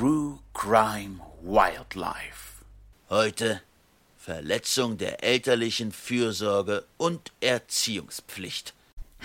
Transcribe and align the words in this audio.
True 0.00 0.38
Crime 0.54 1.20
Wildlife. 1.42 2.64
Heute 3.10 3.60
Verletzung 4.16 4.96
der 4.96 5.22
elterlichen 5.22 5.92
Fürsorge 5.92 6.84
und 6.96 7.32
Erziehungspflicht. 7.42 8.72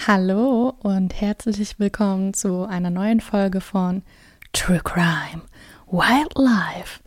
Hallo 0.06 0.74
und 0.84 1.14
herzlich 1.14 1.80
willkommen 1.80 2.34
zu 2.34 2.66
einer 2.66 2.90
neuen 2.90 3.22
Folge 3.22 3.62
von 3.62 4.04
True 4.52 4.82
Crime 4.84 5.44
Wildlife. 5.90 7.00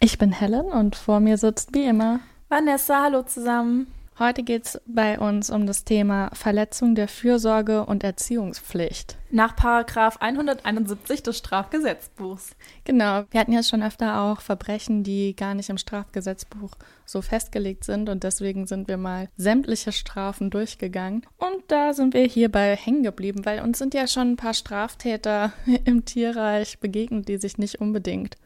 Ich 0.00 0.18
bin 0.18 0.32
Helen 0.32 0.66
und 0.72 0.96
vor 0.96 1.20
mir 1.20 1.38
sitzt 1.38 1.72
wie 1.74 1.84
immer 1.84 2.18
Vanessa. 2.48 3.04
Hallo 3.04 3.22
zusammen. 3.22 3.86
Heute 4.18 4.42
geht 4.42 4.66
es 4.66 4.80
bei 4.84 5.18
uns 5.18 5.48
um 5.48 5.66
das 5.66 5.84
Thema 5.84 6.28
Verletzung 6.34 6.94
der 6.94 7.08
Fürsorge 7.08 7.86
und 7.86 8.04
Erziehungspflicht. 8.04 9.16
Nach 9.30 9.56
Paragraph 9.56 10.18
171 10.20 11.22
des 11.22 11.38
Strafgesetzbuchs. 11.38 12.54
Genau, 12.84 13.24
wir 13.30 13.40
hatten 13.40 13.52
ja 13.52 13.62
schon 13.62 13.82
öfter 13.82 14.20
auch 14.20 14.42
Verbrechen, 14.42 15.02
die 15.02 15.34
gar 15.34 15.54
nicht 15.54 15.70
im 15.70 15.78
Strafgesetzbuch 15.78 16.72
so 17.06 17.22
festgelegt 17.22 17.84
sind 17.84 18.10
und 18.10 18.22
deswegen 18.22 18.66
sind 18.66 18.86
wir 18.86 18.98
mal 18.98 19.28
sämtliche 19.38 19.92
Strafen 19.92 20.50
durchgegangen 20.50 21.26
und 21.38 21.62
da 21.68 21.94
sind 21.94 22.12
wir 22.12 22.26
hierbei 22.26 22.76
hängen 22.76 23.02
geblieben, 23.02 23.46
weil 23.46 23.62
uns 23.62 23.78
sind 23.78 23.94
ja 23.94 24.06
schon 24.06 24.32
ein 24.32 24.36
paar 24.36 24.54
Straftäter 24.54 25.54
im 25.84 26.04
Tierreich 26.04 26.78
begegnet, 26.80 27.28
die 27.28 27.38
sich 27.38 27.56
nicht 27.56 27.80
unbedingt 27.80 28.36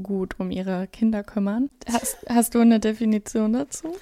gut 0.00 0.38
um 0.38 0.52
ihre 0.52 0.86
Kinder 0.86 1.24
kümmern. 1.24 1.68
Hast, 1.90 2.18
hast 2.28 2.54
du 2.54 2.60
eine 2.60 2.78
Definition 2.78 3.54
dazu? 3.54 3.96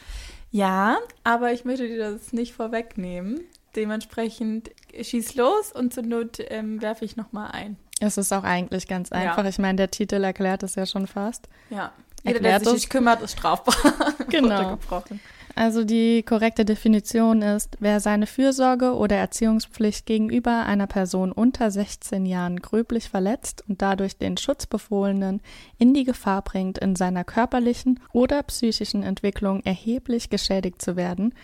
Ja, 0.55 0.99
aber 1.25 1.53
ich 1.53 1.65
möchte 1.65 1.89
dir 1.89 2.13
das 2.13 2.33
nicht 2.33 2.55
vorwegnehmen. 2.55 3.41
Dementsprechend 3.75 4.71
schieß 4.99 5.35
los 5.35 5.73
und 5.73 5.93
zur 5.93 6.05
Not 6.05 6.39
ähm, 6.39 6.81
werfe 6.81 7.05
ich 7.05 7.17
nochmal 7.17 7.51
ein. 7.51 7.77
Es 7.99 8.19
ist 8.19 8.33
auch 8.33 8.45
eigentlich 8.45 8.87
ganz 8.87 9.11
einfach. 9.11 9.43
Ja. 9.43 9.49
Ich 9.49 9.59
meine, 9.59 9.75
der 9.75 9.91
Titel 9.91 10.23
erklärt 10.23 10.63
es 10.63 10.77
ja 10.77 10.87
schon 10.87 11.09
fast. 11.09 11.49
Ja. 11.71 11.93
Jeder, 12.23 12.39
der 12.39 12.61
sich 12.61 12.73
nicht 12.73 12.91
kümmert, 12.91 13.21
ist 13.21 13.33
strafbar. 13.33 13.75
Genau. 14.29 14.79
Also 15.57 15.85
die 15.85 16.25
korrekte 16.25 16.65
Definition 16.65 17.41
ist, 17.43 17.77
wer 17.79 18.01
seine 18.01 18.27
Fürsorge 18.27 18.95
oder 18.95 19.17
Erziehungspflicht 19.17 20.05
gegenüber 20.05 20.65
einer 20.67 20.89
Person 20.89 21.31
unter 21.31 21.71
16 21.71 22.27
Jahren 22.27 22.61
gröblich 22.61 23.09
verletzt 23.09 23.63
und 23.69 23.81
dadurch 23.81 24.19
den 24.19 24.37
Schutzbefohlenen 24.37 25.41
in 25.79 25.95
die 25.95 26.05
Gefahr 26.05 26.43
bringt, 26.43 26.79
in 26.79 26.97
seiner 26.97 27.23
körperlichen 27.23 28.01
oder 28.13 28.43
psychischen 28.43 29.05
Entwicklung 29.05 29.61
erheblich 29.65 30.29
geschädigt 30.29 30.83
zu 30.83 30.97
werden, 30.97 31.35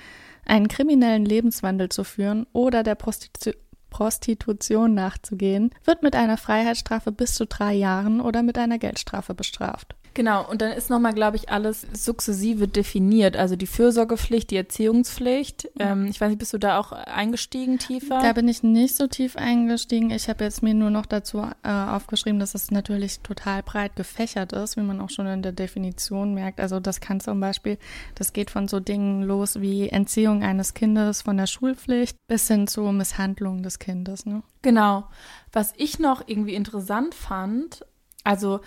einen 0.44 0.66
kriminellen 0.66 1.24
Lebenswandel 1.24 1.88
zu 1.88 2.02
führen 2.02 2.46
oder 2.52 2.82
der 2.82 2.96
Prostitu 2.96 3.52
Prostitution 3.90 4.94
nachzugehen, 4.94 5.74
wird 5.84 6.04
mit 6.04 6.14
einer 6.14 6.36
Freiheitsstrafe 6.36 7.10
bis 7.10 7.34
zu 7.34 7.44
drei 7.44 7.74
Jahren 7.74 8.20
oder 8.20 8.44
mit 8.44 8.56
einer 8.56 8.78
Geldstrafe 8.78 9.34
bestraft. 9.34 9.96
Genau, 10.14 10.48
und 10.48 10.60
dann 10.60 10.72
ist 10.72 10.90
nochmal, 10.90 11.14
glaube 11.14 11.36
ich, 11.36 11.50
alles 11.50 11.86
sukzessive 11.92 12.66
definiert. 12.66 13.36
Also 13.36 13.54
die 13.54 13.66
Fürsorgepflicht, 13.66 14.50
die 14.50 14.56
Erziehungspflicht. 14.56 15.70
Ähm, 15.78 16.06
ich 16.06 16.20
weiß 16.20 16.28
nicht, 16.28 16.38
bist 16.38 16.52
du 16.52 16.58
da 16.58 16.78
auch 16.78 16.92
eingestiegen 16.92 17.78
tiefer? 17.78 18.20
Da 18.20 18.32
bin 18.32 18.48
ich 18.48 18.62
nicht 18.62 18.96
so 18.96 19.06
tief 19.06 19.36
eingestiegen. 19.36 20.10
Ich 20.10 20.28
habe 20.28 20.44
jetzt 20.44 20.62
mir 20.62 20.74
nur 20.74 20.90
noch 20.90 21.06
dazu 21.06 21.46
äh, 21.62 21.70
aufgeschrieben, 21.70 22.40
dass 22.40 22.54
es 22.54 22.70
natürlich 22.70 23.20
total 23.20 23.62
breit 23.62 23.94
gefächert 23.94 24.52
ist, 24.52 24.76
wie 24.76 24.82
man 24.82 25.00
auch 25.00 25.10
schon 25.10 25.26
in 25.26 25.42
der 25.42 25.52
Definition 25.52 26.34
merkt. 26.34 26.60
Also 26.60 26.80
das 26.80 27.00
kann 27.00 27.20
zum 27.20 27.38
Beispiel, 27.38 27.78
das 28.16 28.32
geht 28.32 28.50
von 28.50 28.66
so 28.66 28.80
Dingen 28.80 29.22
los 29.22 29.60
wie 29.60 29.88
Entziehung 29.88 30.42
eines 30.42 30.74
Kindes 30.74 31.22
von 31.22 31.36
der 31.36 31.46
Schulpflicht 31.46 32.16
bis 32.26 32.48
hin 32.48 32.66
zu 32.66 32.82
Misshandlung 32.82 33.62
des 33.62 33.78
Kindes. 33.78 34.26
Ne? 34.26 34.42
Genau. 34.62 35.04
Was 35.52 35.72
ich 35.76 35.98
noch 35.98 36.22
irgendwie 36.26 36.54
interessant 36.54 37.14
fand, 37.14 37.84
also 38.24 38.60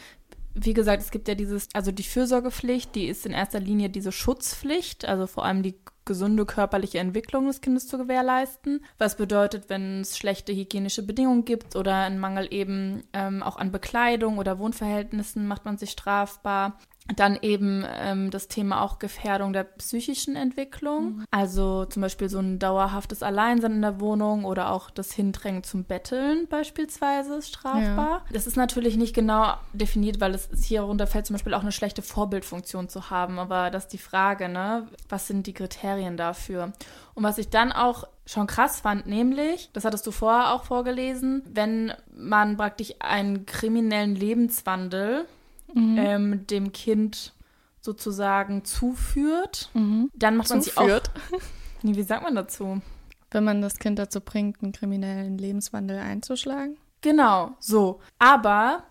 wie 0.56 0.74
gesagt, 0.74 1.02
es 1.02 1.12
gibt 1.12 1.28
ja 1.28 1.36
dieses, 1.36 1.68
also 1.74 1.92
die 1.92 2.04
Fürsorgepflicht, 2.04 2.94
die 2.96 3.08
ist 3.08 3.26
in 3.26 3.32
erster 3.32 3.60
Linie 3.60 3.90
diese 3.90 4.12
Schutzpflicht, 4.12 5.06
also 5.06 5.28
vor 5.28 5.46
allem 5.46 5.64
die 5.64 5.76
gesunde 6.06 6.46
körperliche 6.46 7.00
Entwicklung 7.00 7.48
des 7.48 7.62
Kindes 7.62 7.88
zu 7.88 7.98
gewährleisten. 7.98 8.84
Was 8.98 9.16
bedeutet, 9.16 9.70
wenn 9.70 10.02
es 10.02 10.18
schlechte 10.18 10.54
hygienische 10.54 11.04
Bedingungen 11.04 11.46
gibt 11.46 11.76
oder 11.76 11.96
ein 11.96 12.20
Mangel 12.20 12.48
eben 12.52 13.04
ähm, 13.14 13.42
auch 13.42 13.58
an 13.58 13.72
Bekleidung 13.72 14.38
oder 14.38 14.60
Wohnverhältnissen, 14.60 15.48
macht 15.48 15.66
man 15.66 15.78
sich 15.78 15.92
strafbar. 15.92 16.78
Dann 17.16 17.38
eben 17.42 17.84
ähm, 17.86 18.32
das 18.32 18.48
Thema 18.48 18.82
auch 18.82 18.98
Gefährdung 18.98 19.52
der 19.52 19.66
psychischen 19.66 20.38
Entwicklung. 20.38 21.18
Mhm. 21.18 21.26
Also 21.32 21.86
zum 21.86 22.02
Beispiel 22.02 22.30
so 22.30 22.40
ein 22.40 22.60
dauerhaftes 22.60 23.24
Alleinsein 23.24 23.74
in 23.74 23.82
der 23.82 24.00
Wohnung 24.00 24.46
oder 24.46 24.72
auch 24.72 24.90
das 24.90 25.12
Hindrängen 25.12 25.64
zum 25.64 25.84
Betteln 25.84 26.48
beispielsweise 26.48 27.36
ist 27.36 27.50
strafbar. 27.50 28.22
Ja. 28.26 28.26
Das 28.32 28.48
ist 28.48 28.56
natürlich 28.56 28.96
nicht 28.96 29.14
genau 29.14 29.56
definiert, 29.74 30.22
weil 30.22 30.34
es 30.34 30.50
hier 30.64 30.84
runterfällt, 30.84 31.26
zum 31.26 31.34
Beispiel 31.34 31.54
auch 31.54 31.62
eine 31.62 31.74
schlechte 31.74 32.02
Vorbildfunktion 32.02 32.88
zu 32.88 33.10
haben. 33.10 33.38
Aber 33.38 33.70
das 33.70 33.84
ist 33.84 33.94
die 33.94 33.98
Frage, 33.98 34.48
ne? 34.48 34.88
Was 35.10 35.28
sind 35.28 35.46
die 35.46 35.54
Kriterien 35.54 36.16
dafür? 36.16 36.72
Und 37.16 37.24
was 37.24 37.38
ich 37.38 37.50
dann 37.50 37.74
auch 37.74 38.08
schon 38.26 38.48
krass 38.48 38.80
fand, 38.80 39.08
nämlich, 39.08 39.70
das 39.74 39.84
hattest 39.84 40.08
du 40.08 40.12
vorher 40.12 40.54
auch 40.54 40.64
vorgelesen, 40.64 41.44
wenn 41.52 41.94
man 42.16 42.56
praktisch 42.56 42.94
einen 43.00 43.46
kriminellen 43.46 44.16
Lebenswandel 44.16 45.26
mhm. 45.74 45.98
ähm, 45.98 46.48
dem 46.48 46.72
Kind 46.72 47.34
sozusagen 47.82 48.64
zuführt. 48.66 49.70
Mhm. 49.74 50.10
Dann 50.14 50.38
macht 50.38 50.50
man 50.50 50.62
zuführt. 50.62 51.12
sich 51.14 51.34
auch. 51.34 51.42
Nee, 51.86 51.98
wie 51.98 52.04
sagt 52.04 52.24
man 52.24 52.34
dazu? 52.34 52.82
Wenn 53.30 53.44
man 53.44 53.62
das 53.62 53.78
Kind 53.78 54.00
dazu 54.00 54.22
bringt, 54.22 54.64
einen 54.64 54.72
kriminellen 54.72 55.38
Lebenswandel 55.38 56.00
einzuschlagen. 56.00 56.78
Genau, 57.02 57.52
so. 57.60 58.00
Aber 58.20 58.86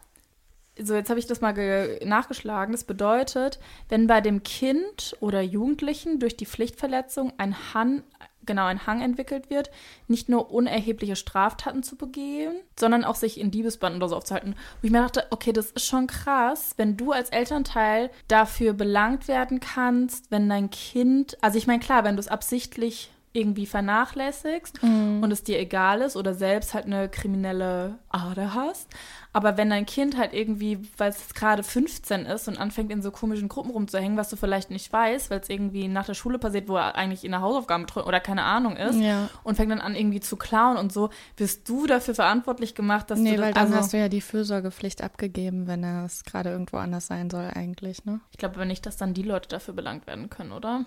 so 0.79 0.95
jetzt 0.95 1.11
habe 1.11 1.19
ich 1.19 1.27
das 1.27 1.41
mal 1.41 1.99
nachgeschlagen. 2.05 2.73
Das 2.73 2.85
bedeutet, 2.85 3.59
wenn 3.89 4.07
bei 4.07 4.21
dem 4.21 4.43
Kind 4.43 5.17
oder 5.21 5.41
Jugendlichen 5.41 6.19
durch 6.19 6.37
die 6.37 6.47
Pflichtverletzung 6.47 7.33
ein, 7.39 7.57
Han 7.75 8.03
genau 8.47 8.67
ein 8.67 8.87
Hang 8.87 9.01
entwickelt 9.01 9.51
wird, 9.51 9.71
nicht 10.09 10.29
nur 10.29 10.51
unerhebliche 10.51 11.17
Straftaten 11.17 11.83
zu 11.83 11.97
begehen, 11.97 12.55
sondern 12.79 13.05
auch 13.05 13.15
sich 13.15 13.39
in 13.39 13.51
Diebesbanden 13.51 14.01
oder 14.01 14.09
so 14.09 14.17
aufzuhalten. 14.17 14.55
Wo 14.81 14.87
ich 14.87 14.93
mir 14.93 15.03
dachte, 15.03 15.27
okay, 15.31 15.53
das 15.53 15.71
ist 15.71 15.87
schon 15.87 16.07
krass, 16.07 16.75
wenn 16.77 16.97
du 16.97 17.13
als 17.13 17.31
Elternteil 17.31 18.11
dafür 18.29 18.73
belangt 18.73 19.29
werden 19.29 19.61
kannst, 19.61 20.31
wenn 20.31 20.49
dein 20.49 20.71
Kind, 20.71 21.37
also 21.41 21.59
ich 21.59 21.67
meine, 21.67 21.81
klar, 21.81 22.05
wenn 22.05 22.17
du 22.17 22.21
es 22.21 22.29
absichtlich 22.29 23.11
irgendwie 23.33 23.67
vernachlässigst 23.67 24.83
mm. 24.83 25.23
und 25.23 25.31
es 25.31 25.43
dir 25.43 25.59
egal 25.59 26.03
ist 26.03 26.17
oder 26.17 26.35
selbst 26.35 26.75
halt 26.75 26.87
eine 26.87 27.09
kriminelle 27.09 27.99
Ader 28.11 28.55
hast. 28.55 28.89
Aber 29.33 29.57
wenn 29.57 29.71
dein 29.71 29.87
Kind 29.87 30.19
halt 30.19 30.35
irgendwie, 30.35 30.79
weil 30.99 31.11
es 31.11 31.33
gerade 31.35 31.63
15 31.63 32.27
ist 32.27 32.49
und 32.49 32.59
anfängt 32.59 32.93
in 32.93 33.01
so 33.01 33.11
komischen 33.11 33.49
Gruppen 33.49 33.71
rumzuhängen, 33.71 34.19
was 34.19 34.29
du 34.29 34.37
vielleicht 34.37 34.71
nicht 34.71 34.93
weißt, 34.93 35.31
weil 35.31 35.41
es 35.41 35.49
irgendwie 35.49 35.89
nach 35.89 36.05
der 36.05 36.15
Schule 36.15 36.39
passiert, 36.39 36.69
wo 36.69 36.77
er 36.77 36.97
eigentlich 36.97 37.25
in 37.25 37.31
der 37.31 37.41
Hausaufgaben 37.41 37.87
oder 38.05 38.21
keine 38.21 38.43
Ahnung 38.43 38.77
ist 38.77 39.01
ja. 39.01 39.31
und 39.43 39.57
fängt 39.57 39.73
dann 39.73 39.81
an 39.81 39.95
irgendwie 39.95 40.21
zu 40.21 40.37
klauen 40.37 40.77
und 40.77 40.93
so, 40.93 41.09
wirst 41.39 41.69
du 41.69 41.87
dafür 41.87 42.15
verantwortlich 42.15 42.75
gemacht, 42.75 43.11
dass 43.11 43.19
nee, 43.19 43.31
du 43.31 43.37
das, 43.37 43.47
weil 43.47 43.53
dann 43.55 43.67
also, 43.69 43.77
hast 43.77 43.93
du 43.95 43.99
ja 43.99 44.09
die 44.09 44.21
Fürsorgepflicht 44.21 45.03
abgegeben, 45.03 45.67
wenn 45.67 45.83
es 45.83 46.25
gerade 46.25 46.51
irgendwo 46.51 46.77
anders 46.77 47.07
sein 47.07 47.31
soll 47.31 47.51
eigentlich, 47.55 48.05
ne? 48.05 48.21
Ich 48.33 48.39
glaube 48.39 48.57
aber 48.57 48.67
nicht, 48.67 48.85
dass 48.85 48.99
dann 48.99 49.15
die 49.15 49.23
Leute 49.23 49.49
dafür 49.49 49.73
belangt 49.73 50.07
werden 50.07 50.29
können, 50.29 50.53
oder? 50.53 50.85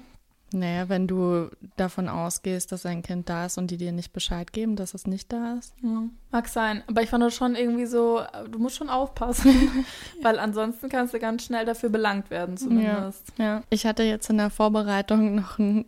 Naja, 0.55 0.89
wenn 0.89 1.07
du 1.07 1.49
davon 1.75 2.07
ausgehst, 2.07 2.71
dass 2.71 2.85
ein 2.85 3.03
Kind 3.03 3.29
da 3.29 3.45
ist 3.45 3.57
und 3.57 3.69
die 3.71 3.77
dir 3.77 3.91
nicht 3.91 4.13
Bescheid 4.13 4.53
geben, 4.53 4.75
dass 4.75 4.93
es 4.93 5.05
nicht 5.05 5.31
da 5.31 5.55
ist. 5.59 5.73
Ja, 5.81 6.03
mag 6.31 6.47
sein. 6.47 6.83
Aber 6.87 7.01
ich 7.01 7.09
fand 7.09 7.23
das 7.23 7.35
schon 7.35 7.55
irgendwie 7.55 7.85
so, 7.85 8.21
du 8.49 8.59
musst 8.59 8.77
schon 8.77 8.89
aufpassen, 8.89 9.85
weil 10.21 10.39
ansonsten 10.39 10.89
kannst 10.89 11.13
du 11.13 11.19
ganz 11.19 11.43
schnell 11.43 11.65
dafür 11.65 11.89
belangt 11.89 12.29
werden, 12.29 12.57
zumindest. 12.57 13.33
Ja, 13.37 13.45
ja. 13.45 13.63
ich 13.69 13.85
hatte 13.85 14.03
jetzt 14.03 14.29
in 14.29 14.37
der 14.37 14.49
Vorbereitung 14.49 15.35
noch 15.35 15.59
einen, 15.59 15.85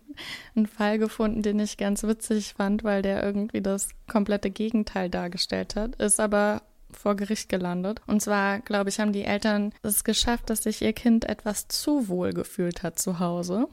einen 0.55 0.67
Fall 0.67 0.99
gefunden, 0.99 1.41
den 1.41 1.59
ich 1.59 1.77
ganz 1.77 2.03
witzig 2.03 2.55
fand, 2.57 2.83
weil 2.83 3.01
der 3.01 3.23
irgendwie 3.23 3.61
das 3.61 3.89
komplette 4.07 4.51
Gegenteil 4.51 5.09
dargestellt 5.09 5.75
hat. 5.75 5.95
Ist 5.95 6.19
aber 6.19 6.61
vor 6.91 7.15
Gericht 7.15 7.49
gelandet. 7.49 8.01
Und 8.07 8.21
zwar, 8.21 8.59
glaube 8.59 8.89
ich, 8.89 8.99
haben 8.99 9.13
die 9.13 9.23
Eltern 9.23 9.73
es 9.83 10.03
geschafft, 10.03 10.49
dass 10.49 10.63
sich 10.63 10.81
ihr 10.81 10.93
Kind 10.93 11.25
etwas 11.25 11.67
zu 11.67 12.07
wohl 12.07 12.33
gefühlt 12.33 12.83
hat 12.83 12.99
zu 12.99 13.19
Hause. 13.19 13.67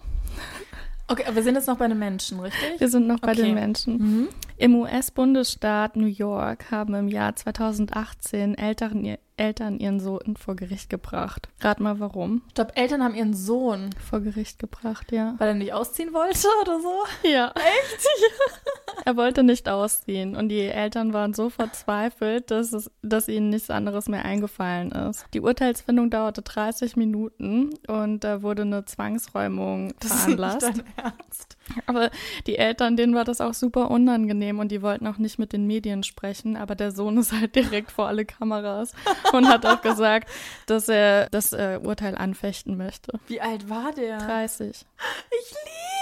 Okay, 1.07 1.25
aber 1.27 1.37
wir 1.37 1.43
sind 1.43 1.55
jetzt 1.55 1.69
noch 1.69 1.77
bei 1.77 1.87
den 1.87 1.99
Menschen, 1.99 2.41
richtig? 2.41 2.81
Wir 2.81 2.89
sind 2.89 3.07
noch 3.07 3.21
bei 3.21 3.33
okay. 3.33 3.43
den 3.43 3.55
Menschen. 3.55 3.99
Mhm. 3.99 4.29
Im 4.57 4.75
US-Bundesstaat 4.77 5.97
New 5.97 6.07
York 6.07 6.71
haben 6.71 6.95
im 6.95 7.09
Jahr 7.09 7.37
2018 7.37 8.57
Eltern, 8.57 9.17
Eltern 9.37 9.79
ihren 9.79 10.01
Sohn 10.01 10.37
vor 10.37 10.55
Gericht 10.57 10.91
gebracht. 10.91 11.49
Rat 11.61 11.81
mal 11.81 12.01
warum. 12.01 12.43
Ich 12.49 12.55
glaube, 12.55 12.77
Eltern 12.77 13.03
haben 13.03 13.15
ihren 13.15 13.35
Sohn 13.35 13.91
vor 14.09 14.21
Gericht 14.21 14.59
gebracht, 14.59 15.13
ja. 15.13 15.35
Weil 15.39 15.49
er 15.49 15.55
nicht 15.55 15.73
ausziehen 15.73 16.13
wollte 16.13 16.47
oder 16.63 16.81
so? 16.81 17.29
Ja. 17.29 17.53
Echt? 17.57 18.07
er 19.05 19.17
wollte 19.17 19.43
nicht 19.43 19.69
ausziehen 19.69 20.37
und 20.37 20.49
die 20.49 20.61
Eltern 20.61 21.13
waren 21.13 21.35
so 21.35 21.51
verzweifelt, 21.51 22.51
dass, 22.51 22.73
es, 22.73 22.91
dass 23.03 23.29
ihnen 23.29 23.51
nichts 23.51 23.71
anderes 23.71 24.09
mehr 24.09 24.25
eingefallen 24.25 24.93
ist. 24.93 25.27
Die 25.35 25.41
Urteilsfindung 25.41 26.11
dauerte 26.11 26.43
30 26.43 26.97
Minuten 26.97 27.71
und 27.89 28.25
da 28.25 28.43
wurde 28.43 28.63
eine 28.63 28.85
Zwangsräumung 28.85 29.95
das 30.01 30.25
veranlasst. 30.25 30.63
Ist 30.63 30.77
nicht 30.77 30.87
dein 30.97 31.05
Ernst. 31.05 31.54
Aber 31.87 32.11
die 32.47 32.57
Eltern, 32.57 32.97
denen 32.97 33.15
war 33.15 33.25
das 33.25 33.41
auch 33.41 33.55
super 33.55 33.91
unangenehm 33.91 34.59
und 34.59 34.71
die 34.71 34.83
wollten 34.83 35.07
auch 35.07 35.19
nicht 35.19 35.39
mit 35.39 35.53
den 35.53 35.67
Medien 35.67 36.03
sprechen, 36.03 36.57
aber 36.57 36.75
der 36.75 36.93
Sohn 36.93 37.19
ist 37.19 37.33
halt 37.33 37.55
direkt 37.55 37.91
vor 37.91 38.09
alle 38.09 38.25
Kameras 38.25 38.93
und 39.33 39.49
hat 39.49 39.67
auch 39.67 39.83
gesagt, 39.83 40.29
dass 40.67 40.89
er 40.89 41.29
das 41.31 41.53
äh, 41.53 41.79
Urteil 41.83 42.15
anfechten 42.15 42.77
möchte. 42.77 43.19
Wie 43.27 43.41
alt 43.41 43.69
war 43.69 43.93
der? 43.93 44.19
30. 44.19 44.71
Ich 44.71 44.85
lieb's. 45.31 45.94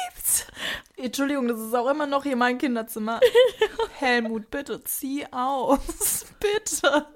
Entschuldigung, 1.03 1.49
das 1.49 1.59
ist 1.59 1.75
auch 1.75 1.91
immer 1.91 2.07
noch 2.07 2.23
hier 2.23 2.37
mein 2.37 2.59
Kinderzimmer. 2.59 3.19
Helmut, 3.99 4.51
bitte 4.51 4.83
zieh 4.85 5.27
aus. 5.33 6.27
bitte. 6.41 7.07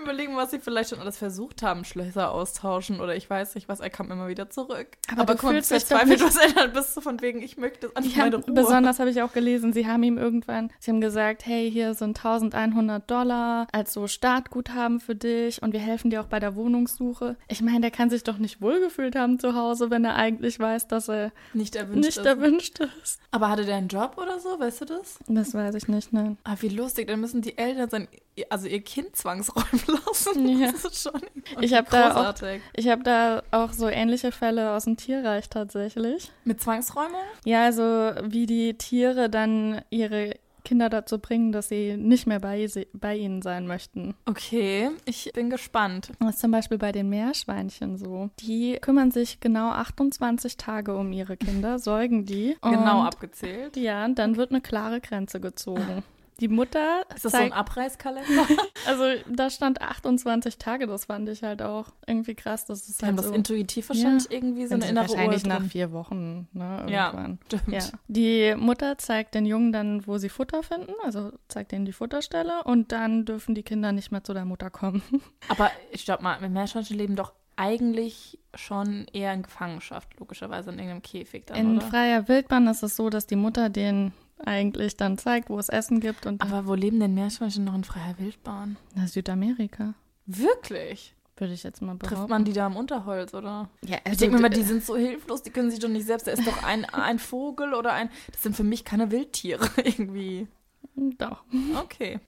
Überlegen, 0.00 0.36
was 0.36 0.52
sie 0.52 0.60
vielleicht 0.60 0.90
schon 0.90 1.00
alles 1.00 1.18
versucht 1.18 1.62
haben, 1.62 1.84
Schlösser 1.84 2.30
austauschen 2.30 3.00
oder 3.00 3.16
ich 3.16 3.28
weiß 3.28 3.54
nicht 3.56 3.68
was. 3.68 3.80
Er 3.80 3.90
kam 3.90 4.10
immer 4.10 4.28
wieder 4.28 4.48
zurück. 4.50 4.86
Aber, 5.10 5.22
Aber 5.22 5.34
du 5.34 5.40
komm, 5.40 5.50
fühlst 5.50 5.70
dich 5.70 5.84
doch 5.86 6.04
nicht... 6.04 6.22
Eltern 6.44 6.72
bist 6.72 6.96
du 6.96 7.00
von 7.00 7.20
wegen, 7.20 7.42
ich 7.42 7.56
möchte 7.56 7.88
es 7.88 7.96
an 7.96 8.04
meine 8.16 8.36
Ruhe. 8.36 8.54
Besonders 8.54 8.98
habe 8.98 9.10
ich 9.10 9.22
auch 9.22 9.32
gelesen, 9.32 9.72
sie 9.72 9.86
haben 9.86 10.02
ihm 10.02 10.18
irgendwann, 10.18 10.70
sie 10.78 10.90
haben 10.90 11.00
gesagt, 11.00 11.46
hey, 11.46 11.70
hier 11.70 11.94
sind 11.94 12.18
1100 12.18 13.10
Dollar 13.10 13.66
als 13.72 13.92
so 13.92 14.06
Startguthaben 14.06 15.00
für 15.00 15.14
dich 15.14 15.62
und 15.62 15.72
wir 15.72 15.80
helfen 15.80 16.10
dir 16.10 16.20
auch 16.20 16.26
bei 16.26 16.40
der 16.40 16.54
Wohnungssuche. 16.54 17.36
Ich 17.48 17.60
meine, 17.60 17.80
der 17.80 17.90
kann 17.90 18.10
sich 18.10 18.24
doch 18.24 18.38
nicht 18.38 18.60
wohlgefühlt 18.60 19.16
haben 19.16 19.38
zu 19.38 19.54
Hause, 19.54 19.90
wenn 19.90 20.04
er 20.04 20.16
eigentlich 20.16 20.58
weiß, 20.58 20.88
dass 20.88 21.08
er 21.08 21.32
nicht 21.52 21.76
erwünscht, 21.76 22.04
nicht 22.04 22.18
ist. 22.18 22.26
erwünscht 22.26 22.80
ist. 23.02 23.20
Aber 23.30 23.50
hatte 23.50 23.64
der 23.64 23.76
einen 23.76 23.88
Job 23.88 24.16
oder 24.16 24.38
so, 24.38 24.58
weißt 24.58 24.82
du 24.82 24.84
das? 24.86 25.18
Das 25.26 25.54
weiß 25.54 25.74
ich 25.74 25.88
nicht, 25.88 26.12
nein. 26.12 26.38
Ah, 26.44 26.56
wie 26.60 26.68
lustig, 26.68 27.08
dann 27.08 27.20
müssen 27.20 27.42
die 27.42 27.58
Eltern 27.58 27.90
sein, 27.90 28.08
also 28.50 28.66
ihr 28.68 28.80
Kind 28.80 29.16
zwangsräumen 29.16 29.82
lassen. 30.06 30.48
Ja. 30.48 30.72
Das 30.72 30.84
ist 30.84 31.02
schon 31.02 31.20
ich 31.60 31.74
habe 31.74 31.88
da, 31.90 32.30
auch, 32.30 32.34
ich 32.74 32.88
hab 32.88 33.04
da 33.04 33.42
auch 33.50 33.72
so 33.72 33.88
ähnliche 33.88 34.32
Fälle 34.32 34.72
aus 34.72 34.84
dem 34.84 34.96
Tierreich 34.96 35.48
tatsächlich. 35.48 36.30
Mit 36.44 36.60
Zwangsräumung? 36.60 37.20
Ja, 37.44 37.64
also 37.64 37.82
wie 37.82 38.46
die 38.46 38.74
Tiere 38.74 39.28
dann 39.28 39.82
ihre 39.90 40.34
Kinder 40.64 40.88
dazu 40.88 41.18
bringen, 41.18 41.52
dass 41.52 41.68
sie 41.68 41.96
nicht 41.96 42.26
mehr 42.26 42.40
bei, 42.40 42.66
bei 42.92 43.16
ihnen 43.16 43.42
sein 43.42 43.66
möchten. 43.66 44.14
Okay, 44.26 44.90
ich 45.04 45.30
bin 45.34 45.50
gespannt. 45.50 46.10
Das 46.18 46.36
ist 46.36 46.40
zum 46.40 46.50
Beispiel 46.50 46.78
bei 46.78 46.90
den 46.90 47.08
Meerschweinchen 47.08 47.96
so. 47.96 48.30
Die 48.40 48.78
kümmern 48.80 49.10
sich 49.10 49.40
genau 49.40 49.70
28 49.70 50.56
Tage 50.56 50.96
um 50.96 51.12
ihre 51.12 51.36
Kinder, 51.36 51.78
säugen 51.78 52.24
die. 52.24 52.56
genau 52.62 53.02
abgezählt. 53.02 53.76
Ja, 53.76 54.08
dann 54.08 54.36
wird 54.36 54.50
eine 54.50 54.60
klare 54.60 55.00
Grenze 55.00 55.40
gezogen. 55.40 56.02
Die 56.40 56.48
Mutter. 56.48 57.02
Ist 57.14 57.24
das 57.24 57.32
so 57.32 57.38
ein 57.38 57.52
Abreißkalender? 57.52 58.46
also 58.86 59.04
da 59.30 59.50
stand 59.50 59.80
28 59.80 60.58
Tage, 60.58 60.86
das 60.86 61.04
fand 61.04 61.28
ich 61.28 61.42
halt 61.42 61.62
auch 61.62 61.92
irgendwie 62.06 62.34
krass. 62.34 62.66
Das 62.66 62.88
ist 62.88 63.00
Die 63.00 63.06
halt 63.06 63.16
haben 63.16 63.22
so, 63.22 63.30
das 63.30 63.36
intuitiv 63.36 63.88
wahrscheinlich 63.88 64.24
ja. 64.24 64.30
irgendwie 64.32 64.66
so 64.66 64.74
eine 64.74 64.88
innere 64.88 65.08
Wahrscheinlich 65.08 65.44
Uhr 65.44 65.48
nach 65.48 65.62
vier 65.62 65.92
Wochen, 65.92 66.48
ne? 66.52 66.84
Irgendwann. 66.88 67.38
Ja, 67.50 67.58
stimmt. 67.58 67.72
Ja. 67.72 67.84
Die 68.08 68.54
Mutter 68.56 68.98
zeigt 68.98 69.34
den 69.34 69.46
Jungen 69.46 69.72
dann, 69.72 70.06
wo 70.06 70.18
sie 70.18 70.28
Futter 70.28 70.62
finden, 70.62 70.92
also 71.04 71.32
zeigt 71.48 71.72
ihnen 71.72 71.84
die 71.84 71.92
Futterstelle 71.92 72.64
und 72.64 72.90
dann 72.92 73.24
dürfen 73.24 73.54
die 73.54 73.62
Kinder 73.62 73.92
nicht 73.92 74.10
mehr 74.10 74.24
zu 74.24 74.34
der 74.34 74.44
Mutter 74.44 74.70
kommen. 74.70 75.02
Aber 75.48 75.70
ich 75.92 76.04
glaube 76.04 76.22
mal, 76.22 76.40
Meerschweinchen 76.48 76.98
leben 76.98 77.16
doch 77.16 77.32
eigentlich 77.56 78.38
schon 78.54 79.06
eher 79.12 79.32
in 79.32 79.42
Gefangenschaft, 79.42 80.18
logischerweise 80.18 80.70
in 80.70 80.78
irgendeinem 80.78 81.02
Käfig 81.02 81.46
dann, 81.46 81.56
In 81.56 81.76
oder? 81.76 81.86
freier 81.86 82.28
Wildbahn 82.28 82.66
ist 82.66 82.82
es 82.82 82.96
so, 82.96 83.10
dass 83.10 83.26
die 83.26 83.36
Mutter 83.36 83.68
den 83.68 84.12
eigentlich 84.38 84.96
dann 84.96 85.18
zeigt, 85.18 85.50
wo 85.50 85.58
es 85.58 85.68
Essen 85.68 86.00
gibt. 86.00 86.26
Und 86.26 86.42
Aber 86.42 86.66
wo 86.66 86.74
leben 86.74 87.00
denn 87.00 87.14
Meerschweinchen 87.14 87.64
noch 87.64 87.74
in 87.74 87.84
freier 87.84 88.14
Wildbahn? 88.18 88.76
Na, 88.94 89.06
Südamerika. 89.06 89.94
Wirklich? 90.26 91.14
Würde 91.36 91.52
ich 91.52 91.64
jetzt 91.64 91.82
mal 91.82 91.94
behaupten. 91.96 92.16
Trifft 92.16 92.30
man 92.30 92.44
die 92.44 92.52
da 92.52 92.66
im 92.68 92.76
Unterholz, 92.76 93.34
oder? 93.34 93.68
Ja, 93.84 93.98
also 94.04 94.12
ich 94.12 94.18
denke 94.18 94.36
mir 94.36 94.42
mal, 94.42 94.48
die 94.50 94.62
sind 94.62 94.84
so 94.84 94.96
hilflos, 94.96 95.42
die 95.42 95.50
können 95.50 95.70
sich 95.70 95.80
doch 95.80 95.88
nicht 95.88 96.06
selbst. 96.06 96.28
Da 96.28 96.32
ist 96.32 96.46
doch 96.46 96.62
ein, 96.62 96.84
ein 96.92 97.18
Vogel 97.18 97.74
oder 97.74 97.92
ein. 97.92 98.08
Das 98.30 98.42
sind 98.42 98.54
für 98.54 98.62
mich 98.62 98.84
keine 98.84 99.10
Wildtiere 99.10 99.68
irgendwie. 99.84 100.46
Doch. 100.94 101.42
Okay. 101.76 102.20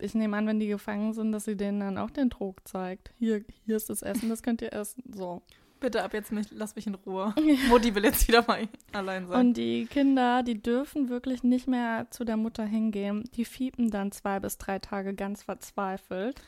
Ich 0.00 0.14
nehme 0.14 0.36
an, 0.36 0.46
wenn 0.46 0.60
die 0.60 0.66
gefangen 0.66 1.14
sind, 1.14 1.32
dass 1.32 1.46
sie 1.46 1.56
denen 1.56 1.80
dann 1.80 1.96
auch 1.96 2.10
den 2.10 2.28
Trog 2.28 2.66
zeigt. 2.68 3.12
Hier, 3.18 3.44
hier 3.64 3.76
ist 3.76 3.88
das 3.88 4.02
Essen, 4.02 4.28
das 4.28 4.42
könnt 4.42 4.60
ihr 4.60 4.74
essen. 4.74 5.02
So. 5.14 5.40
Bitte 5.80 6.04
ab 6.04 6.12
jetzt 6.12 6.30
mich, 6.30 6.48
lass 6.50 6.76
mich 6.76 6.86
in 6.86 6.94
Ruhe. 6.94 7.34
Mutti 7.68 7.94
will 7.94 8.04
jetzt 8.04 8.28
wieder 8.28 8.44
mal 8.46 8.68
allein 8.92 9.26
sein. 9.26 9.40
Und 9.40 9.54
die 9.54 9.86
Kinder, 9.86 10.42
die 10.42 10.60
dürfen 10.60 11.08
wirklich 11.08 11.42
nicht 11.42 11.66
mehr 11.66 12.06
zu 12.10 12.24
der 12.24 12.36
Mutter 12.36 12.64
hingehen. 12.64 13.24
Die 13.34 13.46
fiepen 13.46 13.90
dann 13.90 14.12
zwei 14.12 14.40
bis 14.40 14.58
drei 14.58 14.78
Tage 14.78 15.14
ganz 15.14 15.42
verzweifelt. 15.42 16.40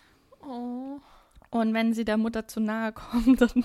Oh. 0.47 1.01
Und 1.51 1.75
wenn 1.75 1.93
sie 1.93 2.05
der 2.05 2.17
Mutter 2.17 2.47
zu 2.47 2.61
nahe 2.61 2.93
kommen, 2.93 3.37
dann 3.39 3.65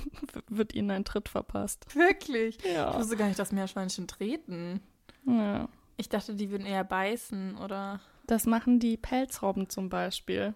wird 0.49 0.73
ihnen 0.73 0.91
ein 0.91 1.05
Tritt 1.05 1.29
verpasst. 1.29 1.85
Wirklich? 1.95 2.57
Ja. 2.63 2.91
Ich 2.91 2.97
wusste 2.97 3.17
gar 3.17 3.27
nicht, 3.27 3.39
dass 3.39 3.51
Meerschweinchen 3.51 4.07
treten. 4.07 4.81
Ja. 5.25 5.67
Ich 5.97 6.09
dachte, 6.09 6.35
die 6.35 6.49
würden 6.51 6.67
eher 6.67 6.83
beißen, 6.83 7.57
oder? 7.57 7.99
Das 8.27 8.45
machen 8.45 8.79
die 8.79 8.97
Pelzrobben 8.97 9.69
zum 9.69 9.87
Beispiel. 9.87 10.53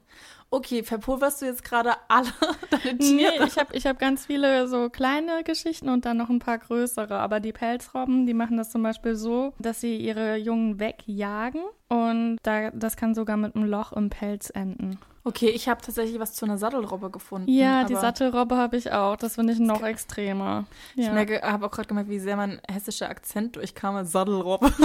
Okay, 0.50 0.84
verpulverst 0.84 1.42
du 1.42 1.46
jetzt 1.46 1.64
gerade 1.64 1.94
alle 2.10 2.28
deine 2.70 2.98
Tiere? 2.98 3.40
Nee, 3.40 3.46
ich 3.48 3.58
habe 3.58 3.74
ich 3.74 3.88
hab 3.88 3.98
ganz 3.98 4.26
viele 4.26 4.68
so 4.68 4.90
kleine 4.90 5.46
Geschichten 5.46 5.88
und 5.88 6.04
dann 6.04 6.18
noch 6.18 6.30
ein 6.30 6.40
paar 6.40 6.58
größere. 6.58 7.18
Aber 7.18 7.40
die 7.40 7.54
Pelzrobben, 7.54 8.26
die 8.26 8.34
machen 8.34 8.58
das 8.58 8.72
zum 8.72 8.84
Beispiel 8.84 9.16
so, 9.16 9.54
dass 9.58 9.80
sie 9.80 9.96
ihre 9.96 10.36
Jungen 10.36 10.82
wegjagen 10.82 11.62
und 11.88 12.38
da, 12.44 12.72
das 12.72 12.98
kann 12.98 13.16
sogar 13.16 13.38
mit 13.38 13.56
einem 13.56 13.70
Loch 13.70 13.94
im 13.94 14.10
Pelz 14.10 14.50
enden. 14.50 15.00
Okay, 15.24 15.50
ich 15.50 15.70
habe 15.70 15.82
tatsächlich 15.82 16.20
was 16.20 16.34
zu 16.34 16.46
einer 16.46 16.58
Sattelrobbe 16.58 17.10
gefunden. 17.10 17.50
Ja, 17.50 17.84
die 17.86 17.96
Sattelrobbe 17.96 18.58
habe 18.58 18.76
ich 18.76 18.92
auch. 18.92 19.16
Das 19.16 19.36
finde 19.36 19.54
ich 19.54 19.60
noch 19.60 19.84
extremer. 19.84 20.66
Ich 20.96 21.06
ja. 21.06 21.14
merke, 21.14 21.42
habe 21.44 21.68
auch 21.68 21.72
gerade 21.72 21.88
gemerkt, 21.88 22.10
wie 22.10 22.20
sehr 22.20 22.36
mein 22.36 22.60
hessischer 22.70 23.08
Akzent 23.08 23.56
durchkam. 23.56 24.04
Sattelrobbe. 24.04 24.74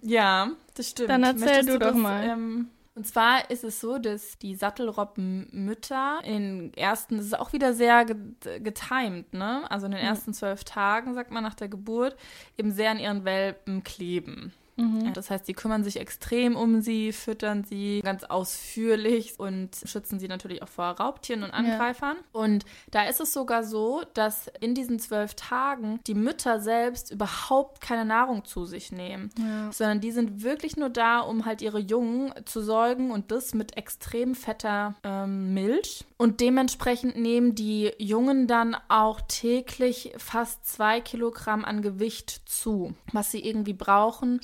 ja, 0.06 0.50
das 0.74 0.90
stimmt. 0.90 1.10
Dann 1.10 1.22
erzähl 1.22 1.46
Möchtest 1.46 1.68
du 1.68 1.78
doch 1.78 1.88
das, 1.88 1.96
mal. 1.96 2.24
Ähm, 2.24 2.68
und 2.94 3.06
zwar 3.06 3.50
ist 3.50 3.62
es 3.62 3.80
so, 3.80 3.98
dass 3.98 4.38
die 4.38 4.54
Sattelrobbenmütter 4.54 6.20
in 6.25 6.72
ersten, 6.75 7.18
das 7.18 7.26
ist 7.26 7.38
auch 7.38 7.52
wieder 7.52 7.75
sehr 7.75 8.06
getimed, 8.06 9.34
ne? 9.34 9.70
Also 9.70 9.84
in 9.84 9.92
den 9.92 10.00
ersten 10.00 10.32
zwölf 10.32 10.64
Tagen, 10.64 11.12
sagt 11.14 11.30
man 11.30 11.42
nach 11.42 11.54
der 11.54 11.68
Geburt, 11.68 12.16
eben 12.56 12.72
sehr 12.72 12.90
an 12.90 12.98
ihren 12.98 13.26
Welpen 13.26 13.84
kleben. 13.84 14.54
Mhm. 14.76 15.12
Das 15.14 15.30
heißt, 15.30 15.49
die 15.49 15.54
kümmern 15.54 15.85
sich 15.85 15.99
extrem 15.99 16.56
um 16.56 16.80
sie, 16.80 17.12
füttern 17.12 17.64
sie 17.64 18.00
ganz 18.02 18.25
ausführlich 18.25 19.38
und 19.38 19.71
schützen 19.85 20.18
sie 20.18 20.28
natürlich 20.28 20.62
auch 20.62 20.68
vor 20.68 20.85
Raubtieren 20.87 21.42
und 21.42 21.50
Angreifern. 21.50 22.16
Ja. 22.16 22.40
Und 22.40 22.64
da 22.90 23.04
ist 23.04 23.21
es 23.21 23.33
sogar 23.33 23.64
so, 23.64 24.02
dass 24.14 24.50
in 24.61 24.75
diesen 24.75 24.99
zwölf 24.99 25.35
Tagen 25.35 26.00
die 26.06 26.14
Mütter 26.14 26.61
selbst 26.61 27.11
überhaupt 27.11 27.80
keine 27.80 28.04
Nahrung 28.04 28.45
zu 28.45 28.66
sich 28.66 28.92
nehmen, 28.92 29.30
ja. 29.38 29.73
sondern 29.73 30.00
die 30.00 30.12
sind 30.12 30.42
wirklich 30.42 30.76
nur 30.76 30.90
da, 30.90 31.21
um 31.21 31.47
halt 31.47 31.62
ihre 31.62 31.78
Jungen 31.78 32.33
zu 32.45 32.61
säugen 32.61 33.11
und 33.11 33.30
das 33.30 33.54
mit 33.54 33.76
extrem 33.76 34.35
fetter 34.35 34.95
ähm, 35.02 35.54
Milch. 35.54 36.04
Und 36.18 36.40
dementsprechend 36.40 37.16
nehmen 37.16 37.54
die 37.54 37.92
Jungen 37.99 38.47
dann 38.47 38.76
auch 38.88 39.21
täglich 39.28 40.12
fast 40.16 40.66
zwei 40.66 41.00
Kilogramm 41.00 41.64
an 41.64 41.83
Gewicht 41.83 42.42
zu, 42.47 42.95
was 43.12 43.30
sie 43.30 43.45
irgendwie 43.45 43.75
brauchen, 43.75 44.40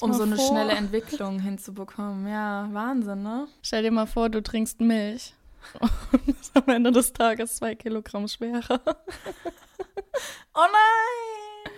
um 0.00 0.12
so 0.12 0.22
eine 0.22 0.38
schnelle 0.38 0.72
Entwicklung 0.72 1.40
hinzubekommen. 1.40 2.26
Ja, 2.28 2.68
Wahnsinn, 2.72 3.22
ne? 3.22 3.48
Stell 3.62 3.82
dir 3.82 3.90
mal 3.90 4.06
vor, 4.06 4.28
du 4.28 4.42
trinkst 4.42 4.80
Milch 4.80 5.34
und 6.12 6.26
bist 6.26 6.56
am 6.56 6.68
Ende 6.68 6.92
des 6.92 7.12
Tages 7.12 7.56
zwei 7.56 7.74
Kilogramm 7.74 8.28
schwerer. 8.28 8.80
oh 10.54 10.60
nein! 10.60 11.72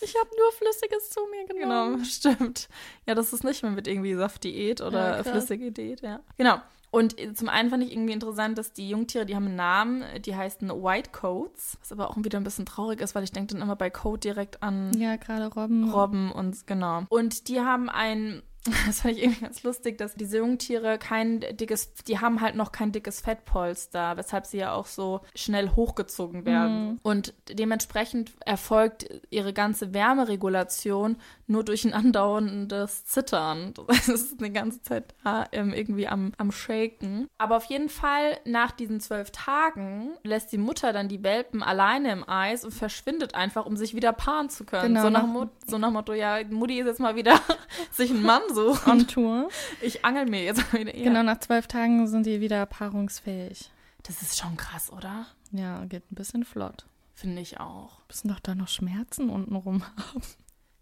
Ich 0.00 0.14
habe 0.18 0.28
nur 0.38 0.52
Flüssiges 0.52 1.10
zu 1.10 1.20
mir 1.30 1.46
genommen. 1.46 1.94
Genau, 1.94 2.04
stimmt. 2.04 2.68
Ja, 3.06 3.14
das 3.14 3.32
ist 3.32 3.44
nicht 3.44 3.62
mehr 3.62 3.72
mit 3.72 3.88
irgendwie 3.88 4.14
Saftdiät 4.14 4.80
oder 4.80 5.16
ja, 5.16 5.24
flüssige 5.24 5.72
Diät, 5.72 6.02
ja. 6.02 6.20
Genau. 6.36 6.60
Und 6.96 7.14
zum 7.36 7.50
einen 7.50 7.68
fand 7.68 7.84
ich 7.84 7.92
irgendwie 7.92 8.14
interessant, 8.14 8.56
dass 8.56 8.72
die 8.72 8.88
Jungtiere, 8.88 9.26
die 9.26 9.36
haben 9.36 9.44
einen 9.44 9.56
Namen, 9.56 10.02
die 10.22 10.34
heißen 10.34 10.70
White 10.70 11.10
Coats, 11.10 11.76
was 11.78 11.92
aber 11.92 12.08
auch 12.08 12.16
wieder 12.16 12.40
ein 12.40 12.44
bisschen 12.44 12.64
traurig 12.64 13.02
ist, 13.02 13.14
weil 13.14 13.22
ich 13.22 13.32
denke 13.32 13.52
dann 13.52 13.62
immer 13.62 13.76
bei 13.76 13.90
Coat 13.90 14.24
direkt 14.24 14.62
an 14.62 14.96
ja, 14.96 15.16
gerade 15.16 15.44
Robben. 15.48 15.92
Robben 15.92 16.32
und 16.32 16.66
genau. 16.66 17.02
Und 17.10 17.48
die 17.48 17.60
haben 17.60 17.90
ein 17.90 18.40
das 18.86 19.00
fand 19.00 19.16
ich 19.16 19.22
irgendwie 19.22 19.42
ganz 19.42 19.62
lustig, 19.62 19.98
dass 19.98 20.14
diese 20.14 20.38
Jungtiere 20.38 20.98
kein 20.98 21.40
dickes, 21.40 21.92
die 22.08 22.18
haben 22.18 22.40
halt 22.40 22.56
noch 22.56 22.72
kein 22.72 22.92
dickes 22.92 23.20
Fettpolster, 23.20 24.16
weshalb 24.16 24.46
sie 24.46 24.58
ja 24.58 24.72
auch 24.72 24.86
so 24.86 25.20
schnell 25.34 25.70
hochgezogen 25.70 26.44
werden. 26.44 26.88
Mhm. 26.88 27.00
Und 27.02 27.34
dementsprechend 27.48 28.32
erfolgt 28.44 29.06
ihre 29.30 29.52
ganze 29.52 29.94
Wärmeregulation 29.94 31.16
nur 31.46 31.64
durch 31.64 31.84
ein 31.84 31.92
andauerndes 31.92 33.04
Zittern. 33.04 33.74
Das 33.86 34.08
ist 34.08 34.38
eine 34.38 34.52
ganze 34.52 34.82
Zeit 34.82 35.14
da, 35.24 35.46
ähm, 35.52 35.72
irgendwie 35.72 36.06
am, 36.06 36.32
am 36.38 36.52
Shaken. 36.52 37.28
Aber 37.38 37.56
auf 37.56 37.64
jeden 37.64 37.88
Fall, 37.88 38.38
nach 38.44 38.70
diesen 38.70 39.00
zwölf 39.00 39.30
Tagen 39.30 40.12
lässt 40.22 40.52
die 40.52 40.58
Mutter 40.58 40.92
dann 40.92 41.08
die 41.08 41.22
Welpen 41.22 41.62
alleine 41.62 42.12
im 42.12 42.28
Eis 42.28 42.64
und 42.64 42.72
verschwindet 42.72 43.34
einfach, 43.34 43.66
um 43.66 43.76
sich 43.76 43.94
wieder 43.94 44.12
paaren 44.12 44.48
zu 44.48 44.64
können. 44.64 44.94
Genau, 44.94 45.02
so, 45.02 45.10
nach, 45.10 45.48
so 45.66 45.78
nach 45.78 45.90
Motto, 45.90 46.12
ja, 46.12 46.38
Mutti 46.48 46.78
ist 46.78 46.86
jetzt 46.86 47.00
mal 47.00 47.16
wieder 47.16 47.40
sich 47.90 48.10
ein 48.10 48.22
Mann 48.22 48.42
suchen. 48.52 48.90
On 48.90 49.06
Tour. 49.08 49.48
Ich 49.80 50.04
angel 50.04 50.26
mir 50.26 50.44
jetzt 50.44 50.72
wieder. 50.72 50.94
Ja. 50.96 51.04
Genau, 51.04 51.22
nach 51.22 51.40
zwölf 51.40 51.66
Tagen 51.66 52.06
sind 52.06 52.26
die 52.26 52.40
wieder 52.40 52.64
paarungsfähig. 52.66 53.70
Das 54.02 54.22
ist 54.22 54.38
schon 54.38 54.56
krass, 54.56 54.92
oder? 54.92 55.26
Ja, 55.50 55.84
geht 55.86 56.10
ein 56.10 56.14
bisschen 56.14 56.44
flott. 56.44 56.86
Finde 57.14 57.40
ich 57.40 57.58
auch. 57.58 58.00
Müssen 58.08 58.28
doch 58.28 58.40
da 58.40 58.54
noch 58.54 58.68
Schmerzen 58.68 59.30
untenrum 59.30 59.82
haben. 59.82 60.22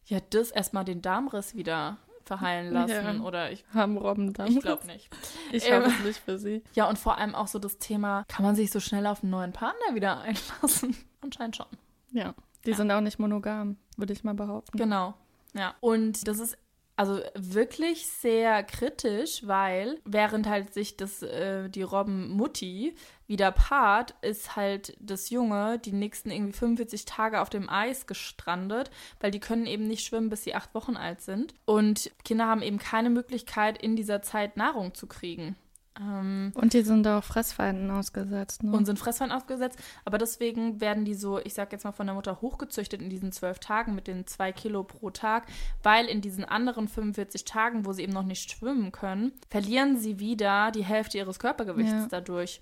Ja, 0.07 0.19
das 0.31 0.51
erstmal 0.51 0.85
den 0.85 1.03
Darmriss 1.03 1.55
wieder 1.55 1.99
verheilen 2.25 2.73
lassen. 2.73 3.21
Ja. 3.21 3.23
Oder 3.23 3.53
ich. 3.53 3.65
Haben 3.73 3.97
Robben 3.97 4.33
Darmriss? 4.33 4.57
Ich 4.57 4.63
glaube 4.63 4.87
nicht. 4.87 5.11
Ich 5.53 5.67
ähm, 5.67 5.75
habe 5.75 5.87
es 5.87 6.05
nicht 6.05 6.21
für 6.21 6.39
sie. 6.39 6.63
Ja, 6.75 6.89
und 6.89 6.99
vor 6.99 7.19
allem 7.19 7.35
auch 7.35 7.49
so 7.49 7.59
das 7.59 7.79
Thema, 7.79 8.25
kann 8.29 8.45
man 8.45 8.55
sich 8.55 8.71
so 8.71 8.81
schnell 8.81 9.07
auf 9.07 9.23
einen 9.23 9.31
neuen 9.31 9.53
Partner 9.53 9.95
wieder 9.95 10.21
einlassen? 10.21 10.97
Anscheinend 11.21 11.57
schon. 11.57 11.67
Ja. 12.13 12.35
Die 12.65 12.71
ja. 12.71 12.77
sind 12.77 12.91
auch 12.91 13.01
nicht 13.01 13.19
monogam, 13.19 13.77
würde 13.97 14.13
ich 14.13 14.25
mal 14.25 14.35
behaupten. 14.35 14.77
Genau. 14.77 15.15
Ja. 15.55 15.75
Und 15.81 16.27
das 16.27 16.39
ist 16.39 16.57
also 16.97 17.21
wirklich 17.35 18.07
sehr 18.07 18.63
kritisch, 18.63 19.47
weil 19.47 20.01
während 20.05 20.49
halt 20.49 20.73
sich 20.73 20.97
das, 20.97 21.23
äh, 21.23 21.69
die 21.69 21.83
Robben-Mutti 21.83 22.95
wieder 23.27 23.51
paart, 23.51 24.15
ist 24.23 24.55
halt 24.55 24.97
das 25.01 25.31
Junge 25.31 25.79
die 25.79 25.93
nächsten 25.93 26.31
irgendwie 26.31 26.53
45 26.53 27.05
Tage 27.05 27.41
auf 27.41 27.51
dem 27.51 27.69
Eis 27.69 28.07
gestrandet, 28.07 28.91
weil 29.19 29.31
die 29.31 29.41
können 29.41 29.67
eben 29.67 29.89
nicht 29.89 30.07
schwimmen, 30.07 30.31
bis 30.31 30.45
sie 30.45 30.55
acht 30.55 30.75
Wochen 30.75 30.97
alt 30.97 31.21
sind. 31.21 31.55
Und 31.65 32.13
Kinder 32.25 32.47
haben 32.47 32.63
eben 32.63 32.79
keine 32.79 33.11
Möglichkeit, 33.11 33.83
in 33.83 33.97
dieser 33.97 34.23
Zeit 34.23 34.57
Nahrung 34.57 34.95
zu 34.95 35.07
kriegen. 35.07 35.57
Ähm, 36.01 36.53
und 36.55 36.73
die 36.73 36.83
sind 36.83 37.07
auch 37.07 37.23
Fressfeinden 37.23 37.91
ausgesetzt. 37.91 38.63
Ne? 38.63 38.73
Und 38.73 38.85
sind 38.85 38.99
Fressfeinden 38.99 39.37
ausgesetzt. 39.37 39.79
Aber 40.05 40.19
deswegen 40.19 40.81
werden 40.81 41.05
die 41.05 41.15
so, 41.15 41.39
ich 41.39 41.55
sag 41.55 41.73
jetzt 41.73 41.85
mal 41.85 41.93
von 41.93 42.07
der 42.07 42.15
Mutter 42.15 42.41
hochgezüchtet 42.41 43.01
in 43.01 43.11
diesen 43.11 43.33
zwölf 43.33 43.59
Tagen 43.59 43.95
mit 43.95 44.07
den 44.07 44.27
zwei 44.27 44.53
Kilo 44.53 44.83
pro 44.83 45.11
Tag, 45.11 45.47
weil 45.83 46.07
in 46.07 46.21
diesen 46.21 46.45
anderen 46.45 46.89
45 46.89 47.45
Tagen, 47.45 47.87
wo 47.87 47.93
sie 47.93 48.03
eben 48.03 48.13
noch 48.13 48.25
nicht 48.25 48.51
schwimmen 48.51 48.93
können, 48.93 49.33
verlieren 49.51 49.97
sie 49.97 50.19
wieder 50.19 50.73
die 50.73 50.85
Hälfte 50.85 51.19
ihres 51.19 51.39
Körpergewichts 51.39 51.93
ja. 51.93 52.09
dadurch. 52.11 52.61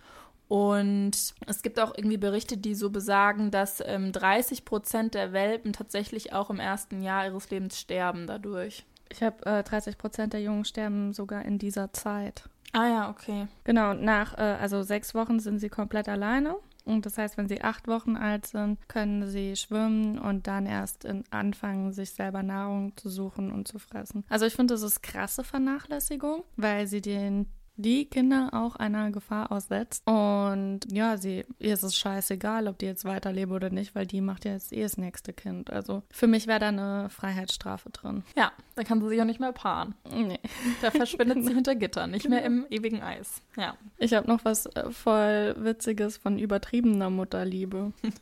Und 0.49 1.12
es 1.47 1.62
gibt 1.62 1.81
auch 1.81 1.95
irgendwie 1.97 2.19
Berichte, 2.19 2.59
die 2.59 2.75
so 2.75 2.91
besagen, 2.91 3.51
dass 3.51 3.83
ähm, 3.87 4.12
30 4.12 4.67
Prozent 4.67 5.15
der 5.15 5.33
Welpen 5.33 5.73
tatsächlich 5.73 6.35
auch 6.35 6.51
im 6.51 6.61
ersten 6.61 7.01
Jahr 7.01 7.25
ihres 7.25 7.49
Lebens 7.49 7.81
sterben 7.81 8.27
dadurch. 8.27 8.85
Ich 9.09 9.23
habe 9.23 9.47
äh, 9.47 9.62
30 9.62 9.97
Prozent 9.97 10.35
der 10.35 10.43
Jungen 10.43 10.67
sterben 10.67 11.15
sogar 11.15 11.47
in 11.47 11.59
dieser 11.59 11.95
Zeit. 11.95 12.51
Ah 12.73 12.88
ja, 12.88 13.11
okay. 13.11 13.49
Genau, 13.64 13.95
nach 13.95 14.37
äh, 14.38 14.57
also 14.61 14.83
sechs 14.83 15.14
Wochen 15.14 15.41
sind 15.41 15.59
sie 15.59 15.69
komplett 15.69 16.09
alleine. 16.09 16.57
Und 16.85 17.07
das 17.07 17.17
heißt, 17.17 17.37
wenn 17.37 17.49
sie 17.49 17.62
acht 17.62 17.87
Wochen 17.87 18.17
alt 18.17 18.47
sind, 18.47 18.79
können 18.88 19.29
sie 19.29 19.55
schwimmen 19.57 20.19
und 20.19 20.47
dann 20.49 20.67
erst 20.67 21.07
anfangen, 21.31 21.93
sich 21.93 22.12
selber 22.12 22.43
Nahrung 22.43 22.97
zu 22.97 23.09
suchen 23.09 23.52
und 23.52 23.69
zu 23.69 23.79
fressen. 23.79 24.25
Also 24.29 24.47
ich 24.47 24.55
finde, 24.55 24.75
das 24.75 24.83
ist 24.83 25.02
krasse 25.02 25.45
Vernachlässigung, 25.45 26.43
weil 26.57 26.88
sie 26.88 27.00
den 27.00 27.47
die 27.76 28.07
Kinder 28.07 28.50
auch 28.52 28.76
einer 28.76 29.11
Gefahr 29.11 29.50
aussetzt. 29.50 30.02
Und 30.07 30.81
ja, 30.91 31.17
sie, 31.17 31.45
ihr 31.59 31.75
ist 31.75 31.83
es 31.83 31.97
scheißegal, 31.97 32.69
ob 32.69 32.79
die 32.79 32.87
jetzt 32.87 33.05
weiterleben 33.05 33.55
oder 33.55 33.71
nicht, 33.71 33.95
weil 33.95 34.07
die 34.07 34.21
macht 34.21 34.45
ja 34.45 34.52
jetzt 34.52 34.73
eh 34.73 34.83
das 34.83 34.97
nächste 34.97 35.33
Kind. 35.33 35.71
Also 35.71 36.02
für 36.11 36.26
mich 36.26 36.47
wäre 36.47 36.61
da 36.61 36.69
eine 36.69 37.09
Freiheitsstrafe 37.11 37.91
drin. 37.91 38.25
Ja, 38.37 38.52
da 38.75 38.85
kann 38.85 39.00
sie 39.00 39.09
sich 39.09 39.21
auch 39.21 39.26
nicht 39.26 39.41
mehr 39.41 39.52
paaren. 39.52 39.95
Nee. 40.11 40.38
Da 40.81 40.91
verschwindet 40.91 41.45
sie 41.45 41.55
hinter 41.55 41.75
Gittern, 41.75 42.11
nicht 42.11 42.29
mehr 42.29 42.45
im 42.45 42.67
ewigen 42.71 43.02
Eis. 43.02 43.43
Ja. 43.57 43.76
Ich 43.99 44.14
habe 44.14 44.29
noch 44.29 44.45
was 44.45 44.67
äh, 44.67 44.91
voll 44.91 45.55
Witziges 45.59 46.17
von 46.17 46.38
übertriebener 46.38 47.11
Mutterliebe. 47.11 47.93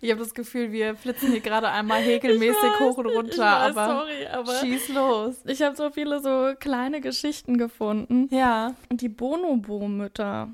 Ich 0.00 0.10
habe 0.10 0.20
das 0.20 0.34
Gefühl, 0.34 0.72
wir 0.72 0.96
flitzen 0.96 1.30
hier 1.30 1.40
gerade 1.40 1.68
einmal 1.68 2.00
häkelmäßig 2.00 2.56
weiß, 2.56 2.80
hoch 2.80 2.98
und 2.98 3.06
runter, 3.06 3.38
weiß, 3.38 3.76
aber, 3.76 3.86
sorry, 3.86 4.26
aber 4.26 4.54
schieß 4.54 4.88
los. 4.88 5.36
Ich 5.46 5.62
habe 5.62 5.76
so 5.76 5.90
viele 5.90 6.20
so 6.20 6.54
kleine 6.58 7.00
Geschichten 7.00 7.58
gefunden. 7.58 8.28
Ja. 8.34 8.74
Die 8.92 9.08
Bonobo-Mütter. 9.08 10.50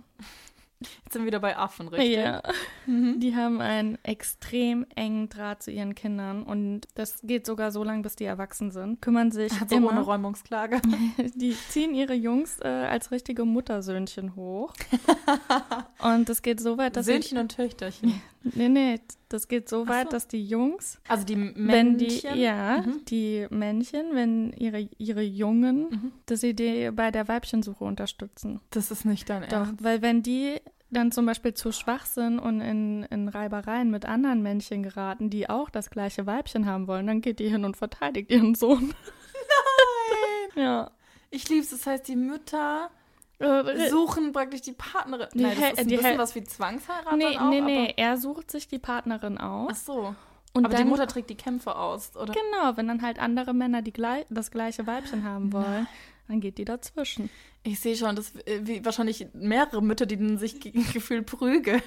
Jetzt 0.78 1.14
sind 1.14 1.22
wir 1.22 1.28
wieder 1.28 1.40
bei 1.40 1.56
Affen, 1.56 1.88
richtig? 1.88 2.16
Ja. 2.16 2.42
Mhm. 2.84 3.18
Die 3.18 3.34
haben 3.34 3.62
einen 3.62 3.96
extrem 4.02 4.84
engen 4.94 5.30
Draht 5.30 5.62
zu 5.62 5.70
ihren 5.70 5.94
Kindern 5.94 6.42
und 6.42 6.82
das 6.94 7.20
geht 7.22 7.46
sogar 7.46 7.72
so 7.72 7.82
lange, 7.82 8.02
bis 8.02 8.14
die 8.14 8.24
erwachsen 8.24 8.70
sind. 8.70 9.00
Kümmern 9.00 9.30
sich 9.30 9.52
also 9.58 9.74
immer, 9.74 9.88
ohne 9.88 10.02
Räumungsklage. 10.02 10.82
Die 11.34 11.56
ziehen 11.70 11.94
ihre 11.94 12.12
Jungs 12.12 12.60
äh, 12.60 12.68
als 12.68 13.10
richtige 13.10 13.46
Muttersöhnchen 13.46 14.36
hoch. 14.36 14.74
und 16.02 16.28
das 16.28 16.42
geht 16.42 16.60
so 16.60 16.76
weit, 16.76 16.96
dass 16.96 17.06
Söhnchen 17.06 17.38
und 17.38 17.56
Töchterchen. 17.56 18.20
Nee, 18.54 18.68
nee, 18.68 19.00
das 19.28 19.48
geht 19.48 19.68
so 19.68 19.88
weit, 19.88 20.06
so. 20.06 20.10
dass 20.10 20.28
die 20.28 20.44
Jungs, 20.44 21.00
also 21.08 21.24
die 21.24 21.36
Männchen, 21.36 21.98
die, 21.98 22.42
ja, 22.42 22.82
mhm. 22.82 23.04
die 23.06 23.46
Männchen, 23.50 24.14
wenn 24.14 24.52
ihre, 24.52 24.88
ihre 24.98 25.22
Jungen, 25.22 25.88
mhm. 25.90 26.12
dass 26.26 26.40
sie 26.40 26.54
die 26.54 26.90
bei 26.92 27.10
der 27.10 27.28
Weibchensuche 27.28 27.84
unterstützen. 27.84 28.60
Das 28.70 28.90
ist 28.90 29.04
nicht 29.04 29.28
dein 29.28 29.42
Ernst. 29.42 29.78
Doch, 29.80 29.84
weil 29.84 30.02
wenn 30.02 30.22
die 30.22 30.60
dann 30.90 31.10
zum 31.10 31.26
Beispiel 31.26 31.54
zu 31.54 31.72
schwach 31.72 32.06
sind 32.06 32.38
und 32.38 32.60
in, 32.60 33.02
in 33.04 33.28
Reibereien 33.28 33.90
mit 33.90 34.06
anderen 34.06 34.42
Männchen 34.42 34.82
geraten, 34.82 35.30
die 35.30 35.50
auch 35.50 35.68
das 35.68 35.90
gleiche 35.90 36.26
Weibchen 36.26 36.66
haben 36.66 36.86
wollen, 36.86 37.06
dann 37.06 37.20
geht 37.20 37.40
die 37.40 37.48
hin 37.48 37.64
und 37.64 37.76
verteidigt 37.76 38.30
ihren 38.30 38.54
Sohn. 38.54 38.94
Nein! 40.54 40.64
ja. 40.64 40.90
Ich 41.30 41.48
lieb's, 41.48 41.70
das 41.70 41.86
heißt, 41.86 42.06
die 42.06 42.16
Mütter 42.16 42.90
suchen 43.90 44.32
praktisch 44.32 44.62
die 44.62 44.72
Partnerin. 44.72 45.28
Die, 45.34 45.42
Nein, 45.42 45.56
das 45.60 45.72
ist 45.72 45.78
ein 45.78 45.88
die, 45.88 45.96
bisschen 45.96 46.18
was 46.18 46.34
wie 46.34 46.44
Zwangsheirat 46.44 47.16
Nee, 47.16 47.36
auch, 47.36 47.50
nee, 47.50 47.60
nee, 47.60 47.94
er 47.96 48.16
sucht 48.16 48.50
sich 48.50 48.68
die 48.68 48.78
Partnerin 48.78 49.38
aus. 49.38 49.70
Ach 49.72 49.76
so. 49.76 50.14
Und 50.54 50.64
aber 50.64 50.74
dann, 50.74 50.84
die 50.84 50.88
Mutter 50.88 51.06
trägt 51.06 51.28
die 51.28 51.34
Kämpfe 51.34 51.76
aus, 51.76 52.16
oder? 52.16 52.32
Genau, 52.32 52.76
wenn 52.76 52.88
dann 52.88 53.02
halt 53.02 53.18
andere 53.18 53.52
Männer 53.52 53.82
die, 53.82 53.92
das 54.30 54.50
gleiche 54.50 54.86
Weibchen 54.86 55.22
haben 55.22 55.52
wollen, 55.52 55.86
dann 56.28 56.40
geht 56.40 56.58
die 56.58 56.64
dazwischen. 56.64 57.30
Ich 57.62 57.80
sehe 57.80 57.96
schon, 57.96 58.14
das 58.14 58.34
äh, 58.46 58.60
wie 58.62 58.84
wahrscheinlich 58.84 59.26
mehrere 59.32 59.82
Mütter, 59.82 60.06
die 60.06 60.36
sich 60.36 60.60
gefühlt 60.92 61.26
prügeln. 61.26 61.82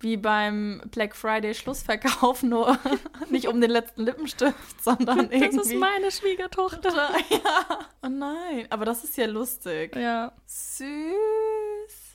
Wie 0.00 0.16
beim 0.16 0.82
Black 0.90 1.16
Friday 1.16 1.54
Schlussverkauf, 1.54 2.42
nur 2.42 2.78
nicht 3.30 3.48
um 3.48 3.60
den 3.60 3.70
letzten 3.70 4.04
Lippenstift, 4.04 4.54
sondern 4.82 5.30
irgendwie. 5.30 5.56
Das 5.56 5.66
ist 5.66 5.74
meine 5.74 6.10
Schwiegertochter. 6.10 6.92
Ja. 7.30 7.78
Oh 8.02 8.08
nein, 8.08 8.66
aber 8.70 8.84
das 8.84 9.04
ist 9.04 9.16
ja 9.16 9.26
lustig. 9.26 9.96
Ja. 9.96 10.32
Süß. 10.46 10.86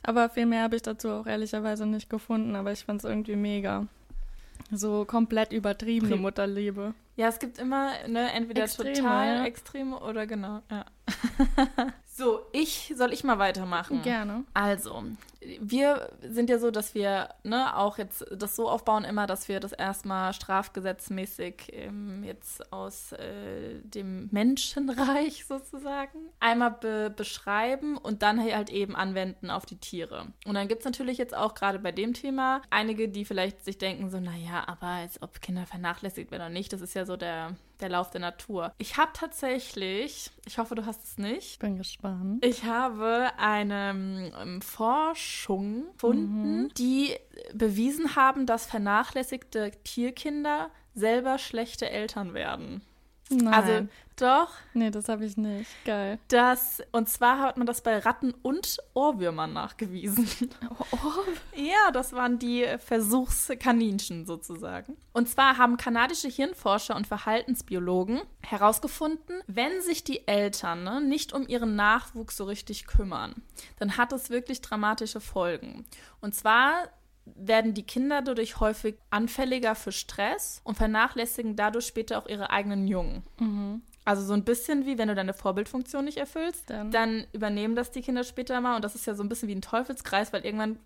Aber 0.03 0.29
viel 0.29 0.45
mehr 0.45 0.63
habe 0.63 0.75
ich 0.75 0.81
dazu 0.81 1.09
auch 1.09 1.27
ehrlicherweise 1.27 1.85
nicht 1.85 2.09
gefunden, 2.09 2.55
aber 2.55 2.71
ich 2.71 2.79
fand 2.79 3.03
es 3.03 3.09
irgendwie 3.09 3.35
mega. 3.35 3.87
So 4.71 5.05
komplett 5.05 5.51
übertriebene 5.51 6.15
Mutterliebe. 6.15 6.93
Ja, 7.17 7.27
es 7.27 7.39
gibt 7.39 7.59
immer, 7.59 7.91
ne, 8.07 8.31
entweder 8.31 8.63
Extreme, 8.63 8.93
total 8.93 9.27
ja. 9.27 9.45
extreme 9.45 9.99
oder 9.99 10.25
genau, 10.25 10.61
ja. 10.71 10.85
so, 12.05 12.41
ich, 12.51 12.93
soll 12.95 13.13
ich 13.13 13.23
mal 13.23 13.39
weitermachen? 13.39 14.01
Gerne. 14.01 14.43
Also, 14.53 15.03
wir 15.59 16.11
sind 16.21 16.49
ja 16.49 16.59
so, 16.59 16.69
dass 16.69 16.93
wir 16.93 17.29
ne, 17.43 17.75
auch 17.75 17.97
jetzt 17.97 18.25
das 18.31 18.55
so 18.55 18.69
aufbauen 18.69 19.03
immer, 19.03 19.25
dass 19.25 19.47
wir 19.47 19.59
das 19.59 19.71
erstmal 19.71 20.33
strafgesetzmäßig 20.33 21.71
ähm, 21.71 22.23
jetzt 22.23 22.71
aus 22.71 23.13
äh, 23.13 23.79
dem 23.83 24.29
Menschenreich 24.31 25.45
sozusagen 25.47 26.19
einmal 26.39 26.71
be 26.71 27.11
beschreiben 27.15 27.97
und 27.97 28.21
dann 28.21 28.39
halt 28.41 28.69
eben 28.69 28.95
anwenden 28.95 29.49
auf 29.49 29.65
die 29.65 29.77
Tiere. 29.77 30.27
Und 30.45 30.53
dann 30.53 30.67
gibt 30.67 30.81
es 30.81 30.85
natürlich 30.85 31.17
jetzt 31.17 31.35
auch 31.35 31.55
gerade 31.55 31.79
bei 31.79 31.91
dem 31.91 32.13
Thema 32.13 32.61
einige, 32.69 33.09
die 33.09 33.25
vielleicht 33.25 33.65
sich 33.65 33.77
denken 33.77 34.09
so, 34.09 34.19
naja, 34.19 34.63
aber 34.67 34.87
als 34.87 35.21
ob 35.21 35.41
Kinder 35.41 35.65
vernachlässigt 35.65 36.29
werden 36.31 36.41
oder 36.43 36.49
nicht, 36.49 36.71
das 36.71 36.81
ist 36.81 36.93
ja 36.93 37.05
so 37.05 37.17
der 37.17 37.55
der 37.81 37.89
Lauf 37.89 38.09
der 38.09 38.21
Natur. 38.21 38.73
Ich 38.77 38.97
habe 38.97 39.11
tatsächlich, 39.13 40.31
ich 40.45 40.57
hoffe, 40.57 40.75
du 40.75 40.85
hast 40.85 41.03
es 41.03 41.17
nicht. 41.17 41.59
Bin 41.59 41.77
gespannt. 41.77 42.43
Ich 42.45 42.63
habe 42.63 43.31
eine 43.37 44.31
ähm, 44.39 44.61
Forschung 44.61 45.91
gefunden, 45.93 46.63
mhm. 46.63 46.73
die 46.75 47.15
bewiesen 47.53 48.15
haben, 48.15 48.45
dass 48.45 48.65
vernachlässigte 48.65 49.71
Tierkinder 49.83 50.69
selber 50.93 51.37
schlechte 51.37 51.89
Eltern 51.89 52.33
werden. 52.33 52.81
Nein. 53.31 53.53
Also 53.53 53.87
doch. 54.21 54.49
Nee, 54.73 54.91
das 54.91 55.09
habe 55.09 55.25
ich 55.25 55.35
nicht. 55.35 55.69
Geil. 55.83 56.19
Das, 56.27 56.81
und 56.91 57.09
zwar 57.09 57.39
hat 57.39 57.57
man 57.57 57.65
das 57.65 57.81
bei 57.81 57.97
Ratten 57.97 58.33
und 58.43 58.77
Ohrwürmern 58.93 59.51
nachgewiesen. 59.51 60.27
Oh, 60.69 61.55
Ja, 61.55 61.91
das 61.91 62.13
waren 62.13 62.37
die 62.37 62.65
Versuchskaninchen 62.77 64.25
sozusagen. 64.25 64.95
Und 65.13 65.27
zwar 65.27 65.57
haben 65.57 65.77
kanadische 65.77 66.27
Hirnforscher 66.27 66.95
und 66.95 67.07
Verhaltensbiologen 67.07 68.21
herausgefunden, 68.41 69.41
wenn 69.47 69.81
sich 69.81 70.03
die 70.03 70.27
Eltern 70.27 70.83
ne, 70.83 71.01
nicht 71.01 71.33
um 71.33 71.47
ihren 71.47 71.75
Nachwuchs 71.75 72.37
so 72.37 72.43
richtig 72.43 72.85
kümmern, 72.85 73.41
dann 73.79 73.97
hat 73.97 74.13
es 74.13 74.29
wirklich 74.29 74.61
dramatische 74.61 75.19
Folgen. 75.21 75.85
Und 76.19 76.35
zwar 76.35 76.89
werden 77.25 77.73
die 77.73 77.83
Kinder 77.83 78.21
dadurch 78.21 78.59
häufig 78.59 78.95
anfälliger 79.09 79.75
für 79.75 79.91
Stress 79.91 80.61
und 80.63 80.75
vernachlässigen 80.75 81.55
dadurch 81.55 81.85
später 81.85 82.17
auch 82.17 82.27
ihre 82.27 82.49
eigenen 82.49 82.87
Jungen. 82.87 83.23
Also 84.05 84.23
so 84.23 84.33
ein 84.33 84.43
bisschen 84.43 84.85
wie 84.85 84.97
wenn 84.97 85.07
du 85.07 85.15
deine 85.15 85.33
Vorbildfunktion 85.33 86.05
nicht 86.05 86.17
erfüllst, 86.17 86.69
Dann- 86.69 86.91
dann, 86.91 87.25
übernehmen 87.33 87.75
das 87.75 87.91
die 87.91 88.01
Kinder 88.01 88.23
später 88.23 88.59
mal 88.59 88.75
und 88.75 88.83
das 88.83 88.95
ist 88.95 89.05
ja 89.05 89.13
so 89.13 89.23
ein 89.23 89.29
bisschen 89.29 89.47
wie 89.49 89.55
ein 89.55 89.61
Teufelskreis, 89.61 90.33
weil 90.33 90.43
irgendwann 90.45 90.79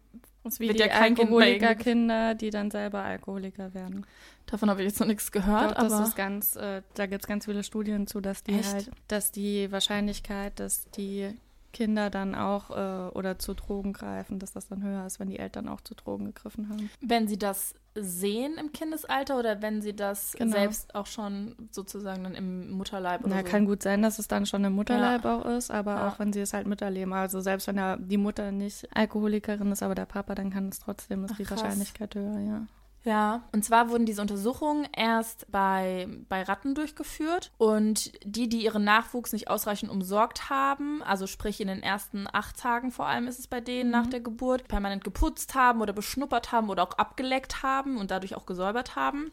Das 0.43 0.53
ist 0.55 0.59
wie 0.59 0.67
Wird 0.67 0.77
die 0.77 0.81
ja 0.83 0.89
kein 0.89 1.15
Kind 1.15 1.31
bei 1.31 1.47
irgendwie- 1.53 1.65
Alkoholikerkinder, 1.65 2.35
die 2.35 2.49
dann 2.51 2.69
selber 2.69 2.99
Alkoholiker 3.03 3.73
werden. 3.73 4.05
davon 4.45 4.69
habe 4.69 4.83
ich 4.83 4.87
jetzt 4.89 4.99
noch 4.99 5.07
nichts 5.07 5.31
gehört, 5.31 5.71
Doch, 5.71 5.81
das 5.83 5.91
aber 5.93 6.03
ist 6.03 6.15
ganz, 6.15 6.55
äh, 6.55 6.83
da 6.93 7.07
gibt 7.07 7.23
es 7.23 7.27
ganz 7.27 7.45
viele 7.45 7.63
Studien 7.63 8.05
zu, 8.05 8.21
dass 8.21 8.43
die 8.43 8.63
halt, 8.63 8.91
dass 9.07 9.31
die 9.31 9.71
Wahrscheinlichkeit, 9.71 10.59
dass 10.59 10.87
die 10.91 11.33
Kinder 11.75 12.09
dann 12.09 12.33
auch 12.35 12.69
äh, 12.71 13.09
oder 13.13 13.37
zu 13.37 13.53
Drogen 13.53 13.91
greifen, 13.91 14.39
dass 14.39 14.53
das 14.53 14.67
dann 14.69 14.81
höher 14.81 15.05
ist, 15.05 15.19
wenn 15.19 15.27
die 15.29 15.37
Eltern 15.37 15.67
auch 15.67 15.81
zu 15.81 15.93
Drogen 15.93 16.25
gegriffen 16.25 16.69
haben. 16.69 16.89
wenn 17.01 17.27
sie 17.27 17.37
das 17.37 17.75
sehen 17.97 18.57
im 18.57 18.71
Kindesalter 18.71 19.37
oder 19.37 19.61
wenn 19.61 19.81
sie 19.81 19.93
das 19.95 20.33
Genau. 20.33 20.51
selbst 20.55 20.95
auch 20.95 21.05
schon 21.05 21.55
sozusagen 21.71 22.23
dann 22.23 22.35
im 22.35 22.71
Mutterleib 22.71 23.21
oder 23.23 23.35
Na, 23.35 23.41
so. 23.41 23.47
kann 23.47 23.65
gut 23.65 23.83
sein, 23.83 24.01
dass 24.01 24.19
es 24.19 24.27
dann 24.27 24.45
schon 24.45 24.63
im 24.65 24.73
Mutterleib 24.73 25.23
auch 25.25 25.45
ist, 25.45 25.69
aber 25.71 25.95
Ja. 25.95 26.07
auch 26.09 26.19
wenn 26.19 26.31
sie 26.33 26.41
es 26.41 26.53
halt 26.53 26.67
miterleben. 26.67 27.13
Also 27.13 27.39
selbst 27.41 27.67
wenn 27.67 27.75
der, 27.77 27.97
die 27.97 28.17
Mutter 28.17 28.51
nicht 28.51 28.87
Alkoholikerin 28.95 29.71
ist, 29.71 29.83
aber 29.83 29.95
der 29.95 30.05
Papa, 30.05 30.33
dann 30.35 30.49
kann 30.51 30.69
es 30.69 30.79
trotzdem, 30.79 31.23
ist 31.25 31.31
Ach, 31.33 31.37
die 31.37 31.43
krass. 31.43 31.61
Wahrscheinlichkeit 31.61 32.15
höher, 32.15 32.39
ja. 32.39 32.65
Ja, 33.05 33.43
und 33.51 33.63
zwar 33.63 33.91
wurden 33.91 34.07
diese 34.07 34.21
Untersuchungen 34.21 34.87
erst 34.97 35.45
bei, 35.51 36.07
bei 36.27 36.41
Ratten 36.41 36.73
durchgeführt 36.73 37.51
und 37.59 38.11
die, 38.25 38.49
die 38.49 38.63
ihren 38.63 38.83
Nachwuchs 38.83 39.31
nicht 39.31 39.47
ausreichend 39.47 39.91
umsorgt 39.91 40.49
haben, 40.49 41.03
also 41.03 41.27
sprich 41.27 41.61
in 41.61 41.67
den 41.67 41.83
ersten 41.83 42.27
acht 42.33 42.57
Tagen 42.57 42.91
vor 42.91 43.05
allem 43.05 43.27
ist 43.27 43.37
es 43.37 43.45
bei 43.45 43.61
denen 43.61 43.91
nach 43.91 44.07
der 44.07 44.21
Geburt, 44.21 44.67
permanent 44.67 45.03
geputzt 45.03 45.53
haben 45.53 45.81
oder 45.81 45.93
beschnuppert 45.93 46.51
haben 46.51 46.71
oder 46.71 46.81
auch 46.81 46.97
abgeleckt 46.97 47.61
haben 47.61 47.97
und 47.97 48.09
dadurch 48.09 48.35
auch 48.35 48.47
gesäubert 48.47 48.95
haben. 48.95 49.31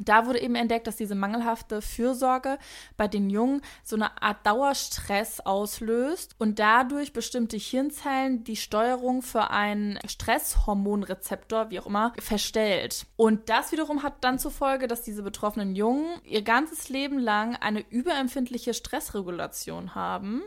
Da 0.00 0.26
wurde 0.26 0.40
eben 0.40 0.56
entdeckt, 0.56 0.86
dass 0.86 0.96
diese 0.96 1.14
mangelhafte 1.14 1.80
Fürsorge 1.80 2.58
bei 2.96 3.06
den 3.08 3.30
Jungen 3.30 3.62
so 3.84 3.96
eine 3.96 4.20
Art 4.22 4.44
Dauerstress 4.46 5.40
auslöst 5.40 6.34
und 6.38 6.58
dadurch 6.58 7.12
bestimmte 7.12 7.56
Hirnzellen 7.56 8.42
die 8.44 8.56
Steuerung 8.56 9.22
für 9.22 9.50
einen 9.50 9.98
Stresshormonrezeptor, 10.06 11.70
wie 11.70 11.78
auch 11.78 11.86
immer, 11.86 12.12
verstellt. 12.18 13.06
Und 13.16 13.48
das 13.48 13.70
wiederum 13.72 14.02
hat 14.02 14.14
dann 14.22 14.38
zur 14.38 14.50
Folge, 14.50 14.88
dass 14.88 15.02
diese 15.02 15.22
betroffenen 15.22 15.76
Jungen 15.76 16.06
ihr 16.24 16.42
ganzes 16.42 16.88
Leben 16.88 17.18
lang 17.18 17.56
eine 17.56 17.80
überempfindliche 17.90 18.74
Stressregulation 18.74 19.94
haben. 19.94 20.42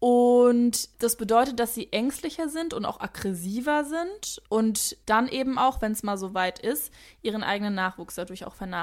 Und 0.00 0.88
das 1.02 1.16
bedeutet, 1.16 1.60
dass 1.60 1.74
sie 1.74 1.92
ängstlicher 1.92 2.48
sind 2.48 2.74
und 2.74 2.84
auch 2.84 3.00
aggressiver 3.00 3.84
sind 3.84 4.42
und 4.48 4.96
dann 5.06 5.28
eben 5.28 5.58
auch, 5.58 5.80
wenn 5.80 5.92
es 5.92 6.02
mal 6.02 6.18
so 6.18 6.34
weit 6.34 6.58
ist, 6.58 6.92
ihren 7.22 7.44
eigenen 7.44 7.74
Nachwuchs 7.74 8.16
dadurch 8.16 8.44
auch 8.46 8.54
vernachlässigen. 8.54 8.79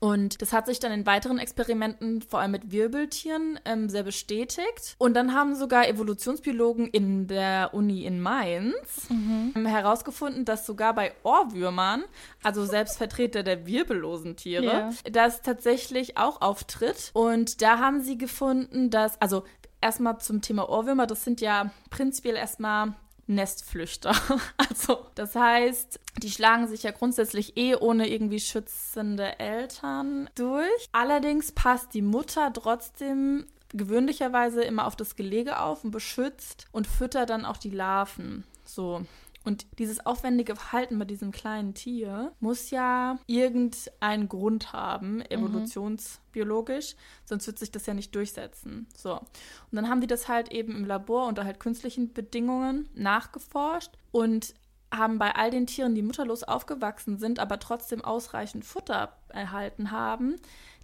Und 0.00 0.40
das 0.42 0.52
hat 0.52 0.66
sich 0.66 0.78
dann 0.78 0.92
in 0.92 1.06
weiteren 1.06 1.38
Experimenten, 1.40 2.22
vor 2.22 2.38
allem 2.38 2.52
mit 2.52 2.70
Wirbeltieren, 2.70 3.58
ähm, 3.64 3.88
sehr 3.88 4.04
bestätigt. 4.04 4.94
Und 4.98 5.14
dann 5.14 5.34
haben 5.34 5.56
sogar 5.56 5.88
Evolutionsbiologen 5.88 6.86
in 6.86 7.26
der 7.26 7.70
Uni 7.74 8.04
in 8.04 8.20
Mainz 8.20 9.08
ähm, 9.10 9.66
herausgefunden, 9.66 10.44
dass 10.44 10.66
sogar 10.66 10.94
bei 10.94 11.12
Ohrwürmern, 11.24 12.04
also 12.44 12.64
Selbstvertreter 12.64 13.42
der 13.42 13.66
wirbellosen 13.66 14.36
Tiere, 14.36 14.64
Ja. 14.64 14.90
das 15.10 15.42
tatsächlich 15.42 16.16
auch 16.16 16.42
auftritt. 16.42 17.10
Und 17.12 17.60
da 17.60 17.78
haben 17.80 18.00
sie 18.00 18.16
gefunden, 18.18 18.90
dass, 18.90 19.20
also 19.20 19.42
erstmal 19.80 20.18
zum 20.18 20.42
Thema 20.42 20.68
Ohrwürmer, 20.68 21.08
das 21.08 21.24
sind 21.24 21.40
ja 21.40 21.72
prinzipiell 21.90 22.36
erstmal 22.36 22.94
Nestflüchter. 23.28 24.14
Also, 24.56 25.06
das 25.14 25.34
heißt, 25.34 26.00
die 26.22 26.30
schlagen 26.30 26.68
sich 26.68 26.82
ja 26.82 26.90
grundsätzlich 26.92 27.56
eh 27.56 27.74
ohne 27.74 28.08
irgendwie 28.08 28.40
schützende 28.40 29.38
Eltern 29.38 30.30
durch. 30.34 30.88
Allerdings 30.92 31.52
passt 31.52 31.94
die 31.94 32.02
Mutter 32.02 32.52
trotzdem 32.52 33.46
gewöhnlicherweise 33.70 34.62
immer 34.62 34.86
auf 34.86 34.96
das 34.96 35.16
Gelege 35.16 35.60
auf 35.60 35.84
und 35.84 35.90
beschützt 35.90 36.66
und 36.72 36.86
füttert 36.86 37.30
dann 37.30 37.44
auch 37.44 37.56
die 37.56 37.70
Larven. 37.70 38.44
So. 38.64 39.02
Und 39.48 39.66
dieses 39.78 40.04
aufwendige 40.04 40.54
Verhalten 40.56 40.98
bei 40.98 41.06
diesem 41.06 41.32
kleinen 41.32 41.72
Tier 41.72 42.32
muss 42.38 42.70
ja 42.70 43.18
irgendeinen 43.26 44.28
Grund 44.28 44.74
haben, 44.74 45.22
evolutionsbiologisch, 45.22 46.96
sonst 47.24 47.46
wird 47.46 47.58
sich 47.58 47.70
das 47.70 47.86
ja 47.86 47.94
nicht 47.94 48.14
durchsetzen. 48.14 48.86
So. 48.94 49.14
Und 49.14 49.26
dann 49.72 49.88
haben 49.88 50.02
die 50.02 50.06
das 50.06 50.28
halt 50.28 50.52
eben 50.52 50.76
im 50.76 50.84
Labor 50.84 51.26
unter 51.26 51.46
halt 51.46 51.60
künstlichen 51.60 52.12
Bedingungen 52.12 52.90
nachgeforscht 52.92 53.92
und 54.12 54.52
haben 54.92 55.18
bei 55.18 55.34
all 55.34 55.50
den 55.50 55.66
Tieren, 55.66 55.94
die 55.94 56.02
mutterlos 56.02 56.42
aufgewachsen 56.42 57.16
sind, 57.16 57.38
aber 57.38 57.58
trotzdem 57.58 58.04
ausreichend 58.04 58.66
Futter 58.66 59.16
erhalten 59.28 59.92
haben, 59.92 60.36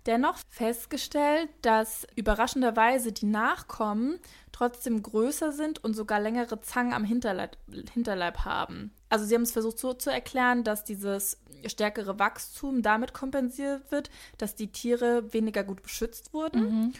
dennoch 0.06 0.38
festgestellt, 0.48 1.48
dass 1.62 2.06
überraschenderweise 2.14 3.12
die 3.12 3.26
Nachkommen 3.26 4.18
trotzdem 4.52 5.02
größer 5.02 5.52
sind 5.52 5.82
und 5.82 5.94
sogar 5.94 6.20
längere 6.20 6.60
Zangen 6.60 6.92
am 6.92 7.04
Hinterleib, 7.04 7.56
Hinterleib 7.92 8.44
haben. 8.44 8.92
Also 9.08 9.24
sie 9.24 9.34
haben 9.34 9.42
es 9.42 9.52
versucht 9.52 9.78
so 9.78 9.92
zu 9.94 10.10
erklären, 10.10 10.64
dass 10.64 10.84
dieses 10.84 11.38
stärkere 11.66 12.18
Wachstum 12.18 12.82
damit 12.82 13.14
kompensiert 13.14 13.90
wird, 13.90 14.10
dass 14.38 14.54
die 14.54 14.70
Tiere 14.72 15.32
weniger 15.32 15.64
gut 15.64 15.82
beschützt 15.82 16.32
wurden 16.34 16.94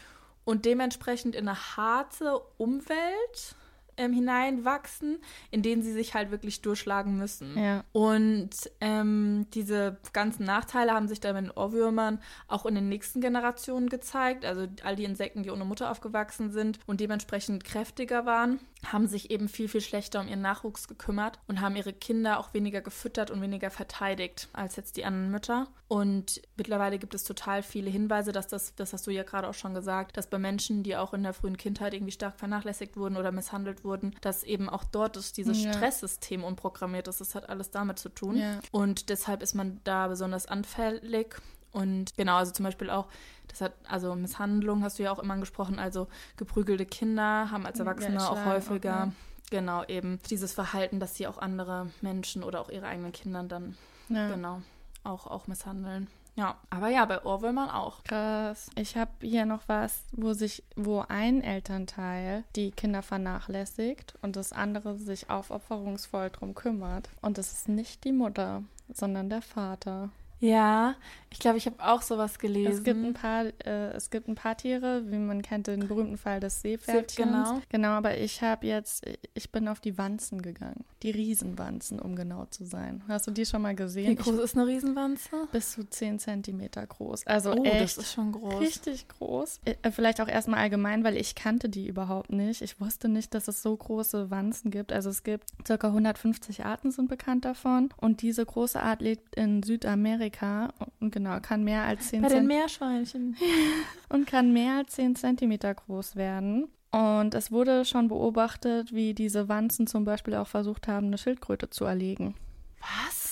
und 0.45 0.64
dementsprechend 0.64 1.35
in 1.35 1.49
eine 1.49 1.77
harte 1.77 2.38
Umwelt 2.57 3.57
ähm, 3.97 4.13
hineinwachsen, 4.13 5.19
in 5.51 5.63
denen 5.63 5.83
sie 5.83 5.93
sich 5.93 6.15
halt 6.15 6.31
wirklich 6.31 6.63
durchschlagen 6.63 7.17
müssen. 7.17 7.59
Ja. 7.59 7.85
Und 7.93 8.51
ähm, 8.81 9.47
diese 9.55 9.99
ganzen 10.13 10.45
Nachteile 10.45 10.93
haben 10.93 11.09
sich 11.09 11.21
dann 11.21 11.35
mit 11.35 11.45
den 11.45 11.51
Ohrwürmern 11.51 12.21
auch 12.49 12.67
in 12.67 12.75
den 12.75 12.89
nächsten 12.89 13.21
Generationen 13.21 13.89
gezeigt. 13.89 14.45
Also 14.45 14.67
all 14.83 14.97
die 14.97 15.05
Insekten, 15.05 15.43
die 15.43 15.51
ohne 15.51 15.65
Mutter 15.65 15.91
aufgewachsen 15.91 16.51
sind 16.51 16.79
und 16.87 17.01
dementsprechend 17.01 17.65
kräftiger 17.65 18.27
waren, 18.27 18.61
haben 18.93 19.07
sich 19.07 19.31
eben 19.31 19.49
viel, 19.49 19.69
viel 19.69 19.81
schlechter 19.81 20.21
um 20.21 20.29
ihren 20.29 20.43
Nachwuchs 20.43 20.89
gekümmert 20.89 21.39
und 21.47 21.61
haben 21.61 21.77
ihre 21.77 21.93
Kinder 21.93 22.39
auch 22.39 22.55
weniger 22.55 22.81
gefüttert 22.81 23.31
und 23.31 23.41
weniger 23.41 23.71
verteidigt 23.71 24.49
als 24.53 24.77
jetzt 24.77 24.97
die 24.97 25.05
anderen 25.05 25.31
Mütter. 25.31 25.69
Und 25.89 26.43
mittlerweile 26.57 26.99
gibt 26.99 27.15
es 27.15 27.25
total 27.25 27.63
viele 27.63 27.91
Hinweise, 27.91 28.33
dass 28.33 28.49
das, 28.49 28.75
das 28.75 28.93
hast 28.93 29.07
du 29.07 29.11
ja 29.11 29.23
gerade 29.23 29.49
auch 29.49 29.55
schon 29.55 29.75
gesagt, 29.75 30.17
dass 30.17 30.29
bei 30.29 30.39
Menschen, 30.39 30.83
die 30.83 30.97
auch 30.97 31.15
in 31.15 31.23
der 31.23 31.35
frühen 31.35 31.57
Kindheit 31.57 31.95
irgendwie 31.95 32.13
stark 32.13 32.39
vernachlässigt 32.39 32.97
wurden 32.97 33.17
oder 33.17 33.33
misshandelt 33.33 33.84
wurden, 33.85 34.14
dass 34.20 34.42
eben 34.42 34.68
auch 34.68 34.85
dort 34.85 35.16
ist 35.16 35.37
dieses 35.37 35.62
Ja. 35.62 35.73
Stresssystem 35.73 36.42
unprogrammiert 36.44 37.09
ist. 37.09 37.20
Das 37.20 37.35
hat 37.35 37.49
alles 37.49 37.70
damit 37.70 37.99
zu 37.99 38.09
tun. 38.09 38.37
Ja. 38.37 38.59
Und 38.73 39.09
deshalb 39.09 39.42
ist 39.42 39.55
man 39.55 39.81
da 39.85 40.09
besonders 40.09 40.47
anfällig. 40.47 41.37
Und 41.73 42.14
genau, 42.16 42.37
also 42.37 42.53
zum 42.53 42.64
Beispiel 42.64 42.88
auch, 42.90 43.09
das 43.49 43.61
hat, 43.61 43.73
also 43.88 44.14
Misshandlung 44.14 44.83
hast 44.85 44.99
du 44.99 45.03
ja 45.03 45.11
auch 45.12 45.18
immer 45.18 45.35
angesprochen, 45.35 45.79
also 45.79 46.07
geprügelte 46.37 46.87
Kinder 46.87 47.51
haben 47.51 47.66
als 47.66 47.79
Ja, 47.79 47.85
Erwachsene 47.85 48.18
auch 48.23 48.33
Schlagen 48.33 48.40
auch, 48.49 48.55
häufiger, 48.55 48.88
ja. 48.90 49.12
genau, 49.51 49.85
eben 49.87 50.20
dieses 50.31 50.53
Verhalten, 50.53 51.01
dass 51.01 51.16
sie 51.16 51.27
auch 51.27 51.38
andere 51.38 51.90
Menschen 52.01 52.44
oder 52.44 52.61
auch 52.61 52.68
ihre 52.70 52.87
eigenen 52.87 53.11
Kindern 53.11 53.49
dann, 53.49 53.77
Ja. 54.09 54.29
genau, 54.29 54.62
auch, 55.03 55.27
auch 55.27 55.49
misshandeln. 55.49 56.07
Ja, 56.37 56.57
aber 56.68 56.88
ja, 56.88 57.05
bei 57.05 57.23
Ohrwürmern 57.25 57.70
auch. 57.70 58.03
Krass. 58.05 58.68
Ich 58.75 58.97
habe 58.97 59.12
hier 59.20 59.47
noch 59.47 59.62
was, 59.68 60.03
wo 60.12 60.33
sich, 60.33 60.64
wo 60.75 61.05
ein 61.09 61.42
Elternteil 61.42 62.42
die 62.57 62.73
Kinder 62.73 63.03
vernachlässigt 63.03 64.14
und 64.20 64.35
das 64.35 64.53
andere 64.53 64.99
sich 64.99 65.31
aufopferungsvoll 65.31 66.31
drum 66.31 66.55
kümmert. 66.55 67.09
Und 67.20 67.38
das 67.38 67.53
ist 67.53 67.68
nicht 67.68 68.05
die 68.05 68.12
Mutter, 68.12 68.64
sondern 68.92 69.31
der 69.31 69.42
Vater. 69.42 70.11
Ja, 70.49 70.95
ich 71.31 71.41
glaube, 71.41 71.59
ich 71.59 71.67
habe 71.67 71.77
auch 71.81 72.03
sowas 72.03 72.39
gelesen. 72.39 72.73
Es 72.73 72.85
gibt 72.85 73.03
ein 73.03 73.13
paar, 73.15 73.47
äh, 73.67 73.91
es 73.97 74.11
gibt 74.11 74.29
ein 74.29 74.37
paar 74.37 74.57
Tiere, 74.57 75.03
wie 75.11 75.17
man 75.17 75.43
kennt 75.43 75.67
den 75.67 75.81
berühmten 75.89 76.17
Fall 76.17 76.39
des 76.39 76.61
Seepferdchens. 76.61 77.17
genau. 77.17 77.61
Genau, 77.71 77.89
aber 77.89 78.19
ich 78.19 78.41
habe 78.43 78.67
jetzt, 78.69 79.05
ich 79.35 79.51
bin 79.51 79.67
auf 79.67 79.81
die 79.81 79.99
Wanzen 79.99 80.43
gegangen. 80.43 80.85
Die 81.03 81.11
Riesenwanzen, 81.11 81.99
um 81.99 82.15
genau 82.15 82.45
zu 82.51 82.65
sein. 82.65 83.03
Hast 83.09 83.27
du 83.27 83.31
die 83.33 83.47
schon 83.47 83.63
mal 83.63 83.75
gesehen? 83.75 84.11
Wie 84.11 84.15
groß 84.15 84.39
ist 84.39 84.55
eine 84.57 84.67
Riesenwanze? 84.69 85.29
Ich, 85.47 85.51
bis 85.51 85.73
zu 85.73 85.89
10 85.89 86.19
Zentimeter 86.21 86.87
groß. 86.87 87.27
Also 87.27 87.53
Oh, 87.53 87.65
echt 87.65 87.81
das 87.83 87.99
ist 87.99 88.13
schon 88.13 88.31
groß. 88.33 88.61
richtig 88.61 89.09
groß. 89.09 89.61
Äh, 89.65 89.91
Vielleicht 89.91 90.21
auch 90.21 90.29
erstmal 90.29 90.61
allgemein, 90.61 91.03
weil 91.05 91.17
ich 91.17 91.35
kannte 91.35 91.69
die 91.69 91.89
überhaupt 91.89 92.31
nicht. 92.31 92.63
Ich 92.63 92.81
wusste 92.81 93.09
nicht, 93.09 93.35
dass 93.35 93.49
es 93.49 93.61
so 93.61 93.77
große 93.77 94.31
Wanzen 94.31 94.71
gibt. 94.71 94.93
Also 94.93 95.11
es 95.11 95.25
gibt 95.25 95.51
ca. 95.65 95.75
150 95.89 96.65
Arten 96.65 96.93
sind 96.93 97.09
bekannt 97.09 97.45
davon. 97.45 97.89
Und 97.97 98.23
diese 98.23 98.47
große 98.47 98.81
Art 98.81 99.01
lebt 99.03 99.35
in 99.35 99.63
Südamerika 99.63 100.34
Amerika 100.42 100.73
und 101.01 101.12
genau, 101.12 101.38
kann 101.40 101.64
mehr 101.64 101.83
als 101.83 102.09
10 102.09 102.23
Bei 102.23 102.29
den 102.29 102.47
Meerschweinchen. 102.47 103.37
und 104.09 104.27
kann 104.27 104.53
mehr 104.53 104.79
als 104.79 104.92
10 104.94 105.16
Zentimeter 105.16 105.75
groß 105.75 106.16
werden. 106.16 106.68
Und 106.90 107.35
es 107.35 107.51
wurde 107.51 107.85
schon 107.85 108.09
beobachtet, 108.09 108.92
wie 108.92 109.14
diese 109.14 109.49
Wanzen 109.49 109.87
zum 109.87 110.05
Beispiel 110.05 110.35
auch 110.35 110.47
versucht 110.47 110.87
haben, 110.87 111.09
eine 111.09 111.18
Schildkröte 111.18 111.70
zu 111.70 111.85
erlegen. 111.85 112.35
Was? 112.81 113.24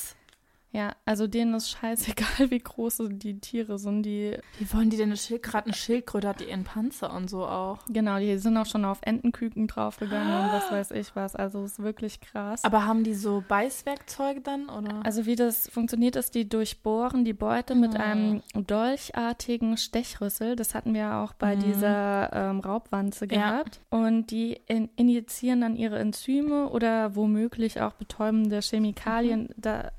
Ja, 0.75 0.97
also 1.05 1.27
denen 1.27 1.53
ist 1.53 1.69
scheißegal, 1.71 2.51
wie 2.51 2.59
groß 2.59 3.03
die 3.11 3.39
Tiere 3.41 3.79
sind. 3.79 4.05
Die, 4.05 4.39
Wie 4.59 4.73
wollen 4.73 4.89
die 4.89 4.97
denn 4.97 5.11
eine 5.11 5.17
Schildkröte? 5.19 5.67
Eine 5.67 5.75
Schildkröte 5.75 6.29
hat 6.29 6.41
die 6.41 6.45
ihren 6.49 6.65
Panzer 6.65 7.13
und 7.13 7.29
so 7.29 7.45
auch. 7.47 7.81
genau, 7.91 8.19
die 8.19 8.39
sind 8.39 8.57
auch 8.57 8.65
schon 8.65 8.87
auf 8.87 8.99
Entenküken 9.03 9.67
draufgegangen 9.67 10.33
und 10.33 10.51
was 10.53 10.71
weiß 10.71 10.91
ich 10.93 11.15
was. 11.15 11.37
Also 11.37 11.63
ist 11.65 11.83
wirklich 11.83 12.21
krass. 12.23 12.65
Aber 12.65 12.87
haben 12.87 13.05
die 13.05 13.13
so 13.15 13.45
Beißwerkzeuge 13.47 14.41
dann, 14.41 14.71
oder? 14.71 15.01
Also 15.05 15.27
wie 15.27 15.37
das 15.37 15.69
funktioniert, 15.69 16.17
ist, 16.17 16.35
die 16.35 16.49
durchbohren 16.49 17.25
die 17.27 17.35
Beute 17.35 17.75
mit 17.75 17.93
Mhm. 17.93 18.01
einem 18.01 18.43
dolchartigen 18.55 19.77
Stechrüssel. 19.77 20.57
Das 20.57 20.75
hatten 20.75 20.95
wir 20.95 21.17
auch 21.17 21.35
bei 21.35 21.55
Mhm. 21.57 21.61
dieser 21.61 22.33
ähm, 22.33 22.61
Raubwanze 22.61 23.27
Ja. 23.31 23.51
gehabt. 23.53 23.81
Und 23.91 24.31
die 24.31 24.59
in 24.67 24.89
injizieren 24.97 25.61
dann 25.61 25.77
ihre 25.77 25.99
Enzyme 25.99 26.69
oder 26.71 27.15
womöglich 27.15 27.81
auch 27.81 27.93
betäubende 27.93 28.57
Mhm. 28.57 28.61
Chemikalien. 28.63 29.49
Da, 29.57 29.91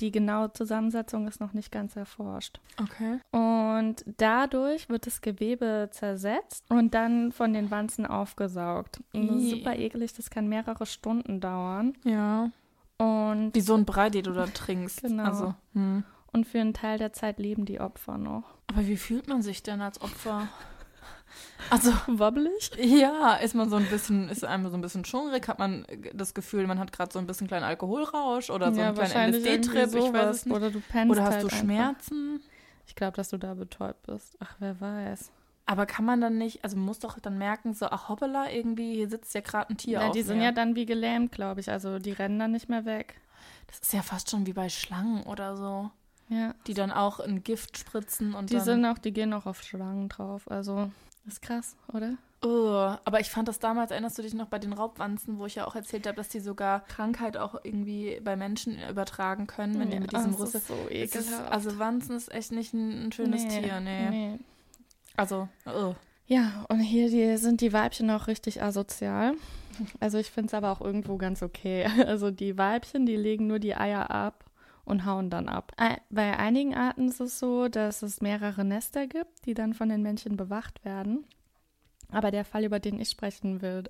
die 0.00 0.10
genaue 0.10 0.52
Zusammensetzung 0.52 1.26
ist 1.26 1.40
noch 1.40 1.52
nicht 1.52 1.72
ganz 1.72 1.96
erforscht. 1.96 2.60
okay. 2.80 3.18
Und 3.30 4.04
dadurch 4.16 4.88
wird 4.88 5.06
das 5.06 5.20
Gewebe 5.20 5.88
zersetzt 5.90 6.64
und 6.68 6.94
dann 6.94 7.32
von 7.32 7.52
den 7.52 7.70
Wanzen 7.70 8.06
aufgesaugt. 8.06 9.00
Super 9.12 9.76
eklig, 9.76 10.12
das 10.14 10.30
kann 10.30 10.48
mehrere 10.48 10.86
Stunden 10.86 11.40
dauern. 11.40 11.94
Ja. 12.04 12.50
Und 12.98 13.54
Wie 13.54 13.60
so 13.60 13.74
ein 13.74 13.84
Brei, 13.84 14.10
den 14.10 14.24
du 14.24 14.32
da 14.32 14.46
trinkst. 14.46 15.02
Genau. 15.02 15.24
Also, 15.24 15.54
hm. 15.74 16.04
Und 16.32 16.46
für 16.46 16.60
einen 16.60 16.74
Teil 16.74 16.98
der 16.98 17.12
Zeit 17.12 17.38
leben 17.38 17.64
die 17.64 17.80
Opfer 17.80 18.18
noch. 18.18 18.44
Aber 18.66 18.86
wie 18.86 18.96
fühlt 18.96 19.28
man 19.28 19.42
sich 19.42 19.62
denn 19.62 19.80
als 19.80 20.00
Opfer? 20.00 20.48
Also, 21.70 21.92
Wobbelig? 22.06 22.70
ja, 22.78 23.34
ist 23.34 23.54
man 23.54 23.68
so 23.68 23.76
ein 23.76 23.86
bisschen, 23.86 24.28
ist 24.28 24.44
einem 24.44 24.68
so 24.70 24.76
ein 24.76 24.80
bisschen 24.80 25.04
schungrig, 25.04 25.46
hat 25.48 25.58
man 25.58 25.86
das 26.14 26.34
Gefühl, 26.34 26.66
man 26.66 26.78
hat 26.78 26.92
gerade 26.92 27.12
so 27.12 27.18
ein 27.18 27.26
bisschen 27.26 27.46
kleinen 27.46 27.64
Alkoholrausch 27.64 28.50
oder 28.50 28.72
so 28.72 28.80
einen 28.80 28.94
kleinen 28.94 29.34
LSD-Trip, 29.34 29.94
ich 29.94 30.12
weiß 30.12 30.36
es 30.36 30.46
nicht. 30.46 30.54
Oder 30.56 30.70
du 30.70 30.80
pennst 30.80 31.10
Oder 31.10 31.22
hast 31.24 31.32
halt 31.34 31.42
du 31.42 31.46
einfach. 31.48 31.58
Schmerzen? 31.58 32.40
Ich 32.86 32.94
glaube, 32.94 33.16
dass 33.16 33.28
du 33.28 33.36
da 33.36 33.54
betäubt 33.54 34.06
bist. 34.06 34.36
Ach, 34.40 34.54
wer 34.60 34.80
weiß. 34.80 35.30
Aber 35.66 35.84
kann 35.84 36.06
man 36.06 36.20
dann 36.22 36.38
nicht, 36.38 36.64
also 36.64 36.76
man 36.76 36.86
muss 36.86 36.98
doch 37.00 37.18
dann 37.18 37.36
merken, 37.36 37.74
so, 37.74 37.86
ach 37.86 38.08
hoppala, 38.08 38.50
irgendwie, 38.50 38.94
hier 38.94 39.08
sitzt 39.10 39.34
ja 39.34 39.42
gerade 39.42 39.70
ein 39.74 39.76
Tier 39.76 40.00
Ja, 40.00 40.10
die 40.10 40.22
sind 40.22 40.38
mir. 40.38 40.44
ja 40.44 40.52
dann 40.52 40.74
wie 40.76 40.86
gelähmt, 40.86 41.30
glaube 41.32 41.60
ich. 41.60 41.70
Also 41.70 41.98
die 41.98 42.12
rennen 42.12 42.38
dann 42.38 42.52
nicht 42.52 42.70
mehr 42.70 42.86
weg. 42.86 43.20
Das 43.66 43.80
ist 43.80 43.92
ja 43.92 44.00
fast 44.00 44.30
schon 44.30 44.46
wie 44.46 44.54
bei 44.54 44.70
Schlangen 44.70 45.24
oder 45.24 45.58
so, 45.58 45.90
Ja. 46.30 46.54
die 46.66 46.72
dann 46.72 46.90
auch 46.90 47.20
ein 47.20 47.44
Gift 47.44 47.76
spritzen 47.76 48.32
und 48.32 48.48
Die 48.48 48.54
dann... 48.54 48.64
sind 48.64 48.86
auch, 48.86 48.96
die 48.96 49.12
gehen 49.12 49.34
auch 49.34 49.44
auf 49.44 49.62
Schlangen 49.62 50.08
drauf. 50.08 50.50
Also, 50.50 50.90
ist 51.28 51.42
krass, 51.42 51.76
oder? 51.92 52.16
Oh, 52.44 52.94
aber 53.04 53.18
ich 53.20 53.30
fand 53.30 53.48
das 53.48 53.58
damals, 53.58 53.90
erinnerst 53.90 54.16
du 54.16 54.22
dich 54.22 54.32
noch 54.32 54.46
bei 54.46 54.60
den 54.60 54.72
Raubwanzen, 54.72 55.38
wo 55.38 55.46
ich 55.46 55.56
ja 55.56 55.66
auch 55.66 55.74
erzählt 55.74 56.06
habe, 56.06 56.16
dass 56.16 56.28
die 56.28 56.38
sogar 56.38 56.80
Krankheit 56.80 57.36
auch 57.36 57.56
irgendwie 57.64 58.20
bei 58.22 58.36
Menschen 58.36 58.78
übertragen 58.88 59.48
können, 59.48 59.80
wenn 59.80 59.88
die 59.88 59.96
Ja, 59.96 60.00
mit 60.00 60.12
diesem 60.12 60.32
das 60.32 60.40
Rüssel. 60.40 60.60
ist 60.90 61.12
so 61.30 61.36
also 61.50 61.78
Wanzen 61.80 62.16
ist 62.16 62.32
echt 62.32 62.52
nicht 62.52 62.74
ein, 62.74 63.06
ein 63.06 63.12
schönes 63.12 63.46
Tier, 63.48 63.80
nee. 63.80 64.10
nee. 64.10 64.38
Also, 65.16 65.48
oh. 65.66 65.94
Ja, 66.26 66.64
und 66.68 66.78
hier 66.78 67.08
die, 67.10 67.36
sind 67.38 67.60
die 67.60 67.72
Weibchen 67.72 68.10
auch 68.10 68.26
richtig 68.26 68.62
asozial. 68.62 69.34
Also 70.00 70.18
ich 70.18 70.32
finde 70.32 70.48
es 70.48 70.54
aber 70.54 70.72
auch 70.72 70.80
irgendwo 70.80 71.18
ganz 71.18 71.40
okay. 71.40 71.86
Also 72.06 72.32
die 72.32 72.58
Weibchen, 72.58 73.06
die 73.06 73.14
legen 73.14 73.46
nur 73.46 73.60
die 73.60 73.76
Eier 73.76 74.10
ab 74.10 74.44
und 74.88 75.04
hauen 75.04 75.30
dann 75.30 75.48
ab. 75.48 75.72
Ei- 75.76 76.00
Bei 76.10 76.36
einigen 76.38 76.74
Arten 76.74 77.08
ist 77.08 77.20
es 77.20 77.38
so, 77.38 77.68
dass 77.68 78.02
es 78.02 78.20
mehrere 78.20 78.64
Nester 78.64 79.06
gibt, 79.06 79.46
die 79.46 79.54
dann 79.54 79.74
von 79.74 79.88
den 79.88 80.02
Männchen 80.02 80.36
bewacht 80.36 80.84
werden. 80.84 81.24
Aber 82.10 82.30
der 82.30 82.44
Fall, 82.44 82.64
über 82.64 82.80
den 82.80 82.98
ich 82.98 83.10
sprechen 83.10 83.60
will, 83.60 83.84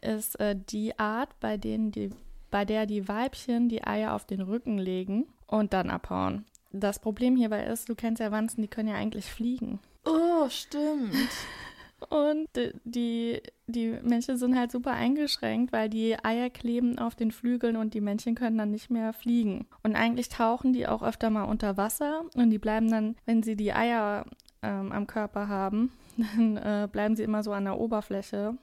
ist 0.00 0.40
äh, 0.40 0.56
die 0.56 0.98
Art, 0.98 1.38
bei, 1.38 1.56
denen 1.58 1.92
die, 1.92 2.10
bei 2.50 2.64
der 2.64 2.86
die 2.86 3.06
Weibchen 3.08 3.68
die 3.68 3.84
Eier 3.86 4.14
auf 4.14 4.24
den 4.24 4.40
Rücken 4.40 4.78
legen 4.78 5.26
und 5.46 5.72
dann 5.74 5.90
abhauen. 5.90 6.46
Das 6.72 6.98
Problem 6.98 7.36
hierbei 7.36 7.64
ist, 7.64 7.88
du 7.88 7.94
kennst 7.94 8.20
ja 8.20 8.30
Wanzen, 8.30 8.62
die 8.62 8.68
können 8.68 8.88
ja 8.88 8.94
eigentlich 8.94 9.26
fliegen. 9.26 9.80
Oh, 10.06 10.48
stimmt. 10.48 11.14
Und 12.10 12.48
die- 12.84 13.42
die, 13.66 13.90
Männchen 14.02 14.36
sind 14.36 14.56
halt 14.56 14.70
super 14.70 14.92
eingeschränkt, 14.92 15.72
weil 15.72 15.88
die 15.88 16.16
Eier 16.24 16.48
kleben 16.48 16.98
auf 16.98 17.14
den 17.16 17.32
Flügeln 17.32 17.76
und 17.76 17.92
die 17.94 18.00
Männchen 18.00 18.34
können 18.34 18.56
dann 18.58 18.70
nicht 18.70 18.90
mehr 18.90 19.12
fliegen. 19.12 19.66
Und 19.82 19.96
eigentlich 19.96 20.28
tauchen 20.28 20.72
die 20.72 20.86
auch 20.86 21.02
öfter 21.02 21.28
mal 21.30 21.44
unter 21.44 21.76
Wasser 21.76 22.22
und 22.34 22.50
die 22.50 22.58
bleiben 22.58 22.90
dann, 22.90 23.16
wenn 23.26 23.42
sie 23.42 23.56
die 23.56 23.72
Eier 23.72 24.24
ähm, 24.62 24.92
am 24.92 25.06
Körper 25.06 25.48
haben, 25.48 25.90
dann 26.16 26.56
äh, 26.56 26.88
bleiben 26.90 27.16
sie 27.16 27.24
immer 27.24 27.42
so 27.42 27.52
an 27.52 27.64
der 27.64 27.78
Oberfläche, 27.78 28.54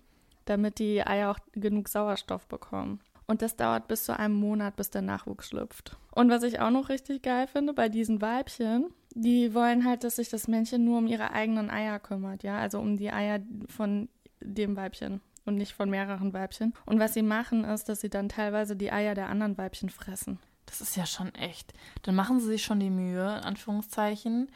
damit 0.46 0.80
die 0.80 1.06
Eier 1.06 1.32
auch 1.32 1.40
genug 1.54 1.88
Sauerstoff 1.90 2.48
bekommen. 2.48 3.00
Und 3.28 3.42
das 3.42 3.56
dauert 3.56 3.88
bis 3.88 4.06
zu 4.06 4.18
einem 4.18 4.36
Monat, 4.36 4.76
bis 4.76 4.90
der 4.90 5.02
Nachwuchs 5.02 5.50
schlüpft. 5.50 5.98
Und 6.12 6.30
was 6.30 6.44
ich 6.44 6.60
auch 6.60 6.70
noch 6.70 6.90
richtig 6.90 7.24
geil 7.24 7.48
finde, 7.48 7.74
bei 7.74 7.90
diesen 7.90 8.22
Weibchen, 8.22 8.88
die 9.16 9.54
wollen 9.54 9.86
halt, 9.86 10.04
dass 10.04 10.18
sich 10.18 10.30
das 10.30 10.48
Männchen 10.48 10.84
nur 10.86 11.00
um 11.00 11.08
ihre 11.08 11.32
eigenen 11.32 11.70
Eier 11.70 12.00
kümmert, 12.00 12.44
ja, 12.44 12.58
also 12.58 12.80
um 12.80 12.98
die 12.98 13.12
Eier 13.12 13.40
von 13.68 14.10
dem 14.42 14.76
Weibchen 14.76 15.22
und 15.46 15.56
nicht 15.56 15.74
von 15.74 15.90
mehreren 15.90 16.34
Weibchen. 16.34 16.74
Und 16.86 17.00
was 17.00 17.14
sie 17.14 17.24
machen, 17.24 17.64
ist, 17.64 17.90
dass 17.90 18.02
sie 18.02 18.10
dann 18.10 18.30
teilweise 18.30 18.76
die 18.76 18.92
Eier 18.92 19.16
der 19.16 19.30
anderen 19.30 19.58
Weibchen 19.58 19.90
fressen. 19.90 20.40
Das 20.66 20.82
ist 20.82 20.96
ja 20.96 21.06
schon 21.06 21.34
echt. 21.36 21.74
Dann 22.04 22.16
machen 22.16 22.40
sie 22.40 22.48
sich 22.48 22.64
schon 22.64 22.80
die 22.80 22.90
Mühe, 22.90 23.38
in 23.38 23.44
Anführungszeichen, 23.44 24.50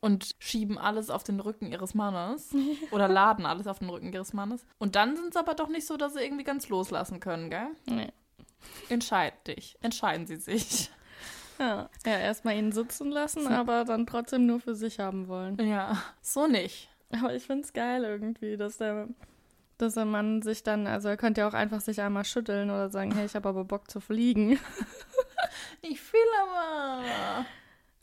und 0.00 0.34
schieben 0.38 0.78
alles 0.78 1.10
auf 1.10 1.24
den 1.24 1.40
Rücken 1.40 1.66
ihres 1.66 1.94
Mannes. 1.94 2.54
oder 2.90 3.08
laden 3.08 3.46
alles 3.46 3.66
auf 3.66 3.78
den 3.78 3.88
Rücken 3.88 4.12
ihres 4.12 4.32
Mannes. 4.32 4.66
Und 4.78 4.96
dann 4.96 5.16
sind 5.16 5.30
es 5.30 5.36
aber 5.36 5.54
doch 5.54 5.68
nicht 5.68 5.86
so, 5.86 5.96
dass 5.96 6.14
sie 6.14 6.20
irgendwie 6.20 6.44
ganz 6.44 6.68
loslassen 6.68 7.20
können, 7.20 7.50
gell? 7.50 7.68
Nee. 7.86 8.12
Entscheid 8.88 9.34
dich. 9.46 9.76
Entscheiden 9.82 10.26
sie 10.26 10.36
sich. 10.36 10.90
Ja, 11.58 11.88
ja 12.04 12.18
erstmal 12.18 12.58
ihn 12.58 12.70
sitzen 12.70 13.10
lassen, 13.10 13.46
aber 13.46 13.86
dann 13.86 14.06
trotzdem 14.06 14.44
nur 14.44 14.60
für 14.60 14.74
sich 14.74 14.98
haben 14.98 15.26
wollen. 15.26 15.56
Ja, 15.66 16.02
so 16.20 16.46
nicht. 16.46 16.90
Aber 17.10 17.34
ich 17.34 17.44
find's 17.44 17.72
geil 17.72 18.04
irgendwie, 18.04 18.58
dass 18.58 18.76
der, 18.76 19.08
dass 19.78 19.94
der 19.94 20.04
Mann 20.04 20.42
sich 20.42 20.64
dann, 20.64 20.86
also 20.86 21.08
er 21.08 21.16
könnte 21.16 21.40
ja 21.40 21.48
auch 21.48 21.54
einfach 21.54 21.80
sich 21.80 22.02
einmal 22.02 22.26
schütteln 22.26 22.68
oder 22.68 22.90
sagen, 22.90 23.14
hey, 23.14 23.24
ich 23.24 23.34
habe 23.34 23.48
aber 23.48 23.64
Bock 23.64 23.90
zu 23.90 24.00
fliegen. 24.00 24.58
Ich 25.82 26.00
fühle 26.00 26.22
aber. 26.42 27.46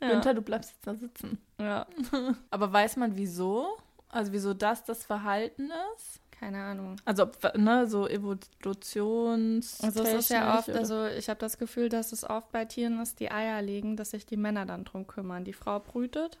Ja. 0.00 0.10
Günther, 0.10 0.34
du 0.34 0.42
bleibst 0.42 0.72
jetzt 0.72 0.86
da 0.86 0.94
sitzen. 0.94 1.38
ja. 1.58 1.86
Aber 2.50 2.72
weiß 2.72 2.96
man 2.96 3.16
wieso? 3.16 3.76
Also 4.08 4.32
wieso 4.32 4.54
das 4.54 4.84
das 4.84 5.04
Verhalten 5.04 5.70
ist? 5.96 6.20
Keine 6.30 6.62
Ahnung. 6.62 6.96
Also 7.04 7.24
ob, 7.24 7.56
ne, 7.56 7.86
so 7.86 8.06
Evolutions. 8.08 9.80
Also 9.80 10.02
es 10.02 10.14
ist 10.14 10.30
ja 10.30 10.58
oft, 10.58 10.68
also 10.70 11.06
ich 11.06 11.28
habe 11.28 11.40
das 11.40 11.58
Gefühl, 11.58 11.88
dass 11.88 12.12
es 12.12 12.28
oft 12.28 12.50
bei 12.52 12.64
Tieren 12.64 13.00
ist, 13.00 13.20
die 13.20 13.30
Eier 13.30 13.62
legen, 13.62 13.96
dass 13.96 14.10
sich 14.10 14.26
die 14.26 14.36
Männer 14.36 14.66
dann 14.66 14.84
drum 14.84 15.06
kümmern. 15.06 15.44
Die 15.44 15.52
Frau 15.52 15.80
brütet 15.80 16.38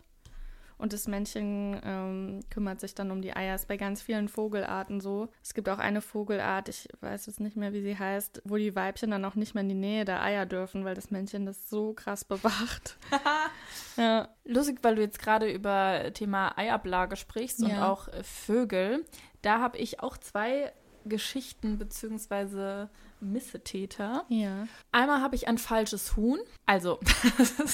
und 0.78 0.92
das 0.92 1.06
Männchen 1.08 1.80
ähm, 1.84 2.40
kümmert 2.50 2.80
sich 2.80 2.94
dann 2.94 3.10
um 3.10 3.22
die 3.22 3.34
Eier. 3.34 3.54
Ist 3.54 3.68
bei 3.68 3.76
ganz 3.76 4.02
vielen 4.02 4.28
Vogelarten 4.28 5.00
so. 5.00 5.28
Es 5.42 5.54
gibt 5.54 5.68
auch 5.68 5.78
eine 5.78 6.00
Vogelart, 6.00 6.68
ich 6.68 6.88
weiß 7.00 7.26
jetzt 7.26 7.40
nicht 7.40 7.56
mehr, 7.56 7.72
wie 7.72 7.82
sie 7.82 7.98
heißt, 7.98 8.42
wo 8.44 8.56
die 8.56 8.74
Weibchen 8.74 9.10
dann 9.10 9.24
auch 9.24 9.34
nicht 9.34 9.54
mehr 9.54 9.62
in 9.62 9.68
die 9.68 9.74
Nähe 9.74 10.04
der 10.04 10.22
Eier 10.22 10.46
dürfen, 10.46 10.84
weil 10.84 10.94
das 10.94 11.10
Männchen 11.10 11.46
das 11.46 11.68
so 11.70 11.92
krass 11.92 12.24
bewacht. 12.24 12.96
ja. 13.96 14.28
Lustig, 14.44 14.78
weil 14.82 14.96
du 14.96 15.02
jetzt 15.02 15.18
gerade 15.18 15.50
über 15.50 16.12
Thema 16.12 16.56
Eiablage 16.58 17.16
sprichst 17.16 17.62
und 17.62 17.70
Ja. 17.70 17.90
auch 17.90 18.08
äh, 18.08 18.22
Vögel. 18.22 19.04
Da 19.42 19.60
habe 19.60 19.78
ich 19.78 20.00
auch 20.00 20.16
zwei 20.16 20.72
Geschichten 21.06 21.78
beziehungsweise 21.78 22.88
Missetäter. 23.24 24.24
Ja. 24.28 24.66
Einmal 24.92 25.20
habe 25.20 25.34
ich 25.34 25.48
ein 25.48 25.58
falsches 25.58 26.16
Huhn. 26.16 26.38
Also, 26.66 27.00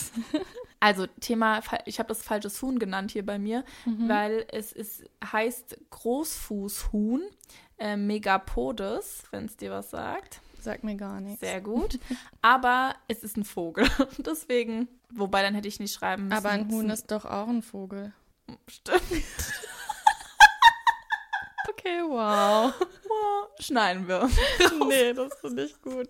also 0.80 1.06
Thema, 1.20 1.60
ich 1.86 1.98
habe 1.98 2.08
das 2.08 2.22
falsches 2.22 2.60
Huhn 2.62 2.78
genannt 2.78 3.10
hier 3.10 3.26
bei 3.26 3.38
mir, 3.38 3.64
weil 3.84 4.46
es 4.52 4.72
ist, 4.72 5.04
heißt 5.24 5.78
Großfußhuhn, 5.90 7.22
äh, 7.78 7.96
Megapodes, 7.96 9.24
wenn 9.30 9.46
es 9.46 9.56
dir 9.56 9.70
was 9.70 9.90
sagt. 9.90 10.40
Sagt 10.60 10.84
mir 10.84 10.96
gar 10.96 11.20
nichts. 11.20 11.40
Sehr 11.40 11.60
gut. 11.60 11.98
Aber 12.42 12.94
es 13.08 13.22
ist 13.22 13.36
ein 13.36 13.44
Vogel. 13.44 13.86
Deswegen, 14.18 14.88
wobei 15.10 15.42
dann 15.42 15.54
hätte 15.54 15.68
ich 15.68 15.80
nicht 15.80 15.94
schreiben 15.94 16.24
müssen. 16.24 16.36
Aber 16.36 16.50
ein 16.50 16.70
Huhn 16.70 16.90
ist 16.90 17.10
doch 17.10 17.24
auch 17.24 17.48
ein 17.48 17.62
Vogel. 17.62 18.12
Stimmt. 18.66 19.00
Okay, 21.68 22.00
wow. 22.02 22.72
Schneiden 23.60 24.08
wir. 24.08 24.28
nee, 24.86 25.12
das 25.12 25.34
finde 25.40 25.64
ich 25.64 25.80
gut. 25.82 26.08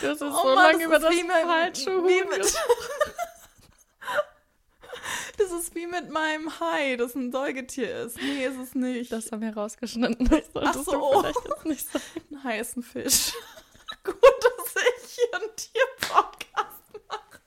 Das 0.00 0.20
ist 0.20 0.22
Oh 0.22 0.30
so 0.30 0.54
lange 0.54 0.84
über 0.84 0.96
ist 0.96 1.04
das 1.04 1.14
falsche 1.20 1.90
Huhn 2.00 2.28
mit, 2.30 2.54
Das 5.38 5.50
ist 5.50 5.74
wie 5.74 5.86
mit 5.86 6.10
meinem 6.10 6.60
Hai, 6.60 6.96
das 6.96 7.14
ein 7.14 7.32
Säugetier 7.32 8.04
ist. 8.04 8.16
Nee, 8.16 8.46
ist 8.46 8.58
es 8.58 8.74
nicht. 8.74 9.10
Das 9.12 9.32
haben 9.32 9.42
wir 9.42 9.54
rausgeschnitten. 9.54 10.28
Das 10.28 10.44
Ach 10.54 10.74
so. 10.74 10.92
du 10.92 11.20
vielleicht 11.20 11.48
jetzt 11.48 11.66
nicht 11.66 11.90
sagen. 11.90 12.04
ein 12.30 12.44
Hai 12.44 12.58
ist 12.60 12.76
ein 12.76 12.82
Fisch. 12.82 13.32
Gut, 14.04 14.16
dass 14.22 14.74
ich 14.76 15.10
hier 15.14 15.40
einen 15.40 15.56
Tierpodcast 15.56 16.82
mache. 17.08 17.40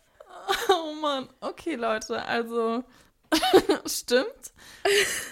Oh 0.74 0.94
Mann. 0.94 1.30
Okay, 1.42 1.76
Leute, 1.76 2.24
also 2.24 2.84
stimmt. 3.86 4.54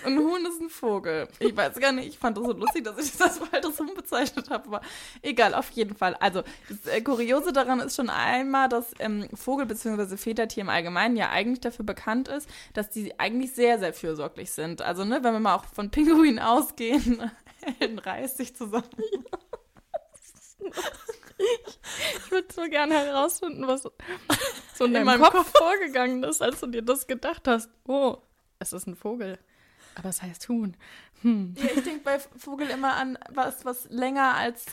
Ein 0.04 0.18
Huhn 0.18 0.46
ist 0.46 0.62
ein 0.62 0.70
Vogel. 0.70 1.28
Ich 1.40 1.56
weiß 1.56 1.80
gar 1.80 1.92
nicht, 1.92 2.08
ich 2.08 2.18
fand 2.18 2.38
das 2.38 2.46
so 2.46 2.54
lustig, 2.54 2.84
dass 2.84 2.98
ich 2.98 3.16
das 3.16 3.40
als 3.52 3.80
Huhn 3.80 3.94
bezeichnet 3.96 4.50
habe, 4.50 4.68
aber 4.68 4.82
egal, 5.22 5.54
auf 5.54 5.70
jeden 5.72 5.96
Fall. 5.96 6.16
Also, 6.16 6.44
das 6.70 6.92
äh, 6.92 7.02
Kuriose 7.02 7.54
daran 7.54 7.80
ist 7.80 7.96
schon 7.96 8.10
einmal, 8.10 8.68
dass 8.70 8.94
ähm, 9.00 9.28
Vogel 9.34 9.66
bzw. 9.66 10.18
Federtier 10.18 10.62
im 10.62 10.70
Allgemeinen 10.70 11.16
ja 11.16 11.30
eigentlich 11.30 11.62
dafür 11.62 11.86
bekannt 11.86 12.28
ist, 12.28 12.50
dass 12.74 12.90
die 12.90 13.20
eigentlich 13.20 13.54
sehr, 13.54 13.78
sehr 13.78 13.94
fürsorglich 13.94 14.52
sind. 14.52 14.82
Also, 14.82 15.06
ne, 15.06 15.24
wenn 15.24 15.34
wir 15.34 15.40
mal 15.40 15.56
auch 15.56 15.66
von 15.66 15.92
Pinguinen 15.92 16.40
ausgehen, 16.44 17.32
Ellen 17.80 18.00
reißt 18.00 18.38
sich 18.38 18.56
zusammen. 18.56 18.90
Ich 21.38 22.32
würde 22.32 22.54
so 22.54 22.64
gerne 22.64 22.96
herausfinden, 22.96 23.68
was 23.68 23.84
so 23.84 24.86
in, 24.86 24.96
in 24.96 25.06
deinem 25.06 25.22
Kopf, 25.22 25.34
Kopf 25.34 25.52
vorgegangen 25.58 26.24
ist, 26.24 26.42
als 26.42 26.60
du 26.60 26.68
dir 26.68 26.82
das 26.82 27.08
gedacht 27.08 27.48
hast. 27.48 27.70
Oh, 27.88 28.18
es 28.60 28.74
ist 28.74 28.88
ein 28.88 28.96
Vogel. 28.96 29.38
Aber 29.96 30.10
es 30.10 30.22
heißt 30.22 30.50
Huhn. 30.50 30.76
Hm. 31.22 31.56
Ja, 31.58 31.66
ich 31.76 31.84
denke 31.84 32.04
bei 32.04 32.20
Vogel 32.20 32.70
immer 32.70 32.96
an 32.96 33.18
was, 33.30 33.66
was 33.66 33.90
länger 33.90 34.36
als 34.36 34.66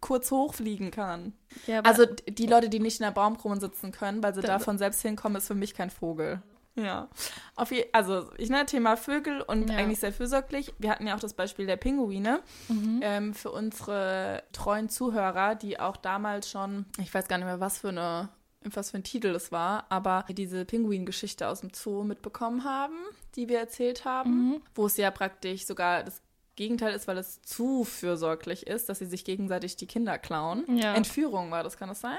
kurz 0.00 0.30
hochfliegen 0.30 0.90
kann. 0.90 1.32
Ja, 1.66 1.80
also 1.80 2.06
die 2.06 2.46
Leute, 2.46 2.68
die 2.68 2.78
nicht 2.78 3.00
in 3.00 3.04
der 3.04 3.10
Baumkrone 3.10 3.60
sitzen 3.60 3.92
können, 3.92 4.22
weil 4.22 4.34
sie 4.34 4.42
davon 4.42 4.78
selbst 4.78 5.02
hinkommen, 5.02 5.36
ist 5.38 5.48
für 5.48 5.54
mich 5.54 5.74
kein 5.74 5.90
Vogel. 5.90 6.40
Ja. 6.82 7.08
Auf 7.56 7.72
je, 7.72 7.86
also, 7.92 8.30
ich 8.36 8.50
nenne 8.50 8.66
Thema 8.66 8.96
Vögel 8.96 9.42
und 9.42 9.70
ja. 9.70 9.76
eigentlich 9.76 10.00
sehr 10.00 10.12
fürsorglich. 10.12 10.72
Wir 10.78 10.90
hatten 10.90 11.06
ja 11.06 11.14
auch 11.14 11.20
das 11.20 11.34
Beispiel 11.34 11.66
der 11.66 11.76
Pinguine. 11.76 12.40
Mhm. 12.68 13.00
Ähm, 13.02 13.34
für 13.34 13.50
unsere 13.50 14.42
treuen 14.52 14.88
Zuhörer, 14.88 15.54
die 15.54 15.80
auch 15.80 15.96
damals 15.96 16.50
schon, 16.50 16.86
ich 17.00 17.12
weiß 17.12 17.28
gar 17.28 17.38
nicht 17.38 17.46
mehr, 17.46 17.60
was 17.60 17.78
für 17.78 17.88
eine 17.88 18.28
was 18.74 18.90
für 18.90 18.98
ein 18.98 19.04
Titel 19.04 19.28
es 19.28 19.52
war, 19.52 19.86
aber 19.88 20.24
diese 20.28 20.64
Pinguin-Geschichte 20.64 21.48
aus 21.48 21.60
dem 21.60 21.70
Zoo 21.72 22.02
mitbekommen 22.02 22.64
haben, 22.64 22.96
die 23.36 23.48
wir 23.48 23.58
erzählt 23.58 24.04
haben, 24.04 24.30
mhm. 24.30 24.62
wo 24.74 24.86
es 24.86 24.96
ja 24.96 25.10
praktisch 25.10 25.64
sogar 25.64 26.02
das 26.02 26.22
Gegenteil 26.56 26.92
ist, 26.92 27.06
weil 27.06 27.18
es 27.18 27.40
zu 27.42 27.84
fürsorglich 27.84 28.66
ist, 28.66 28.88
dass 28.88 28.98
sie 28.98 29.06
sich 29.06 29.24
gegenseitig 29.24 29.76
die 29.76 29.86
Kinder 29.86 30.18
klauen. 30.18 30.64
Ja. 30.76 30.94
Entführung 30.94 31.52
war 31.52 31.62
das, 31.62 31.76
kann 31.76 31.88
das 31.88 32.00
sein? 32.00 32.18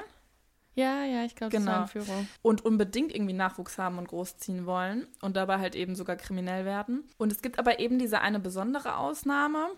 Ja, 0.80 1.04
ja, 1.04 1.24
ich 1.24 1.36
glaube, 1.36 1.50
genau. 1.50 1.66
das 1.66 1.74
war 1.74 1.82
Entführung. 1.82 2.28
Und 2.40 2.64
unbedingt 2.64 3.14
irgendwie 3.14 3.34
Nachwuchs 3.34 3.76
haben 3.76 3.98
und 3.98 4.08
großziehen 4.08 4.64
wollen 4.64 5.06
und 5.20 5.36
dabei 5.36 5.58
halt 5.58 5.74
eben 5.74 5.94
sogar 5.94 6.16
kriminell 6.16 6.64
werden. 6.64 7.04
Und 7.18 7.30
es 7.30 7.42
gibt 7.42 7.58
aber 7.58 7.80
eben 7.80 7.98
diese 7.98 8.22
eine 8.22 8.40
besondere 8.40 8.96
Ausnahme, 8.96 9.68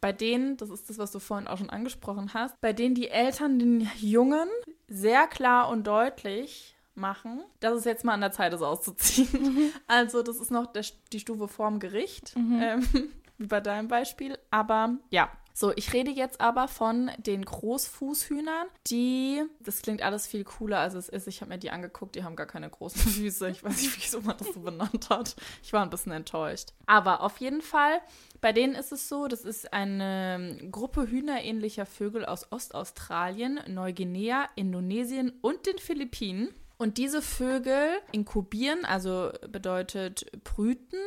bei 0.00 0.12
denen, 0.12 0.56
das 0.56 0.70
ist 0.70 0.88
das, 0.90 0.98
was 0.98 1.10
du 1.10 1.18
vorhin 1.18 1.48
auch 1.48 1.58
schon 1.58 1.70
angesprochen 1.70 2.34
hast, 2.34 2.60
bei 2.60 2.72
denen 2.72 2.94
die 2.94 3.08
Eltern 3.08 3.58
den 3.58 3.90
Jungen 3.98 4.48
sehr 4.88 5.26
klar 5.26 5.68
und 5.68 5.86
deutlich 5.86 6.76
machen, 6.94 7.42
dass 7.60 7.74
es 7.74 7.84
jetzt 7.84 8.04
mal 8.04 8.12
an 8.12 8.20
der 8.20 8.32
Zeit 8.32 8.52
ist, 8.52 8.62
auszuziehen. 8.62 9.42
Mhm. 9.42 9.70
Also 9.88 10.22
das 10.22 10.36
ist 10.36 10.52
noch 10.52 10.66
der, 10.66 10.84
die 11.12 11.20
Stufe 11.20 11.48
vorm 11.48 11.80
Gericht, 11.80 12.36
mhm. 12.36 12.60
ähm, 12.62 12.88
wie 13.38 13.46
bei 13.46 13.60
deinem 13.60 13.88
Beispiel. 13.88 14.38
Aber 14.50 14.96
ja, 15.10 15.30
so, 15.56 15.72
ich 15.76 15.92
rede 15.92 16.10
jetzt 16.10 16.40
aber 16.40 16.66
von 16.66 17.12
den 17.16 17.44
Großfußhühnern, 17.44 18.66
die, 18.88 19.44
das 19.60 19.82
klingt 19.82 20.02
alles 20.02 20.26
viel 20.26 20.42
cooler, 20.42 20.80
als 20.80 20.94
es 20.94 21.08
ist. 21.08 21.28
Ich 21.28 21.42
habe 21.42 21.50
mir 21.50 21.58
die 21.58 21.70
angeguckt, 21.70 22.16
die 22.16 22.24
haben 22.24 22.34
gar 22.34 22.48
keine 22.48 22.68
großen 22.68 23.00
Füße. 23.12 23.48
Ich 23.50 23.62
weiß 23.62 23.80
nicht, 23.80 23.96
wieso 23.96 24.20
man 24.20 24.36
das 24.36 24.52
so 24.52 24.60
benannt 24.60 25.08
hat. 25.10 25.36
Ich 25.62 25.72
war 25.72 25.82
ein 25.82 25.90
bisschen 25.90 26.10
enttäuscht. 26.10 26.70
Aber 26.86 27.20
auf 27.20 27.38
jeden 27.38 27.62
Fall, 27.62 28.00
bei 28.40 28.52
denen 28.52 28.74
ist 28.74 28.90
es 28.90 29.08
so, 29.08 29.28
das 29.28 29.44
ist 29.44 29.72
eine 29.72 30.58
Gruppe 30.72 31.08
hühnerähnlicher 31.08 31.86
Vögel 31.86 32.26
aus 32.26 32.50
Ostaustralien, 32.50 33.60
Neuguinea, 33.68 34.48
Indonesien 34.56 35.32
und 35.40 35.66
den 35.66 35.78
Philippinen. 35.78 36.48
Und 36.78 36.98
diese 36.98 37.22
Vögel 37.22 38.00
inkubieren, 38.10 38.84
also 38.84 39.30
bedeutet 39.48 40.26
brüten, 40.42 40.98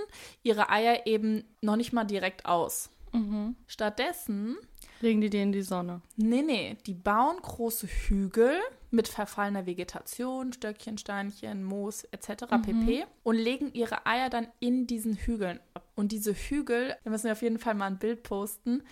ihre 0.42 0.70
Eier 0.70 1.06
eben 1.06 1.44
noch 1.60 1.76
nicht 1.76 1.92
mal 1.92 2.06
direkt 2.06 2.46
aus. 2.46 2.90
Mhm. 3.13 3.56
Stattdessen 3.67 4.58
legen 5.02 5.22
die 5.22 5.30
die 5.30 5.41
in 5.41 5.52
die 5.52 5.62
Sonne. 5.62 6.02
Nee, 6.15 6.41
nee, 6.41 6.78
die 6.86 6.93
bauen 6.93 7.38
große 7.41 7.88
Hügel 7.88 8.60
mit 8.89 9.08
verfallener 9.08 9.65
Vegetation, 9.65 10.54
Stöckchen, 10.54 10.98
Steinchen, 10.98 11.63
Moos 11.63 12.04
etc. 12.06 12.43
Mhm. 12.52 12.62
pp. 12.62 13.06
und 13.24 13.36
legen 13.36 13.72
ihre 13.74 14.06
Eier 14.06 14.30
dann 14.30 14.48
in 14.60 14.88
diesen 14.88 15.15
Hügeln 15.15 15.60
ab. 15.74 15.84
Und 15.96 16.12
diese 16.12 16.34
Hügel, 16.34 16.96
da 17.04 17.10
müssen 17.10 17.26
wir 17.26 17.34
auf 17.34 17.41
jeden 17.41 17.60
Fall 17.60 17.76
mal 17.76 17.88
ein 17.88 18.00
Bild 18.00 18.24
posten, 18.24 18.84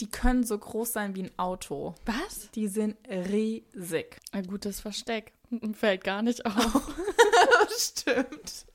die 0.00 0.10
können 0.10 0.44
so 0.44 0.58
groß 0.58 0.92
sein 0.92 1.14
wie 1.14 1.22
ein 1.22 1.38
Auto. 1.38 1.94
Was? 2.04 2.50
Die 2.52 2.66
sind 2.68 2.96
riesig. 3.08 4.18
Ein 4.32 4.46
gutes 4.46 4.80
Versteck. 4.80 5.32
Fällt 5.72 6.04
gar 6.04 6.22
nicht 6.22 6.44
auf. 6.44 6.94
Stimmt. 7.78 8.66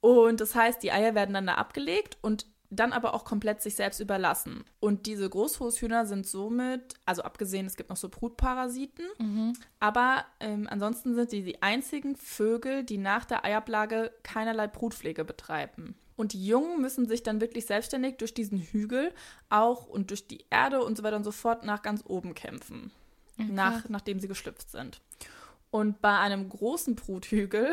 Und 0.00 0.40
das 0.40 0.54
heißt, 0.54 0.82
die 0.82 0.92
Eier 0.92 1.14
werden 1.14 1.32
dann 1.32 1.46
da 1.46 1.54
abgelegt 1.54 2.18
und 2.20 2.46
dann 2.76 2.92
aber 2.92 3.14
auch 3.14 3.24
komplett 3.24 3.62
sich 3.62 3.74
selbst 3.74 4.00
überlassen. 4.00 4.64
Und 4.80 5.06
diese 5.06 5.28
Großfußhühner 5.28 6.06
sind 6.06 6.26
somit, 6.26 6.94
also 7.04 7.22
abgesehen, 7.22 7.66
es 7.66 7.76
gibt 7.76 7.90
noch 7.90 7.96
so 7.96 8.08
Brutparasiten, 8.08 9.06
mhm. 9.18 9.52
aber 9.80 10.24
ähm, 10.40 10.66
ansonsten 10.70 11.14
sind 11.14 11.32
die 11.32 11.42
die 11.42 11.62
einzigen 11.62 12.16
Vögel, 12.16 12.84
die 12.84 12.98
nach 12.98 13.24
der 13.24 13.44
Eiablage 13.44 14.12
keinerlei 14.22 14.66
Brutpflege 14.66 15.24
betreiben. 15.24 15.96
Und 16.16 16.32
die 16.32 16.46
Jungen 16.46 16.80
müssen 16.80 17.08
sich 17.08 17.22
dann 17.22 17.40
wirklich 17.40 17.66
selbstständig 17.66 18.18
durch 18.18 18.34
diesen 18.34 18.58
Hügel 18.58 19.12
auch 19.48 19.86
und 19.86 20.10
durch 20.10 20.28
die 20.28 20.44
Erde 20.48 20.82
und 20.82 20.96
so 20.96 21.02
weiter 21.02 21.16
und 21.16 21.24
so 21.24 21.32
fort 21.32 21.64
nach 21.64 21.82
ganz 21.82 22.04
oben 22.06 22.34
kämpfen, 22.34 22.92
okay. 23.38 23.48
nach, 23.50 23.88
nachdem 23.88 24.20
sie 24.20 24.28
geschlüpft 24.28 24.70
sind. 24.70 25.00
Und 25.70 26.00
bei 26.00 26.16
einem 26.16 26.48
großen 26.48 26.94
Bruthügel 26.94 27.68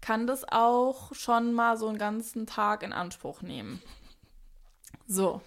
kann 0.00 0.26
das 0.26 0.44
auch 0.50 1.14
schon 1.14 1.52
mal 1.52 1.76
so 1.76 1.88
einen 1.88 1.98
ganzen 1.98 2.46
Tag 2.46 2.82
in 2.82 2.92
Anspruch 2.92 3.42
nehmen. 3.42 3.82
So. 5.06 5.40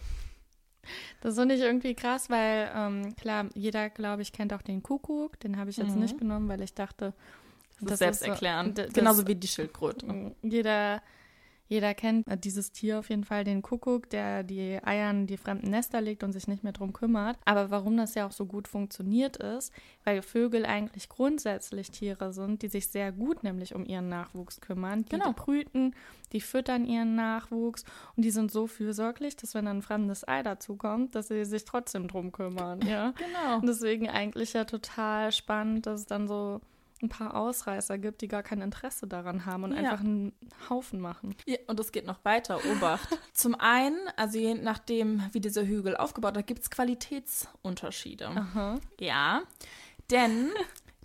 Das 1.22 1.36
finde 1.36 1.56
ich 1.56 1.62
irgendwie 1.62 1.96
krass, 1.96 2.30
weil 2.30 2.72
ähm, 2.74 3.16
klar, 3.16 3.48
jeder, 3.54 3.90
glaube 3.90 4.22
ich, 4.22 4.32
kennt 4.32 4.54
auch 4.54 4.62
den 4.62 4.84
Kuckuck. 4.84 5.40
Den 5.40 5.58
habe 5.58 5.70
ich 5.70 5.78
jetzt 5.78 5.96
mhm. 5.96 6.02
nicht 6.02 6.18
genommen, 6.18 6.48
weil 6.48 6.62
ich 6.62 6.74
dachte, 6.74 7.14
das, 7.80 7.90
das 7.90 8.00
selbst 8.00 8.22
erklären. 8.24 8.74
So, 8.76 8.84
Genauso 8.94 9.28
wie 9.28 9.36
die 9.36 9.48
Schildkröte. 9.48 10.34
Jeder 10.42 11.02
jeder 11.68 11.94
kennt 11.94 12.28
äh, 12.28 12.38
dieses 12.38 12.72
Tier 12.72 13.00
auf 13.00 13.10
jeden 13.10 13.24
Fall, 13.24 13.44
den 13.44 13.62
Kuckuck, 13.62 14.10
der 14.10 14.44
die 14.44 14.80
Eier 14.84 15.12
in 15.12 15.28
die 15.28 15.38
fremden 15.38 15.70
Nester 15.70 16.02
legt 16.02 16.24
und 16.24 16.32
sich 16.32 16.48
nicht 16.48 16.64
mehr 16.64 16.74
drum 16.74 16.94
kümmert. 16.94 17.38
Aber 17.46 17.70
warum 17.72 17.98
das 17.98 18.16
ja 18.16 18.26
auch 18.26 18.32
so 18.32 18.46
gut 18.46 18.68
funktioniert 18.68 19.38
ist, 19.38 19.74
weil 20.04 20.22
Vögel 20.22 20.66
eigentlich 20.66 21.10
grundsätzlich 21.10 21.92
Tiere 21.92 22.34
sind, 22.34 22.62
die 22.62 22.70
sich 22.70 22.88
sehr 22.88 23.12
gut 23.12 23.44
nämlich 23.44 23.76
um 23.76 23.86
ihren 23.86 24.10
Nachwuchs 24.10 24.62
kümmern. 24.62 25.04
Die, 25.06 25.10
genau. 25.10 25.28
die 25.28 25.34
brüten, 25.34 25.96
die 26.32 26.42
füttern 26.42 26.86
ihren 26.86 27.16
Nachwuchs 27.16 27.84
und 28.16 28.24
die 28.24 28.32
sind 28.32 28.52
so 28.52 28.68
fürsorglich, 28.68 29.36
dass 29.36 29.54
wenn 29.54 29.68
ein 29.68 29.82
fremdes 29.82 30.28
Ei 30.28 30.44
dazukommt, 30.44 31.16
dass 31.16 31.28
sie 31.28 31.46
sich 31.46 31.66
trotzdem 31.66 32.08
drum 32.08 32.32
kümmern. 32.32 32.80
Ja, 32.88 33.12
genau. 33.12 33.58
Und 33.58 33.68
deswegen 33.68 34.08
eigentlich 34.08 34.54
ja 34.54 34.64
total 34.64 35.34
spannend, 35.34 35.88
dass 35.88 36.02
es 36.02 36.06
dann 36.06 36.28
so 36.28 36.62
ein 37.02 37.10
paar 37.10 37.36
Ausreißer 37.36 37.98
gibt, 37.98 38.22
die 38.22 38.28
gar 38.28 38.44
kein 38.44 38.62
Interesse 38.62 39.08
daran 39.08 39.46
haben 39.46 39.64
und 39.64 39.72
ja. 39.72 39.78
einfach 39.78 40.00
einen 40.00 40.34
Haufen 40.70 41.00
machen. 41.00 41.36
Ja, 41.46 41.58
und 41.68 41.80
es 41.80 41.92
geht 41.92 42.06
noch 42.06 42.24
weiter, 42.26 42.60
Obacht. 42.72 43.08
Zum 43.34 43.56
einen, 43.56 44.00
also 44.16 44.38
je 44.38 44.56
nachdem, 44.56 45.24
wie 45.32 45.40
dieser 45.40 45.66
Hügel 45.66 45.96
aufgebaut 45.96 46.38
ist, 46.38 46.48
gibt 46.48 46.62
es 46.64 46.70
Qualitätsunterschiede. 46.70 48.28
Aha. 48.28 48.80
Ja, 49.00 49.44
denn 50.10 50.50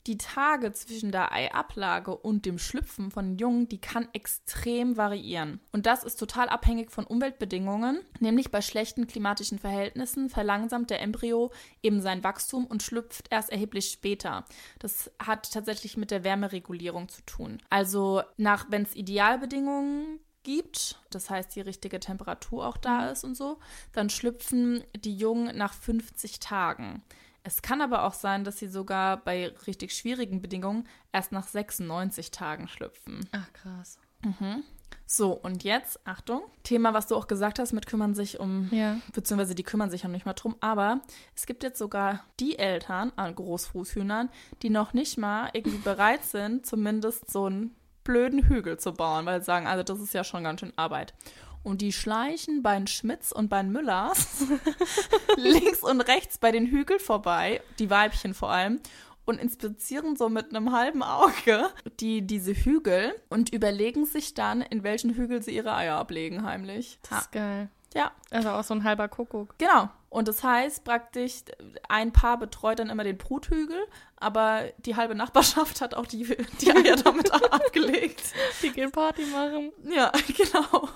die 0.06 0.18
Tage 0.18 0.72
zwischen 0.72 1.12
der 1.12 1.32
Eiablage 1.32 2.16
und 2.16 2.44
dem 2.44 2.58
Schlüpfen 2.58 3.10
von 3.10 3.36
Jungen, 3.36 3.68
die 3.68 3.80
kann 3.80 4.08
extrem 4.12 4.96
variieren. 4.96 5.60
Und 5.70 5.86
das 5.86 6.02
ist 6.02 6.16
total 6.16 6.48
abhängig 6.48 6.90
von 6.90 7.04
Umweltbedingungen, 7.04 8.00
nämlich 8.18 8.50
bei 8.50 8.60
schlechten 8.60 9.06
klimatischen 9.06 9.58
Verhältnissen 9.58 10.28
verlangsamt 10.28 10.90
der 10.90 11.00
Embryo 11.00 11.52
eben 11.82 12.00
sein 12.00 12.24
Wachstum 12.24 12.66
und 12.66 12.82
schlüpft 12.82 13.26
erst 13.30 13.50
erheblich 13.50 13.90
später. 13.90 14.44
Das 14.78 15.10
hat 15.20 15.52
tatsächlich 15.52 15.96
mit 15.96 16.10
der 16.10 16.24
Wärmeregulierung 16.24 17.08
zu 17.08 17.22
tun. 17.22 17.58
Also 17.70 18.22
nach, 18.36 18.66
wenn 18.70 18.82
es 18.82 18.96
Idealbedingungen 18.96 20.18
gibt, 20.42 21.00
das 21.10 21.30
heißt 21.30 21.54
die 21.54 21.60
richtige 21.60 22.00
Temperatur 22.00 22.66
auch 22.66 22.76
da 22.76 23.02
mhm. 23.02 23.12
ist 23.12 23.24
und 23.24 23.36
so, 23.36 23.58
dann 23.92 24.10
schlüpfen 24.10 24.82
die 24.96 25.16
Jungen 25.16 25.56
nach 25.56 25.72
50 25.72 26.40
Tagen. 26.40 27.02
Es 27.44 27.62
kann 27.62 27.80
aber 27.80 28.04
auch 28.04 28.14
sein, 28.14 28.44
dass 28.44 28.58
sie 28.58 28.68
sogar 28.68 29.16
bei 29.16 29.48
richtig 29.66 29.94
schwierigen 29.94 30.40
Bedingungen 30.40 30.86
erst 31.12 31.32
nach 31.32 31.46
96 31.46 32.30
Tagen 32.30 32.68
schlüpfen. 32.68 33.28
Ach, 33.32 33.52
krass. 33.52 33.98
Mhm. 34.24 34.62
So, 35.06 35.32
und 35.32 35.64
jetzt, 35.64 36.00
Achtung, 36.06 36.42
Thema, 36.62 36.94
was 36.94 37.06
du 37.06 37.16
auch 37.16 37.26
gesagt 37.26 37.58
hast, 37.58 37.72
mit 37.72 37.86
kümmern 37.86 38.14
sich 38.14 38.40
um, 38.40 38.68
ja. 38.70 38.96
beziehungsweise 39.12 39.54
die 39.54 39.62
kümmern 39.62 39.90
sich 39.90 40.04
ja 40.04 40.08
nicht 40.08 40.24
mal 40.24 40.32
drum, 40.32 40.56
aber 40.60 41.00
es 41.34 41.44
gibt 41.44 41.62
jetzt 41.64 41.78
sogar 41.78 42.24
die 42.40 42.58
Eltern 42.58 43.12
an 43.16 43.34
Großfußhühnern, 43.34 44.30
die 44.62 44.70
noch 44.70 44.94
nicht 44.94 45.18
mal 45.18 45.50
irgendwie 45.52 45.78
bereit 45.78 46.24
sind, 46.24 46.64
zumindest 46.64 47.30
so 47.30 47.46
einen 47.46 47.74
blöden 48.04 48.48
Hügel 48.48 48.78
zu 48.78 48.92
bauen, 48.92 49.26
weil 49.26 49.40
sie 49.40 49.46
sagen, 49.46 49.66
also 49.66 49.82
das 49.82 50.00
ist 50.00 50.14
ja 50.14 50.24
schon 50.24 50.44
ganz 50.44 50.60
schön 50.60 50.72
Arbeit. 50.76 51.14
Und 51.62 51.80
die 51.80 51.92
schleichen 51.92 52.62
bei 52.62 52.74
den 52.76 52.86
Schmitz 52.86 53.30
und 53.32 53.48
bei 53.48 53.62
den 53.62 53.72
Müllers 53.72 54.44
links 55.36 55.82
und 55.82 56.00
rechts 56.00 56.38
bei 56.38 56.50
den 56.50 56.66
Hügeln 56.66 57.00
vorbei, 57.00 57.60
die 57.78 57.88
Weibchen 57.88 58.34
vor 58.34 58.50
allem, 58.50 58.80
und 59.24 59.38
inspizieren 59.38 60.16
so 60.16 60.28
mit 60.28 60.50
einem 60.50 60.72
halben 60.72 61.02
Auge 61.02 61.68
die, 62.00 62.22
diese 62.22 62.52
Hügel 62.54 63.14
und 63.28 63.52
überlegen 63.52 64.04
sich 64.04 64.34
dann, 64.34 64.62
in 64.62 64.82
welchen 64.82 65.14
Hügel 65.14 65.42
sie 65.42 65.54
ihre 65.54 65.74
Eier 65.74 65.96
ablegen, 65.96 66.44
heimlich. 66.44 66.98
Das 67.08 67.22
ist 67.22 67.32
geil. 67.32 67.68
Ja. 67.94 68.10
Also 68.30 68.50
auch 68.50 68.64
so 68.64 68.74
ein 68.74 68.84
halber 68.84 69.08
Kuckuck. 69.08 69.54
Genau. 69.58 69.88
Und 70.08 70.28
das 70.28 70.42
heißt 70.42 70.84
praktisch, 70.84 71.42
ein 71.88 72.12
Paar 72.12 72.38
betreut 72.38 72.78
dann 72.78 72.90
immer 72.90 73.04
den 73.04 73.16
Bruthügel, 73.18 73.80
aber 74.22 74.64
die 74.78 74.96
halbe 74.96 75.14
Nachbarschaft 75.14 75.80
hat 75.80 75.94
auch 75.94 76.06
die, 76.06 76.24
die 76.60 76.70
Eier 76.70 76.96
damit 76.96 77.32
abgelegt. 77.52 78.22
Die 78.62 78.70
gehen 78.70 78.92
Party 78.92 79.26
machen. 79.26 79.72
Ja, 79.84 80.12
genau. 80.36 80.88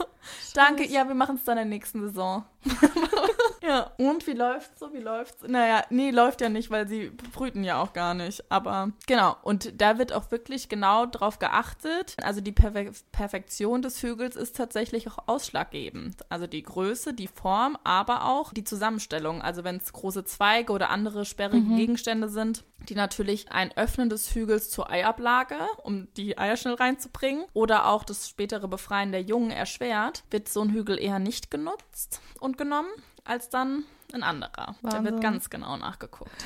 Danke. 0.54 0.86
Ja, 0.86 1.06
wir 1.06 1.14
machen 1.14 1.36
es 1.36 1.44
dann 1.44 1.58
in 1.58 1.68
der 1.68 1.76
nächsten 1.76 2.00
Saison. 2.00 2.44
ja. 3.62 3.90
Und 3.98 4.26
wie 4.26 4.32
läuft's 4.32 4.80
so? 4.80 4.92
Wie 4.92 5.00
läuft's? 5.00 5.42
Naja, 5.46 5.84
nee, 5.90 6.10
läuft 6.10 6.40
ja 6.40 6.48
nicht, 6.48 6.70
weil 6.70 6.88
sie 6.88 7.10
brüten 7.32 7.64
ja 7.64 7.80
auch 7.80 7.92
gar 7.92 8.14
nicht. 8.14 8.44
Aber 8.50 8.90
genau. 9.06 9.36
Und 9.42 9.80
da 9.80 9.98
wird 9.98 10.12
auch 10.12 10.30
wirklich 10.30 10.68
genau 10.68 11.06
drauf 11.06 11.38
geachtet. 11.38 12.16
Also 12.22 12.40
die 12.40 12.52
Perfe 12.52 12.92
Perfektion 13.12 13.82
des 13.82 14.02
Hügels 14.02 14.36
ist 14.36 14.56
tatsächlich 14.56 15.08
auch 15.08 15.18
ausschlaggebend. 15.26 16.16
Also 16.28 16.46
die 16.46 16.62
Größe, 16.62 17.14
die 17.14 17.28
Form, 17.28 17.76
aber 17.84 18.26
auch 18.26 18.52
die 18.52 18.64
Zusammenstellung. 18.64 19.42
Also 19.42 19.64
wenn 19.64 19.76
es 19.76 19.92
große 19.92 20.24
Zweige 20.24 20.72
oder 20.72 20.90
andere 20.90 21.24
sperrige 21.24 21.66
mhm. 21.66 21.76
Gegenstände 21.76 22.28
sind, 22.28 22.64
die 22.88 22.94
natürlich 22.94 23.15
ein 23.50 23.76
Öffnen 23.76 24.08
des 24.08 24.34
Hügels 24.34 24.70
zur 24.70 24.90
Eiablage, 24.90 25.56
um 25.82 26.12
die 26.14 26.38
Eier 26.38 26.56
schnell 26.56 26.74
reinzubringen, 26.74 27.44
oder 27.52 27.86
auch 27.86 28.04
das 28.04 28.28
spätere 28.28 28.68
Befreien 28.68 29.12
der 29.12 29.22
Jungen 29.22 29.50
erschwert, 29.50 30.24
wird 30.30 30.48
so 30.48 30.62
ein 30.62 30.70
Hügel 30.72 30.98
eher 30.98 31.18
nicht 31.18 31.50
genutzt 31.50 32.20
und 32.40 32.58
genommen 32.58 32.90
als 33.24 33.48
dann 33.48 33.84
ein 34.12 34.22
anderer. 34.22 34.76
Wahnsinn. 34.82 35.04
Da 35.04 35.04
wird 35.04 35.20
ganz 35.20 35.50
genau 35.50 35.76
nachgeguckt. 35.76 36.30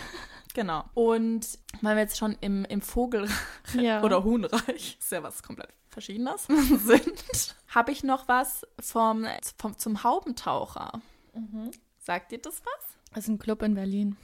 Genau. 0.52 0.84
Und 0.94 1.46
weil 1.80 1.94
wir 1.94 2.02
jetzt 2.02 2.18
schon 2.18 2.36
im, 2.40 2.64
im 2.64 2.82
Vogel- 2.82 3.28
ja. 3.74 4.02
oder 4.02 4.24
Huhnreich, 4.24 4.96
ist 5.00 5.12
ja 5.12 5.22
was 5.22 5.44
komplett 5.44 5.68
Verschiedenes, 5.90 6.46
sind, 6.84 7.54
habe 7.68 7.92
ich 7.92 8.02
noch 8.02 8.26
was 8.26 8.66
vom, 8.80 9.26
vom, 9.58 9.78
zum 9.78 10.02
Haubentaucher. 10.02 11.00
Mhm. 11.34 11.70
Sagt 11.98 12.32
dir 12.32 12.38
das 12.38 12.62
was? 12.64 12.84
Das 13.14 13.24
ist 13.24 13.28
ein 13.28 13.38
Club 13.38 13.62
in 13.62 13.74
Berlin. 13.74 14.16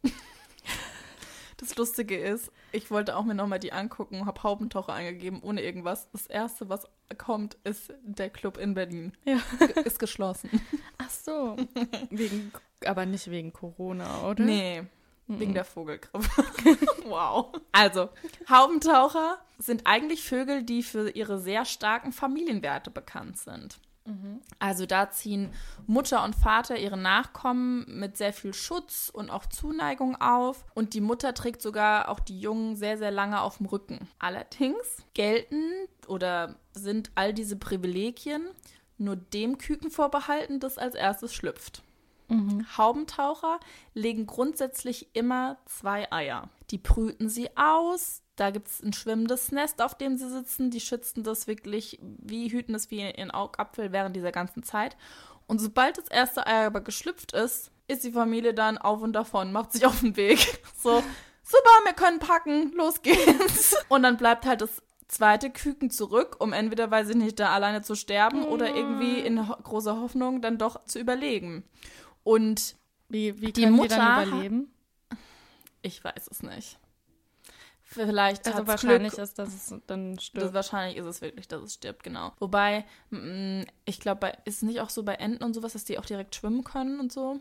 Das 1.58 1.76
Lustige 1.76 2.18
ist, 2.18 2.52
ich 2.72 2.90
wollte 2.90 3.16
auch 3.16 3.24
mir 3.24 3.34
nochmal 3.34 3.58
die 3.58 3.72
angucken, 3.72 4.26
habe 4.26 4.42
Haubentaucher 4.42 4.92
eingegeben, 4.92 5.40
ohne 5.42 5.62
irgendwas. 5.62 6.10
Das 6.12 6.26
Erste, 6.26 6.68
was 6.68 6.86
kommt, 7.16 7.56
ist 7.64 7.92
der 8.02 8.28
Club 8.28 8.58
in 8.58 8.74
Berlin. 8.74 9.12
Ja. 9.24 9.38
Ist 9.84 9.98
geschlossen. 9.98 10.50
Ach 10.98 11.10
so. 11.10 11.56
wegen, 12.10 12.52
aber 12.84 13.06
nicht 13.06 13.30
wegen 13.30 13.52
Corona, 13.52 14.28
oder? 14.28 14.44
Nee. 14.44 14.82
Mhm. 15.26 15.40
Wegen 15.40 15.54
der 15.54 15.64
Vogelgrippe. 15.64 16.20
wow. 17.04 17.52
Also, 17.72 18.10
Haubentaucher 18.48 19.38
sind 19.58 19.86
eigentlich 19.86 20.22
Vögel, 20.22 20.62
die 20.62 20.82
für 20.82 21.10
ihre 21.10 21.40
sehr 21.40 21.64
starken 21.64 22.12
Familienwerte 22.12 22.90
bekannt 22.90 23.38
sind. 23.38 23.78
Also 24.58 24.86
da 24.86 25.10
ziehen 25.10 25.50
Mutter 25.86 26.24
und 26.24 26.34
Vater 26.34 26.78
ihre 26.78 26.96
Nachkommen 26.96 27.84
mit 27.88 28.16
sehr 28.16 28.32
viel 28.32 28.54
Schutz 28.54 29.10
und 29.12 29.30
auch 29.30 29.46
Zuneigung 29.46 30.20
auf 30.20 30.64
und 30.74 30.94
die 30.94 31.00
Mutter 31.00 31.34
trägt 31.34 31.60
sogar 31.60 32.08
auch 32.08 32.20
die 32.20 32.40
Jungen 32.40 32.76
sehr, 32.76 32.98
sehr 32.98 33.10
lange 33.10 33.40
auf 33.40 33.58
dem 33.58 33.66
Rücken. 33.66 34.08
Allerdings 34.18 35.04
gelten 35.14 35.70
oder 36.06 36.56
sind 36.72 37.10
all 37.14 37.34
diese 37.34 37.56
Privilegien 37.56 38.46
nur 38.98 39.16
dem 39.16 39.58
Küken 39.58 39.90
vorbehalten, 39.90 40.60
das 40.60 40.78
als 40.78 40.94
erstes 40.94 41.34
schlüpft. 41.34 41.82
Mhm. 42.28 42.66
Haubentaucher 42.76 43.60
legen 43.94 44.26
grundsätzlich 44.26 45.08
immer 45.14 45.58
zwei 45.66 46.10
Eier. 46.10 46.48
Die 46.70 46.78
brüten 46.78 47.28
sie 47.28 47.56
aus, 47.56 48.22
da 48.36 48.50
gibt 48.50 48.68
es 48.68 48.82
ein 48.82 48.92
schwimmendes 48.92 49.50
Nest, 49.50 49.82
auf 49.82 49.96
dem 49.96 50.16
sie 50.16 50.28
sitzen. 50.28 50.70
Die 50.70 50.80
schützen 50.80 51.22
das 51.22 51.46
wirklich, 51.46 51.98
wie 52.02 52.48
hüten 52.48 52.74
es 52.74 52.90
wie 52.90 53.00
ihren 53.00 53.30
Augapfel 53.30 53.92
während 53.92 54.14
dieser 54.14 54.32
ganzen 54.32 54.62
Zeit. 54.62 54.96
Und 55.46 55.60
sobald 55.60 55.96
das 55.98 56.08
erste 56.08 56.46
Ei 56.46 56.66
aber 56.66 56.82
geschlüpft 56.82 57.32
ist, 57.32 57.70
ist 57.88 58.04
die 58.04 58.12
Familie 58.12 58.52
dann 58.52 58.78
auf 58.78 59.00
und 59.00 59.12
davon, 59.12 59.52
macht 59.52 59.72
sich 59.72 59.86
auf 59.86 60.00
den 60.00 60.16
Weg. 60.16 60.60
So, 60.78 61.02
super, 61.42 61.70
wir 61.84 61.94
können 61.94 62.18
packen, 62.18 62.72
los 62.72 63.02
geht's. 63.02 63.74
Und 63.88 64.04
dann 64.04 64.16
bleibt 64.16 64.46
halt 64.46 64.60
das 64.60 64.82
zweite 65.08 65.50
Küken 65.50 65.90
zurück, 65.90 66.36
um 66.38 66.52
entweder, 66.52 66.90
weiß 66.92 67.08
ich 67.08 67.16
nicht, 67.16 67.40
da 67.40 67.52
alleine 67.52 67.82
zu 67.82 67.96
sterben 67.96 68.44
oh. 68.44 68.50
oder 68.50 68.74
irgendwie 68.74 69.18
in 69.18 69.48
ho 69.48 69.56
großer 69.62 70.00
Hoffnung 70.00 70.42
dann 70.42 70.58
doch 70.58 70.84
zu 70.84 71.00
überlegen. 71.00 71.64
Und 72.22 72.76
wie, 73.08 73.40
wie 73.40 73.52
die 73.52 73.66
Mutter 73.66 73.96
die 73.96 74.00
dann 74.00 74.28
überleben? 74.28 74.74
Ich 75.82 76.04
weiß 76.04 76.28
es 76.30 76.42
nicht. 76.42 76.78
Vielleicht 78.04 78.46
also 78.46 78.66
wahrscheinlich 78.66 79.14
Glück. 79.14 79.24
ist, 79.24 79.38
dass 79.38 79.54
es 79.54 79.74
dann 79.86 80.18
stirbt. 80.18 80.46
Das, 80.46 80.54
wahrscheinlich 80.54 80.98
ist 80.98 81.06
es 81.06 81.22
wirklich, 81.22 81.48
dass 81.48 81.62
es 81.62 81.74
stirbt, 81.74 82.02
genau. 82.02 82.32
Wobei, 82.38 82.84
mm, 83.10 83.62
ich 83.86 84.00
glaube, 84.00 84.32
ist 84.44 84.56
es 84.56 84.62
nicht 84.62 84.80
auch 84.80 84.90
so 84.90 85.02
bei 85.02 85.14
Enten 85.14 85.42
und 85.42 85.54
sowas, 85.54 85.72
dass 85.72 85.84
die 85.84 85.98
auch 85.98 86.04
direkt 86.04 86.34
schwimmen 86.34 86.62
können 86.62 87.00
und 87.00 87.10
so? 87.10 87.40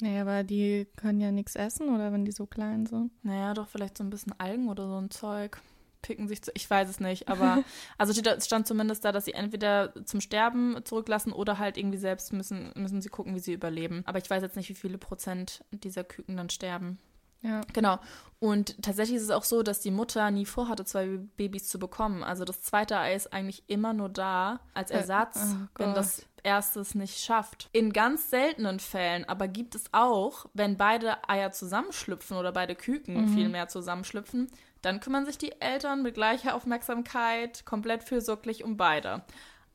Naja, 0.00 0.22
aber 0.22 0.42
die 0.42 0.88
können 0.96 1.20
ja 1.20 1.30
nichts 1.30 1.54
essen, 1.54 1.94
oder 1.94 2.12
wenn 2.12 2.24
die 2.24 2.32
so 2.32 2.46
klein 2.46 2.86
sind? 2.86 3.12
Naja, 3.22 3.54
doch 3.54 3.68
vielleicht 3.68 3.96
so 3.96 4.04
ein 4.04 4.10
bisschen 4.10 4.34
Algen 4.38 4.68
oder 4.68 4.88
so 4.88 4.96
ein 4.98 5.10
Zeug. 5.10 5.60
Picken 6.02 6.28
sich 6.28 6.42
zu. 6.42 6.50
Ich 6.54 6.68
weiß 6.68 6.88
es 6.90 7.00
nicht, 7.00 7.28
aber 7.28 7.64
also 7.98 8.12
es 8.12 8.46
stand 8.46 8.66
zumindest 8.66 9.04
da, 9.04 9.12
dass 9.12 9.24
sie 9.24 9.32
entweder 9.32 9.94
zum 10.04 10.20
Sterben 10.20 10.76
zurücklassen 10.84 11.32
oder 11.32 11.58
halt 11.58 11.78
irgendwie 11.78 11.98
selbst 11.98 12.32
müssen, 12.32 12.72
müssen 12.74 13.00
sie 13.00 13.08
gucken, 13.08 13.34
wie 13.34 13.40
sie 13.40 13.54
überleben. 13.54 14.02
Aber 14.04 14.18
ich 14.18 14.28
weiß 14.28 14.42
jetzt 14.42 14.56
nicht, 14.56 14.68
wie 14.68 14.74
viele 14.74 14.98
Prozent 14.98 15.64
dieser 15.70 16.04
Küken 16.04 16.36
dann 16.36 16.50
sterben. 16.50 16.98
Ja. 17.44 17.60
Genau. 17.72 17.98
Und 18.40 18.82
tatsächlich 18.82 19.16
ist 19.16 19.22
es 19.22 19.30
auch 19.30 19.44
so, 19.44 19.62
dass 19.62 19.80
die 19.80 19.90
Mutter 19.90 20.30
nie 20.30 20.44
vorhatte, 20.44 20.84
zwei 20.84 21.18
Babys 21.36 21.68
zu 21.68 21.78
bekommen. 21.78 22.22
Also 22.22 22.44
das 22.44 22.62
zweite 22.62 22.98
Ei 22.98 23.14
ist 23.14 23.32
eigentlich 23.32 23.62
immer 23.68 23.92
nur 23.94 24.08
da 24.08 24.60
als 24.74 24.90
äh, 24.90 24.96
Ersatz, 24.98 25.38
oh 25.54 25.66
wenn 25.76 25.94
das 25.94 26.26
erste 26.42 26.80
es 26.80 26.94
nicht 26.94 27.18
schafft. 27.20 27.70
In 27.72 27.92
ganz 27.92 28.30
seltenen 28.30 28.80
Fällen 28.80 29.24
aber 29.24 29.48
gibt 29.48 29.74
es 29.74 29.84
auch, 29.92 30.46
wenn 30.52 30.76
beide 30.76 31.26
Eier 31.28 31.52
zusammenschlüpfen 31.52 32.36
oder 32.36 32.52
beide 32.52 32.74
Küken 32.74 33.22
mhm. 33.22 33.28
vielmehr 33.34 33.68
zusammenschlüpfen, 33.68 34.50
dann 34.82 35.00
kümmern 35.00 35.24
sich 35.24 35.38
die 35.38 35.58
Eltern 35.60 36.02
mit 36.02 36.14
gleicher 36.14 36.54
Aufmerksamkeit 36.54 37.64
komplett 37.64 38.04
fürsorglich 38.04 38.62
um 38.62 38.76
beide. 38.76 39.22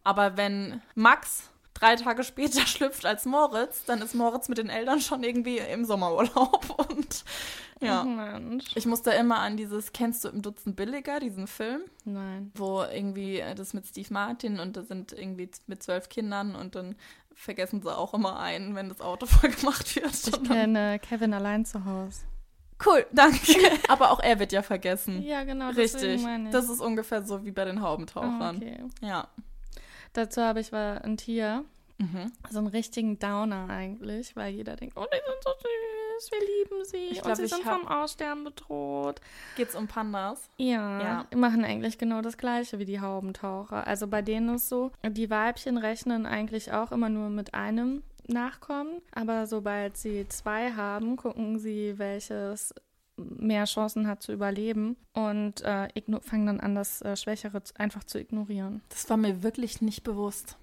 Aber 0.03 0.37
wenn 0.37 0.81
Max 0.93 1.49
drei 1.79 1.95
Tage 1.95 2.23
später 2.23 2.61
schlüpft 2.67 3.05
als 3.05 3.25
Moritz, 3.25 3.85
dann 3.85 4.01
ist 4.01 4.15
Moritz 4.15 4.49
mit 4.49 4.57
den 4.57 4.69
Eltern 4.69 5.01
schon 5.01 5.23
irgendwie 5.23 5.57
im 5.57 5.85
Sommerurlaub. 5.85 6.89
Und 6.89 7.23
ja, 7.81 8.03
Mensch. 8.03 8.65
ich 8.75 8.85
muss 8.85 9.01
da 9.01 9.11
immer 9.11 9.39
an 9.39 9.55
dieses, 9.55 9.93
kennst 9.93 10.25
du 10.25 10.29
im 10.29 10.41
Dutzend 10.41 10.75
billiger, 10.75 11.19
diesen 11.19 11.47
Film? 11.47 11.81
Nein. 12.03 12.51
Wo 12.55 12.83
irgendwie 12.83 13.39
äh, 13.39 13.55
das 13.55 13.73
mit 13.73 13.87
Steve 13.87 14.13
Martin 14.13 14.59
und 14.59 14.75
da 14.75 14.83
sind 14.83 15.13
irgendwie 15.13 15.49
mit 15.67 15.81
zwölf 15.81 16.09
Kindern 16.09 16.55
und 16.55 16.75
dann 16.75 16.95
vergessen 17.33 17.81
sie 17.81 17.95
auch 17.95 18.13
immer 18.13 18.39
einen, 18.39 18.75
wenn 18.75 18.89
das 18.89 18.99
Auto 18.99 19.25
voll 19.27 19.51
gemacht 19.51 19.95
wird. 19.95 20.13
Ich 20.13 20.43
kenne 20.43 20.99
Kevin 20.99 21.33
allein 21.33 21.65
zu 21.65 21.85
Hause. 21.85 22.21
Cool, 22.85 23.05
danke. 23.11 23.53
Aber 23.89 24.11
auch 24.11 24.21
er 24.21 24.39
wird 24.39 24.53
ja 24.53 24.61
vergessen. 24.61 25.21
Ja, 25.21 25.43
genau. 25.43 25.69
Richtig. 25.69 26.25
Das 26.51 26.69
ist 26.69 26.79
ungefähr 26.79 27.23
so 27.25 27.43
wie 27.43 27.51
bei 27.51 27.65
den 27.65 27.81
Haubentauchern. 27.81 28.55
Oh, 28.55 28.65
okay. 28.65 28.83
Ja. 29.01 29.27
Dazu 30.13 30.41
habe 30.41 30.59
ich 30.59 30.71
war 30.71 31.03
ein 31.03 31.17
Tier. 31.17 31.65
Mhm. 31.97 32.31
So 32.49 32.59
einen 32.59 32.67
richtigen 32.67 33.19
Downer 33.19 33.67
eigentlich, 33.69 34.35
weil 34.37 34.53
jeder 34.53 34.77
denkt, 34.77 34.95
oh, 34.97 35.05
die 35.11 35.17
sind 35.17 35.43
so 35.43 35.51
süß, 35.51 36.31
wir 36.31 36.39
lieben 36.39 36.85
sie. 36.85 36.97
Ich 37.11 37.21
glaub, 37.21 37.31
und 37.31 37.35
sie 37.35 37.47
sind 37.47 37.63
vom 37.63 37.87
Aussterben 37.87 38.45
bedroht. 38.45 39.19
Geht's 39.57 39.75
um 39.75 39.87
Pandas? 39.87 40.49
Ja, 40.55 41.01
ja, 41.01 41.27
die 41.31 41.35
machen 41.35 41.65
eigentlich 41.65 41.97
genau 41.97 42.21
das 42.21 42.37
gleiche 42.37 42.79
wie 42.79 42.85
die 42.85 43.01
Haubentaucher. 43.01 43.85
Also 43.85 44.07
bei 44.07 44.21
denen 44.21 44.55
ist 44.55 44.69
so, 44.69 44.91
die 45.03 45.29
Weibchen 45.29 45.77
rechnen 45.77 46.25
eigentlich 46.25 46.71
auch 46.71 46.93
immer 46.93 47.09
nur 47.09 47.29
mit 47.29 47.53
einem 47.53 48.01
Nachkommen, 48.27 49.01
aber 49.13 49.45
sobald 49.47 49.97
sie 49.97 50.25
zwei 50.29 50.71
haben, 50.71 51.17
gucken 51.17 51.59
sie, 51.59 51.97
welches 51.97 52.73
mehr 53.37 53.65
Chancen 53.65 54.07
hat 54.07 54.21
zu 54.21 54.31
überleben 54.31 54.97
und 55.13 55.61
äh, 55.61 55.87
fangen 56.21 56.45
dann 56.45 56.59
an, 56.59 56.75
das 56.75 57.01
äh, 57.01 57.15
Schwächere 57.15 57.61
einfach 57.75 58.03
zu 58.03 58.19
ignorieren. 58.19 58.81
Das 58.89 59.09
war 59.09 59.17
mir 59.17 59.43
wirklich 59.43 59.81
nicht 59.81 60.03
bewusst. 60.03 60.57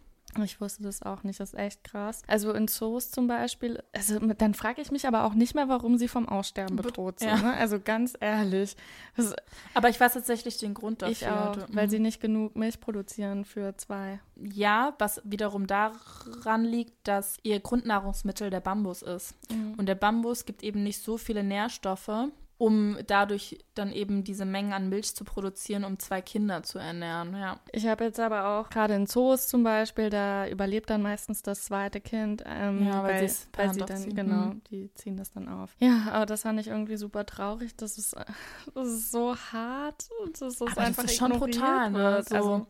Ich 0.45 0.61
wusste 0.61 0.83
das 0.83 1.03
auch 1.03 1.23
nicht, 1.23 1.41
das 1.41 1.53
ist 1.53 1.59
echt 1.59 1.85
krass. 1.85 2.23
Also 2.27 2.53
in 2.53 2.69
Zoos 2.69 3.11
zum 3.11 3.27
Beispiel, 3.27 3.83
also 3.93 4.19
dann 4.19 4.55
frage 4.55 4.83
ich 4.83 4.91
mich 4.91 5.07
aber 5.07 5.25
auch 5.25 5.35
nicht 5.35 5.55
mehr, 5.55 5.69
warum 5.69 5.99
sie 5.99 6.09
vom 6.09 6.29
Aussterben 6.29 6.77
bedroht 6.77 7.21
sind. 7.21 7.29
Ja. 7.29 7.37
Ne? 7.37 7.55
Also 7.55 7.81
ganz 7.81 8.15
ehrlich. 8.21 8.77
Das, 9.17 9.35
aber 9.75 9.89
ich 9.89 9.99
weiß 9.99 10.13
tatsächlich 10.13 10.59
den 10.59 10.75
Grund 10.75 11.03
dafür. 11.03 11.13
Ich 11.13 11.27
auch, 11.27 11.57
weil 11.69 11.89
sie 11.89 11.99
mhm. 11.99 12.03
nicht 12.03 12.21
genug 12.21 12.57
Milch 12.57 12.81
produzieren 12.81 13.45
für 13.45 13.77
zwei. 13.77 14.21
Ja, 14.37 14.95
was 14.99 15.21
wiederum 15.25 15.67
daran 15.67 16.65
liegt, 16.65 16.93
dass 17.09 17.39
ihr 17.43 17.61
Grundnahrungsmittel 17.61 18.51
der 18.51 18.61
Bambus 18.61 19.03
ist. 19.03 19.35
Mhm. 19.51 19.75
Und 19.77 19.87
der 19.87 19.95
Bambus 19.95 20.45
gibt 20.45 20.63
eben 20.63 20.83
nicht 20.83 21.03
so 21.03 21.17
viele 21.17 21.43
Nährstoffe, 21.43 22.29
um 22.59 22.97
dadurch 23.07 23.59
dann 23.75 23.93
eben 23.93 24.25
diese 24.25 24.45
Mengen 24.47 24.73
an 24.73 24.89
Milch 24.89 25.15
zu 25.15 25.25
produzieren, 25.25 25.85
um 25.85 25.99
zwei 25.99 26.23
Kinder 26.23 26.63
zu 26.63 26.79
ernähren, 26.79 27.37
ja. 27.37 27.61
Ich 27.73 27.87
habe 27.87 28.05
jetzt 28.05 28.19
aber 28.19 28.47
auch 28.49 28.71
gerade 28.71 28.95
in 28.95 29.07
Zoos 29.07 29.47
zum 29.47 29.63
Beispiel, 29.63 30.09
da 30.09 30.49
überlebt 30.49 30.89
dann 30.89 31.03
meistens 31.03 31.43
das 31.43 31.65
zweite 31.65 32.01
Kind, 32.01 32.43
ähm, 32.47 32.87
Ja, 32.87 33.03
weil 33.03 33.23
weil, 33.23 33.31
weil 33.57 33.75
sie 33.75 33.81
dann, 33.81 33.97
ziehen. 33.99 34.15
genau, 34.17 34.47
Mhm. 34.47 34.63
die 34.71 34.91
ziehen 34.95 35.17
das 35.19 35.33
dann 35.33 35.49
auf. 35.49 35.77
Ja, 35.81 36.07
aber 36.13 36.25
das 36.27 36.43
fand 36.43 36.59
ich 36.61 36.69
irgendwie 36.69 36.97
super 36.97 37.27
traurig. 37.27 37.77
Das 37.77 37.99
ist, 37.99 38.17
das 38.75 38.89
ist 38.89 39.11
so 39.13 39.37
hart 39.37 40.09
und 40.25 40.41
das 40.41 40.55
ist 40.55 40.63
Aber 40.63 40.79
einfach 40.81 41.03
das 41.03 41.13
ist 41.13 41.19
schon 41.19 41.33
brutal, 41.33 41.91
ne? 41.91 41.99
wird. 41.99 42.29
So. 42.31 42.37
Also, 42.37 42.67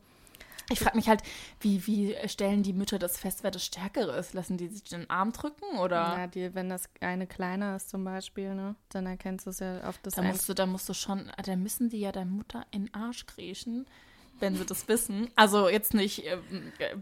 Ich 0.70 0.80
frage 0.80 0.96
mich 0.96 1.08
halt, 1.08 1.22
wie, 1.60 1.86
wie 1.86 2.16
stellen 2.28 2.62
die 2.64 2.72
Mütter 2.72 2.98
das 2.98 3.16
fest, 3.18 3.44
wer 3.44 3.50
das 3.52 3.64
Stärkere 3.64 4.16
ist? 4.18 4.34
Lassen 4.34 4.56
die 4.56 4.66
sich 4.68 4.82
den 4.84 5.08
Arm 5.08 5.32
drücken 5.32 5.78
oder? 5.78 5.96
ja, 5.96 6.26
die, 6.26 6.54
wenn 6.54 6.68
das 6.68 6.88
eine 7.00 7.26
kleiner 7.28 7.76
ist 7.76 7.88
zum 7.90 8.04
Beispiel, 8.04 8.54
ne, 8.54 8.74
dann 8.88 9.06
erkennst 9.06 9.46
du 9.46 9.50
es 9.50 9.60
ja 9.60 9.82
auf 9.88 9.98
das 9.98 10.14
Da 10.14 10.22
musst 10.22 10.48
du, 10.48 10.54
da 10.54 10.66
musst 10.66 10.88
du 10.88 10.94
schon, 10.94 11.30
da 11.44 11.54
müssen 11.56 11.88
die 11.88 12.00
ja 12.00 12.10
deine 12.10 12.30
Mutter 12.30 12.66
in 12.72 12.86
den 12.86 12.94
Arsch 12.94 13.26
kriechen, 13.26 13.86
wenn 14.40 14.54
sie 14.56 14.66
das 14.66 14.86
wissen. 14.88 15.30
Also 15.34 15.68
jetzt 15.68 15.94
nicht 15.94 16.26
äh, 16.26 16.36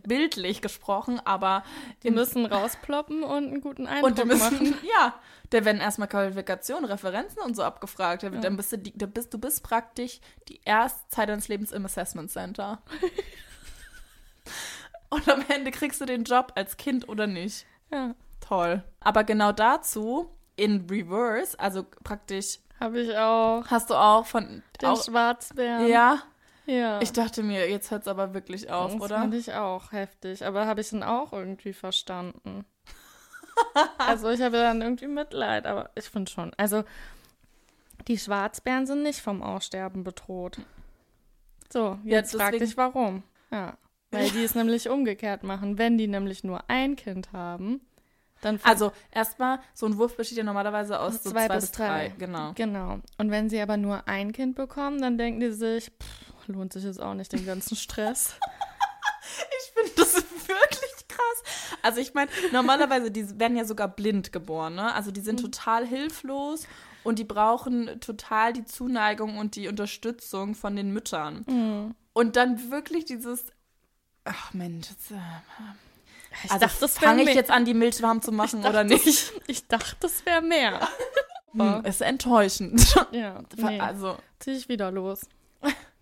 bildlich 0.06 0.60
gesprochen, 0.62 1.18
aber 1.24 1.64
Die 2.04 2.10
müssen 2.12 2.46
rausploppen 2.46 3.24
und 3.24 3.46
einen 3.48 3.60
guten 3.60 3.86
Eindruck 3.88 4.10
und 4.10 4.18
die 4.18 4.24
müssen, 4.24 4.42
machen. 4.70 4.74
ja, 4.98 5.14
da 5.50 5.64
werden 5.64 5.80
erstmal 5.80 6.06
Qualifikationen, 6.06 6.84
Referenzen 6.84 7.40
und 7.42 7.56
so 7.56 7.62
abgefragt. 7.64 8.22
Da- 8.22 8.28
Ja. 8.28 8.40
Dann 8.40 8.56
bist 8.56 8.70
du, 8.72 8.78
die, 8.78 8.96
da 8.96 9.06
bist, 9.06 9.34
du 9.34 9.38
bist 9.38 9.64
praktisch 9.64 10.20
die 10.48 10.60
erste 10.64 11.00
Zeit 11.08 11.28
deines 11.28 11.48
Lebens 11.48 11.72
im 11.72 11.84
Assessment 11.86 12.30
Center. 12.30 12.80
und 15.14 15.28
am 15.28 15.44
Ende 15.48 15.70
kriegst 15.70 16.00
du 16.00 16.04
den 16.06 16.24
Job 16.24 16.52
als 16.54 16.76
Kind 16.76 17.08
oder 17.08 17.26
nicht. 17.26 17.66
Ja, 17.92 18.14
Toll. 18.40 18.82
Aber 19.00 19.24
genau 19.24 19.52
dazu, 19.52 20.28
in 20.56 20.86
Reverse, 20.90 21.58
also 21.58 21.84
praktisch, 22.04 22.58
habe 22.78 23.00
ich 23.00 23.16
auch. 23.16 23.64
hast 23.68 23.88
du 23.90 23.94
auch 23.94 24.26
von. 24.26 24.62
Den 24.82 24.88
auch, 24.90 25.02
Schwarzbären. 25.02 25.88
ja, 25.88 26.22
ja. 26.66 27.00
ich 27.00 27.12
dachte 27.12 27.42
mir, 27.42 27.70
jetzt 27.70 27.90
hört 27.90 28.02
es 28.02 28.08
aber 28.08 28.34
wirklich 28.34 28.70
auf, 28.70 28.92
das 28.92 29.00
oder? 29.00 29.18
fand 29.20 29.34
ich 29.34 29.52
auch 29.54 29.92
heftig. 29.92 30.44
Aber 30.44 30.66
habe 30.66 30.80
ich 30.82 30.90
dann 30.90 31.02
auch 31.02 31.32
irgendwie 31.32 31.72
verstanden. 31.72 32.66
also 33.98 34.28
ich 34.30 34.42
habe 34.42 34.56
dann 34.58 34.82
irgendwie 34.82 35.06
Mitleid, 35.06 35.66
aber 35.66 35.90
ich 35.94 36.04
finde 36.10 36.30
schon. 36.30 36.52
Also 36.58 36.84
die 38.08 38.18
Schwarzbären 38.18 38.86
sind 38.86 39.02
nicht 39.04 39.20
vom 39.22 39.42
Aussterben 39.42 40.04
bedroht. 40.04 40.58
So, 41.72 41.98
Ja, 42.04 42.16
jetzt 42.18 42.32
frag 42.36 42.52
deswegen- 42.52 42.64
dich 42.66 42.76
warum. 42.76 43.22
Ja. 43.50 43.78
Weil 44.14 44.30
die 44.30 44.44
es 44.44 44.54
nämlich 44.54 44.88
umgekehrt 44.88 45.42
machen. 45.42 45.78
Wenn 45.78 45.98
die 45.98 46.06
nämlich 46.08 46.44
nur 46.44 46.68
ein 46.68 46.96
Kind 46.96 47.32
haben, 47.32 47.80
dann 48.40 48.60
Also, 48.62 48.92
erstmal, 49.10 49.58
so 49.74 49.86
ein 49.86 49.96
Wurf 49.96 50.16
besteht 50.16 50.38
ja 50.38 50.44
normalerweise 50.44 51.00
aus 51.00 51.22
so 51.22 51.30
zwei, 51.30 51.48
bis 51.48 51.70
drei. 51.72 52.12
Genau. 52.18 52.52
Genau. 52.54 52.98
Und 53.18 53.30
wenn 53.30 53.48
sie 53.48 53.60
aber 53.60 53.76
nur 53.76 54.06
ein 54.06 54.32
Kind 54.32 54.54
bekommen, 54.56 55.00
dann 55.00 55.16
denken 55.16 55.40
die 55.40 55.50
sich, 55.52 55.86
pff, 55.86 56.46
lohnt 56.48 56.72
sich 56.74 56.84
jetzt 56.84 57.00
auch 57.00 57.14
nicht 57.14 57.32
den 57.32 57.46
ganzen 57.46 57.76
Stress. 57.76 58.34
Ich 59.26 59.72
finde 59.72 59.92
das 59.96 60.14
wirklich 60.14 61.08
krass. 61.08 61.42
Also 61.82 62.00
ich 62.00 62.14
meine, 62.14 62.30
normalerweise, 62.52 63.10
die 63.10 63.38
werden 63.40 63.56
ja 63.56 63.64
sogar 63.64 63.88
blind 63.88 64.32
geboren, 64.32 64.74
ne? 64.74 64.94
Also 64.94 65.10
die 65.10 65.20
sind 65.22 65.40
Mhm. 65.40 65.46
total 65.50 65.86
hilflos 65.86 66.66
und 67.02 67.18
die 67.18 67.24
brauchen 67.24 67.98
total 68.00 68.52
die 68.52 68.64
Zuneigung 68.64 69.38
und 69.38 69.56
die 69.56 69.66
Unterstützung 69.68 70.54
von 70.54 70.76
den 70.76 70.92
Müttern. 70.92 71.44
Mhm. 71.48 71.94
Und 72.12 72.36
dann 72.36 72.70
wirklich 72.70 73.06
dieses, 73.06 73.46
ach 74.24 74.52
Mensch, 74.54 74.90
jetzt, 74.90 75.10
äh, 75.10 75.14
Ich 76.44 76.50
also 76.50 76.66
dachte, 76.66 76.80
das 76.80 76.98
fange 76.98 77.20
ich 77.20 77.26
mehr. 77.26 77.34
jetzt 77.34 77.50
an, 77.50 77.64
die 77.64 77.74
Milch 77.74 78.02
warm 78.02 78.20
zu 78.22 78.32
machen 78.32 78.62
dachte, 78.62 78.74
oder 78.74 78.84
nicht? 78.84 79.32
Ich 79.46 79.66
dachte, 79.68 79.96
das 80.00 80.24
wäre 80.26 80.42
mehr. 80.42 80.80
Hm, 81.56 81.84
ist 81.84 82.02
enttäuschend. 82.02 82.82
Ja, 83.12 83.40
nee, 83.56 83.78
Also, 83.78 84.16
zieh 84.40 84.50
ich 84.54 84.68
wieder 84.68 84.90
los. 84.90 85.20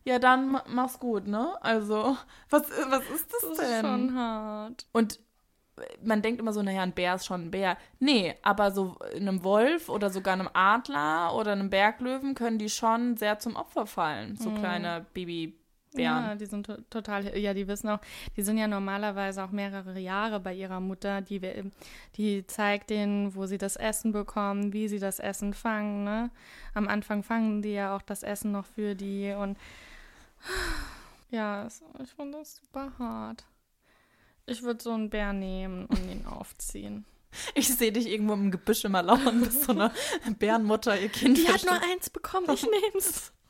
ja, 0.03 0.19
dann 0.19 0.51
ma- 0.53 0.65
mach's 0.67 0.99
gut, 0.99 1.27
ne? 1.27 1.55
Also, 1.61 2.17
was, 2.49 2.63
was 2.89 3.03
ist 3.11 3.31
das, 3.31 3.41
Das 3.43 3.51
ist 3.51 3.61
denn? 3.61 3.81
schon 3.83 4.15
hart. 4.17 4.87
Und 4.93 5.21
man 6.03 6.23
denkt 6.23 6.41
immer 6.41 6.55
so, 6.55 6.63
naja, 6.63 6.81
ein 6.83 6.93
Bär 6.93 7.17
ist 7.17 7.27
schon 7.27 7.43
ein 7.47 7.51
Bär. 7.51 7.77
Nee, 7.99 8.35
aber 8.43 8.71
so 8.71 8.97
einem 9.15 9.45
Wolf 9.45 9.91
oder 9.91 10.09
sogar 10.09 10.33
einem 10.33 10.49
Adler 10.55 11.35
oder 11.35 11.53
einem 11.53 11.69
Berglöwen 11.69 12.35
können 12.35 12.59
die 12.59 12.71
schon 12.71 13.19
sehr 13.19 13.39
zum 13.39 13.55
Opfer 13.57 13.85
fallen. 13.87 14.37
So 14.39 14.51
kleine 14.53 15.05
Babybären. 15.93 16.25
Ja, 16.25 16.35
die 16.35 16.47
sind 16.47 16.67
to 16.67 16.77
total, 16.91 17.37
ja, 17.39 17.55
die 17.55 17.69
wissen 17.69 17.89
auch, 17.89 18.01
die 18.37 18.43
sind 18.43 18.59
ja 18.59 18.67
normalerweise 18.67 19.45
auch 19.45 19.51
mehrere 19.51 19.99
Jahre 19.99 20.41
bei 20.41 20.55
ihrer 20.55 20.81
Mutter, 20.81 21.21
die, 21.21 21.41
die 22.17 22.47
zeigt 22.47 22.91
denen, 22.91 23.35
wo 23.35 23.47
sie 23.47 23.59
das 23.59 23.77
Essen 23.77 24.13
bekommen, 24.13 24.73
wie 24.73 24.89
sie 24.89 24.99
das 24.99 25.19
Essen 25.19 25.55
fangen, 25.55 26.05
ne? 26.05 26.31
Am 26.75 26.89
Anfang 26.89 27.23
fangen 27.23 27.63
die 27.63 27.75
ja 27.75 27.95
auch 27.95 28.03
das 28.03 28.23
Essen 28.23 28.53
noch 28.53 28.67
für 28.67 28.95
die 28.95 29.33
und 29.33 29.57
ja, 31.31 31.67
ich 32.03 32.11
finde 32.11 32.39
das 32.39 32.57
super 32.57 32.93
hart. 32.99 33.45
Ich 34.47 34.63
würde 34.63 34.83
so 34.83 34.93
einen 34.93 35.09
Bär 35.09 35.33
nehmen 35.33 35.87
und 35.87 36.11
ihn 36.11 36.27
aufziehen. 36.27 37.05
Ich 37.55 37.69
sehe 37.69 37.93
dich 37.93 38.07
irgendwo 38.09 38.35
im 38.35 38.51
Gebüsch 38.51 38.85
immer 38.85 39.03
lauern, 39.03 39.41
bis 39.43 39.65
so 39.65 39.73
eine 39.73 39.93
Bärenmutter 40.39 40.99
ihr 40.99 41.09
Kind 41.09 41.39
Die 41.39 41.49
hat 41.49 41.65
nur 41.65 41.75
eins 41.91 42.11
bekommen, 42.11 42.47
ich 42.53 42.63
nehm's. 42.65 43.33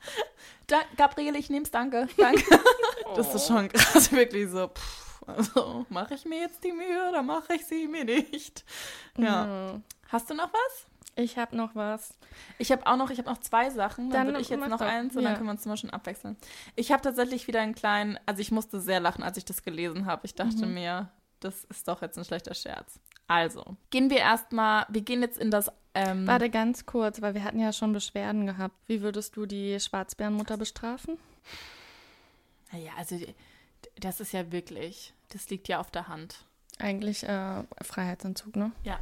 Da, 0.67 0.81
Gabriele, 0.97 1.39
ich 1.39 1.51
nehm's, 1.51 1.71
danke. 1.71 2.09
Danke. 2.17 2.43
Das 3.15 3.35
ist 3.35 3.47
schon 3.49 3.69
krass, 3.69 4.11
wirklich 4.11 4.49
so. 4.51 4.69
Pff, 4.69 5.23
also, 5.27 5.87
mache 5.91 6.15
ich 6.15 6.25
mir 6.25 6.41
jetzt 6.41 6.65
die 6.65 6.73
Mühe 6.73 7.09
oder 7.09 7.23
mache 7.23 7.55
ich 7.55 7.67
sie 7.67 7.87
mir 7.87 8.05
nicht? 8.05 8.65
Ja. 9.19 9.45
Mhm. 9.75 9.85
Hast 10.09 10.29
du 10.31 10.35
noch 10.35 10.53
was? 10.53 10.87
Ich 11.15 11.37
habe 11.37 11.57
noch 11.57 11.75
was. 11.75 12.15
Ich 12.59 12.73
habe 12.73 12.87
auch 12.87 12.97
noch, 12.97 13.11
ich 13.11 13.19
habe 13.19 13.29
noch 13.29 13.39
zwei 13.39 13.71
Sachen. 13.71 14.11
Dann, 14.11 14.19
Dann 14.21 14.27
würde 14.29 14.41
ich 14.41 14.49
jetzt 14.49 14.67
noch 14.69 14.81
eins 14.81 15.15
und 15.15 15.23
dann 15.25 15.33
Ja. 15.33 15.37
können 15.37 15.49
wir 15.49 15.53
uns 15.53 15.67
mal 15.67 15.77
schon 15.77 15.91
abwechseln. 15.91 16.37
Ich 16.75 16.91
habe 16.91 17.03
tatsächlich 17.03 17.47
wieder 17.49 17.61
einen 17.61 17.75
kleinen, 17.75 18.19
also 18.27 18.41
ich 18.41 18.51
musste 18.51 18.81
sehr 18.81 18.99
lachen, 19.01 19.23
als 19.23 19.37
ich 19.37 19.45
das 19.45 19.63
gelesen 19.63 20.07
habe. 20.07 20.23
Ich 20.27 20.35
dachte 20.35 20.65
Mhm. 20.67 20.75
mir, 20.75 21.11
das 21.45 21.65
ist 21.65 21.89
doch 21.89 22.03
jetzt 22.03 22.19
ein 22.19 22.25
schlechter 22.25 22.55
Scherz. 22.55 23.01
Also, 23.29 23.77
gehen 23.91 24.11
wir 24.11 24.19
erstmal, 24.19 24.87
wir 24.89 25.01
gehen 25.03 25.23
jetzt 25.23 25.39
in 25.39 25.51
das, 25.51 25.71
ähm, 25.95 26.27
Warte 26.27 26.51
ganz 26.51 26.87
kurz, 26.87 27.21
weil 27.21 27.35
wir 27.35 27.45
hatten 27.45 27.61
ja 27.61 27.73
schon 27.73 27.93
Beschwerden 27.93 28.47
gehabt. 28.47 28.75
Wie 28.87 29.03
würdest 29.03 29.37
du 29.37 29.47
die 29.47 29.79
Schwarzbärenmutter 29.79 30.57
bestrafen? 30.57 31.19
naja, 32.73 32.93
also 32.97 33.19
das 34.01 34.21
ist 34.21 34.33
ja 34.33 34.51
wirklich, 34.51 35.13
das 35.29 35.49
liegt 35.51 35.69
ja 35.69 35.81
auf 35.81 35.91
der 35.91 36.09
Hand. 36.09 36.47
Eigentlich 36.79 37.23
äh, 37.25 37.63
Freiheitsentzug, 37.83 38.57
ne? 38.57 38.73
Ja. 38.83 38.99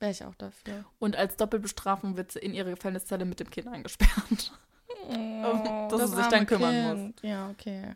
Wäre 0.00 0.12
ich 0.12 0.24
auch 0.24 0.34
dafür. 0.36 0.84
Und 0.98 1.16
als 1.16 1.36
Doppelbestrafung 1.36 2.16
wird 2.16 2.32
sie 2.32 2.38
in 2.38 2.54
ihre 2.54 2.70
Gefängniszelle 2.70 3.24
mit 3.24 3.40
dem 3.40 3.50
Kind 3.50 3.66
eingesperrt. 3.66 4.52
Oh, 5.08 5.88
dass 5.90 6.10
sie 6.10 6.16
sich 6.16 6.26
dann 6.26 6.46
kümmern 6.46 7.06
muss. 7.06 7.22
Ja, 7.22 7.50
okay. 7.50 7.94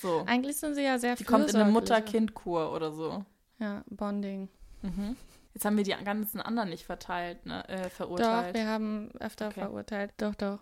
So. 0.00 0.24
Eigentlich 0.26 0.56
sind 0.56 0.74
sie 0.74 0.82
ja 0.82 0.98
sehr 0.98 1.16
Die 1.16 1.24
kommt 1.24 1.50
in 1.50 1.56
eine. 1.56 1.70
Mutter-Kind-Kur 1.70 2.72
oder 2.72 2.92
so. 2.92 3.24
Ja, 3.58 3.82
Bonding. 3.90 4.48
Mhm. 4.82 5.16
Jetzt 5.52 5.64
haben 5.64 5.76
wir 5.76 5.84
die 5.84 5.94
ganzen 6.04 6.40
anderen 6.40 6.68
nicht 6.70 6.84
verteilt, 6.86 7.44
ne, 7.44 7.68
äh, 7.68 7.82
Doch, 7.82 7.90
verurteilt. 7.90 8.54
wir 8.54 8.66
haben 8.66 9.10
öfter 9.18 9.48
Okay. 9.48 9.60
verurteilt. 9.60 10.12
Doch, 10.16 10.34
doch. 10.36 10.60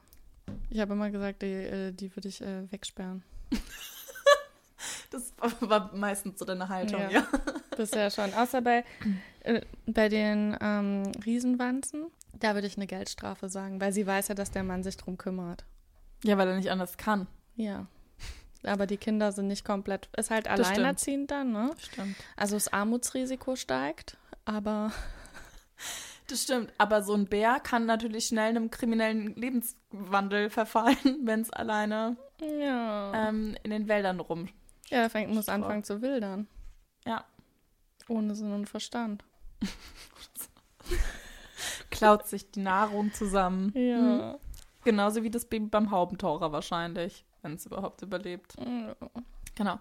Ich 0.70 0.80
habe 0.80 0.94
immer 0.94 1.10
gesagt, 1.10 1.42
die, 1.42 1.46
äh, 1.52 1.92
die 1.92 2.14
würde 2.16 2.28
ich 2.28 2.40
äh, 2.40 2.70
wegsperren. 2.72 3.22
Das 5.10 5.32
war 5.60 5.94
meistens 5.94 6.38
so 6.38 6.44
deine 6.44 6.68
Haltung, 6.68 7.00
Ja. 7.00 7.10
ja. 7.10 7.26
Bisher 7.76 8.10
schon. 8.10 8.32
Außer 8.34 8.60
bei, 8.60 8.84
äh, 9.40 9.62
bei 9.86 10.08
den 10.08 10.56
ähm, 10.60 11.10
Riesenwanzen, 11.24 12.06
da 12.38 12.54
würde 12.54 12.66
ich 12.66 12.76
eine 12.76 12.86
Geldstrafe 12.86 13.48
sagen, 13.48 13.80
weil 13.80 13.92
sie 13.92 14.06
weiß 14.06 14.28
ja, 14.28 14.34
dass 14.34 14.50
der 14.50 14.62
Mann 14.64 14.82
sich 14.82 14.96
drum 14.96 15.16
kümmert. 15.16 15.64
Ja, 16.24 16.36
weil 16.38 16.48
er 16.48 16.56
nicht 16.56 16.70
anders 16.70 16.96
kann. 16.98 17.26
Ja. 17.56 17.86
Aber 18.64 18.86
die 18.86 18.96
Kinder 18.96 19.32
sind 19.32 19.46
nicht 19.46 19.64
komplett, 19.64 20.08
ist 20.16 20.30
halt 20.30 20.48
alleinerziehend 20.48 21.30
dann, 21.30 21.52
ne? 21.52 21.70
Stimmt. 21.78 22.16
Also 22.36 22.56
das 22.56 22.72
Armutsrisiko 22.72 23.54
steigt, 23.56 24.16
aber 24.44 24.92
Das 26.28 26.42
stimmt. 26.42 26.72
Aber 26.76 27.02
so 27.02 27.14
ein 27.14 27.26
Bär 27.26 27.58
kann 27.58 27.86
natürlich 27.86 28.26
schnell 28.26 28.50
einem 28.50 28.70
kriminellen 28.70 29.34
Lebenswandel 29.34 30.50
verfallen, 30.50 31.20
wenn 31.24 31.40
es 31.40 31.50
alleine 31.50 32.16
ja. 32.40 33.28
ähm, 33.28 33.56
in 33.62 33.70
den 33.70 33.88
Wäldern 33.88 34.20
rum. 34.20 34.48
ja, 34.90 34.98
er 34.98 35.10
fängt, 35.10 35.34
muss 35.34 35.48
anfangen 35.48 35.84
zu 35.84 36.02
wildern. 36.02 36.46
Ja. 37.06 37.24
Ohne 38.08 38.34
Sinn 38.34 38.52
und 38.52 38.68
Verstand. 38.68 39.24
Klaut 41.90 42.26
sich 42.26 42.50
die 42.50 42.60
Nahrung 42.60 43.12
zusammen. 43.12 43.72
Ja. 43.74 44.38
Genauso 44.84 45.22
wie 45.22 45.30
das 45.30 45.46
Baby 45.46 45.66
beim 45.66 45.90
Haubentaucher 45.90 46.52
wahrscheinlich, 46.52 47.24
wenn 47.48 47.56
es 47.56 47.66
überhaupt 47.66 48.02
überlebt. 48.02 48.54
Genau. 49.54 49.78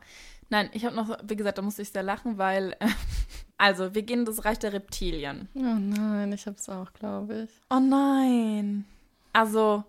Nein, 0.50 0.70
ich 0.74 0.86
habe 0.86 0.96
noch, 0.96 1.18
wie 1.24 1.36
gesagt, 1.36 1.58
da 1.58 1.62
musste 1.62 1.82
ich 1.82 1.92
sehr 1.92 2.04
lachen, 2.04 2.38
weil, 2.38 2.76
äh, 2.80 2.88
also, 3.58 3.94
wir 3.94 4.02
gehen 4.02 4.20
in 4.20 4.26
das 4.26 4.44
Reich 4.46 4.58
der 4.60 4.74
Reptilien. 4.74 5.50
Oh 5.54 5.60
nein, 5.62 6.32
ich 6.34 6.48
hab's 6.48 6.68
auch, 6.70 6.94
glaube 6.94 7.44
ich. 7.44 7.50
Oh 7.70 7.80
nein. 7.80 8.86
Also, 9.34 9.84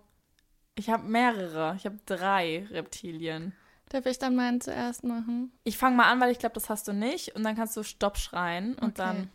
ich 0.74 0.90
habe 0.90 1.04
mehrere. 1.08 1.74
Ich 1.76 1.86
habe 1.86 1.98
drei 2.06 2.66
Reptilien. 2.70 3.54
Darf 3.88 4.04
ich 4.04 4.18
dann 4.18 4.36
meinen 4.36 4.60
zuerst 4.60 5.04
machen? 5.04 5.52
Ich 5.64 5.78
fange 5.78 5.96
mal 5.96 6.10
an, 6.12 6.20
weil 6.20 6.32
ich 6.32 6.38
glaube, 6.38 6.54
das 6.54 6.68
hast 6.68 6.86
du 6.88 6.92
nicht. 6.92 7.34
Und 7.34 7.44
dann 7.44 7.56
kannst 7.56 7.76
du 7.76 7.82
Stopp 7.82 8.18
schreien. 8.18 8.74
Und 8.74 8.88
Okay. 8.88 8.92
dann, 8.96 9.30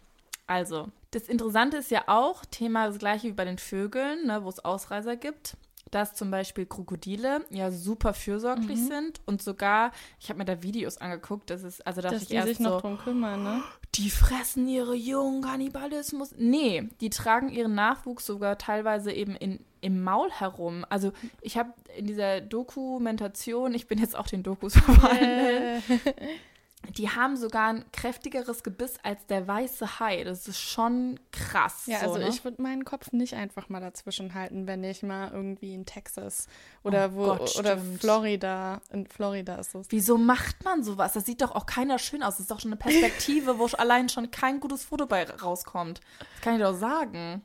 Also, 0.46 0.90
das 1.12 1.30
Interessante 1.30 1.78
ist 1.78 1.90
ja 1.90 2.04
auch, 2.08 2.46
Thema 2.46 2.88
das 2.88 3.00
gleiche 3.00 3.28
wie 3.28 3.32
bei 3.34 3.46
den 3.46 3.58
Vögeln, 3.58 4.28
ne, 4.28 4.44
wo 4.44 4.50
es 4.50 4.64
Ausreißer 4.64 5.16
gibt 5.16 5.58
dass 5.94 6.14
zum 6.14 6.32
Beispiel 6.32 6.66
Krokodile 6.66 7.46
ja 7.50 7.72
super 7.72 8.14
fürsorglich 8.14 8.80
mhm. 8.80 8.88
sind 8.88 9.22
und 9.26 9.42
sogar, 9.42 9.92
ich 10.20 10.30
habe 10.30 10.40
mir 10.40 10.46
da 10.46 10.64
Videos 10.64 10.98
angeguckt, 10.98 11.50
das 11.50 11.64
ist, 11.64 11.86
also 11.86 12.02
dass 12.02 12.22
ich 12.22 12.28
die 12.30 12.36
erst 12.36 12.48
sich 12.48 12.60
noch 12.60 12.82
drum 12.82 12.98
kümmern, 12.98 13.44
ne? 13.44 13.64
Die 13.96 14.10
fressen 14.10 14.68
ihre 14.68 14.96
Jungen, 14.96 15.44
Kannibalismus. 15.44 16.34
Nee, 16.38 16.90
die 17.00 17.12
tragen 17.12 17.50
ihren 17.50 17.76
Nachwuchs 17.76 18.26
sogar 18.26 18.58
teilweise 18.58 19.12
eben 19.12 19.36
in, 19.36 19.60
im 19.82 20.04
Maul 20.04 20.32
herum. 20.32 20.84
Also 20.90 21.12
ich 21.42 21.58
habe 21.58 21.74
in 21.96 22.08
dieser 22.08 22.42
Dokumentation, 22.42 23.76
ich 23.76 23.88
bin 23.88 24.00
jetzt 24.00 24.16
auch 24.16 24.26
den 24.26 24.42
Dokus 24.42 24.74
verfallen, 24.78 25.22
yeah. 25.22 25.82
Die 26.90 27.10
haben 27.10 27.38
sogar 27.38 27.70
ein 27.70 27.86
kräftigeres 27.92 28.64
Gebiss 28.64 28.96
als 29.04 29.26
der 29.26 29.48
weiße 29.48 30.00
Hai. 30.00 30.24
Das 30.24 30.48
ist 30.48 30.60
schon 30.60 31.20
krass. 31.32 31.84
Ja, 31.86 32.00
so, 32.00 32.06
also 32.08 32.20
ne? 32.20 32.30
ich 32.30 32.44
würde 32.44 32.62
meinen 32.62 32.86
Kopf 32.86 33.12
nicht 33.12 33.34
einfach 33.36 33.70
mal 33.70 33.80
dazwischen 33.80 34.34
halten, 34.34 34.68
wenn 34.68 34.84
ich 34.84 35.02
mal 35.02 35.32
irgendwie 35.32 35.74
in 35.74 35.86
Texas 35.86 36.48
oder 36.84 37.12
oh 37.14 37.16
wo 37.16 37.26
Gott, 37.26 37.56
oder 37.58 37.78
Florida, 37.78 38.82
in 38.92 39.08
Florida 39.08 39.56
ist 39.56 39.76
es. 39.76 39.88
Wieso 39.90 40.18
macht 40.18 40.64
man 40.64 40.84
sowas? 40.84 41.14
Das 41.14 41.26
sieht 41.26 41.42
doch 41.42 41.56
auch 41.56 41.66
keiner 41.66 42.00
schön 42.00 42.22
aus. 42.22 42.34
Das 42.34 42.42
ist 42.42 42.52
doch 42.52 42.60
schon 42.60 42.72
eine 42.72 42.80
Perspektive, 42.80 43.58
wo 43.60 43.66
allein 43.78 44.10
schon 44.10 44.30
kein 44.30 44.60
gutes 44.60 44.84
Foto 44.84 45.06
bei 45.06 45.24
rauskommt. 45.24 46.02
Das 46.20 46.42
kann 46.42 46.56
ich 46.56 46.62
doch 46.62 46.76
sagen. 46.76 47.42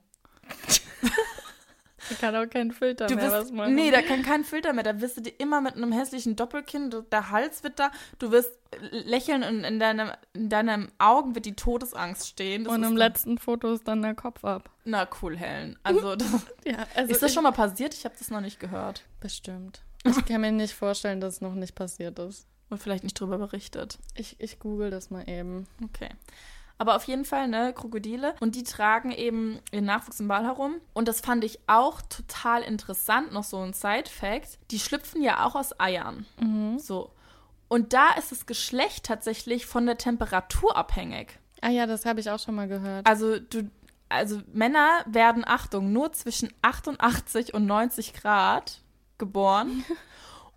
Da 2.09 2.15
kann 2.15 2.37
auch 2.37 2.49
kein 2.49 2.73
Filter 2.73 3.07
du 3.07 3.17
mehr 3.17 3.25
wirst, 3.25 3.35
was 3.35 3.53
machen. 3.53 3.75
Nee, 3.75 3.91
da 3.91 4.03
kann 4.03 4.23
kein 4.23 4.45
Filter 4.45 4.73
mehr. 4.73 4.85
Da 4.85 5.01
wirst 5.01 5.17
du 5.17 5.21
dir 5.21 5.33
immer 5.39 5.61
mit 5.61 5.77
einem 5.77 5.93
hässlichen 5.93 6.37
Doppelkinn, 6.37 6.95
der 7.11 7.31
Hals 7.31 7.63
wird 7.63 7.79
da, 7.79 7.91
du 8.19 8.31
wirst 8.31 8.53
lächeln 8.91 9.43
und 9.43 9.65
in, 9.65 9.79
deinem, 9.79 10.11
in 10.33 10.49
deinen 10.49 10.93
Augen 10.99 11.35
wird 11.35 11.47
die 11.47 11.55
Todesangst 11.55 12.29
stehen. 12.29 12.65
Das 12.65 12.75
und 12.75 12.83
im 12.83 12.97
letzten 12.97 13.39
Foto 13.39 13.73
ist 13.73 13.87
dann 13.89 14.03
der 14.03 14.15
Kopf 14.15 14.45
ab. 14.45 14.71
Na 14.85 15.09
cool, 15.23 15.37
Helen. 15.37 15.79
Also, 15.83 16.17
das, 16.17 16.29
ja, 16.65 16.87
also 16.95 17.13
ist 17.13 17.23
das 17.23 17.33
schon 17.33 17.43
mal 17.43 17.53
passiert? 17.53 17.95
Ich 17.95 18.05
habe 18.05 18.15
das 18.19 18.31
noch 18.31 18.41
nicht 18.41 18.61
gehört. 18.61 19.05
Bestimmt. 19.21 19.83
Ich 20.05 20.25
kann 20.27 20.41
mir 20.41 20.53
nicht 20.53 20.75
vorstellen, 20.75 21.21
dass 21.21 21.35
es 21.35 21.41
noch 21.41 21.55
nicht 21.55 21.75
passiert 21.75 22.19
ist. 22.19 22.47
Und 22.71 22.83
vielleicht 22.83 23.03
nicht 23.03 23.19
drüber 23.19 23.39
berichtet. 23.39 23.99
Ich, 24.15 24.37
ich 24.39 24.59
google 24.59 24.91
das 24.91 25.11
mal 25.11 25.29
eben. 25.29 25.67
Okay. 25.83 26.11
Aber 26.79 26.95
auf 26.95 27.05
jeden 27.05 27.25
Fall, 27.25 27.49
ne, 27.49 27.73
Krokodile. 27.75 28.35
Und 28.41 28.55
die 28.55 28.63
tragen 28.63 29.11
eben 29.11 29.59
ihren 29.73 29.85
Nachwuchs 29.85 30.21
im 30.21 30.29
Ball 30.29 30.45
herum. 30.45 30.77
Und 30.95 31.09
das 31.09 31.21
fand 31.21 31.43
ich 31.45 31.59
auch 31.67 32.01
total 32.03 32.63
interessant, 32.63 33.33
noch 33.33 33.45
so 33.45 33.59
ein 33.59 33.73
Side-Fact. 33.73 34.59
Die 34.71 34.79
schlüpfen 34.79 35.23
ja 35.23 35.45
auch 35.45 35.57
aus 35.57 35.79
Eiern. 35.81 36.25
Mhm. 36.41 36.79
So. 36.79 37.11
Und 37.67 37.93
da 37.93 38.13
ist 38.13 38.33
das 38.33 38.47
Geschlecht 38.47 39.05
tatsächlich 39.05 39.67
von 39.67 39.87
der 39.87 39.99
Temperatur 39.99 40.77
abhängig. 40.77 41.39
Ah 41.61 41.69
ja, 41.69 41.87
das 41.87 42.07
habe 42.07 42.21
ich 42.21 42.31
auch 42.31 42.39
schon 42.39 42.55
mal 42.55 42.69
gehört. 42.69 43.07
Also 43.07 43.41
du, 43.41 43.69
also 44.09 44.41
Männer 44.53 45.05
werden, 45.07 45.45
Achtung, 45.45 45.93
nur 45.93 46.13
zwischen 46.13 46.53
88 46.63 47.55
und 47.55 47.67
90 47.67 48.15
Grad 48.15 48.81
geboren. 49.19 49.85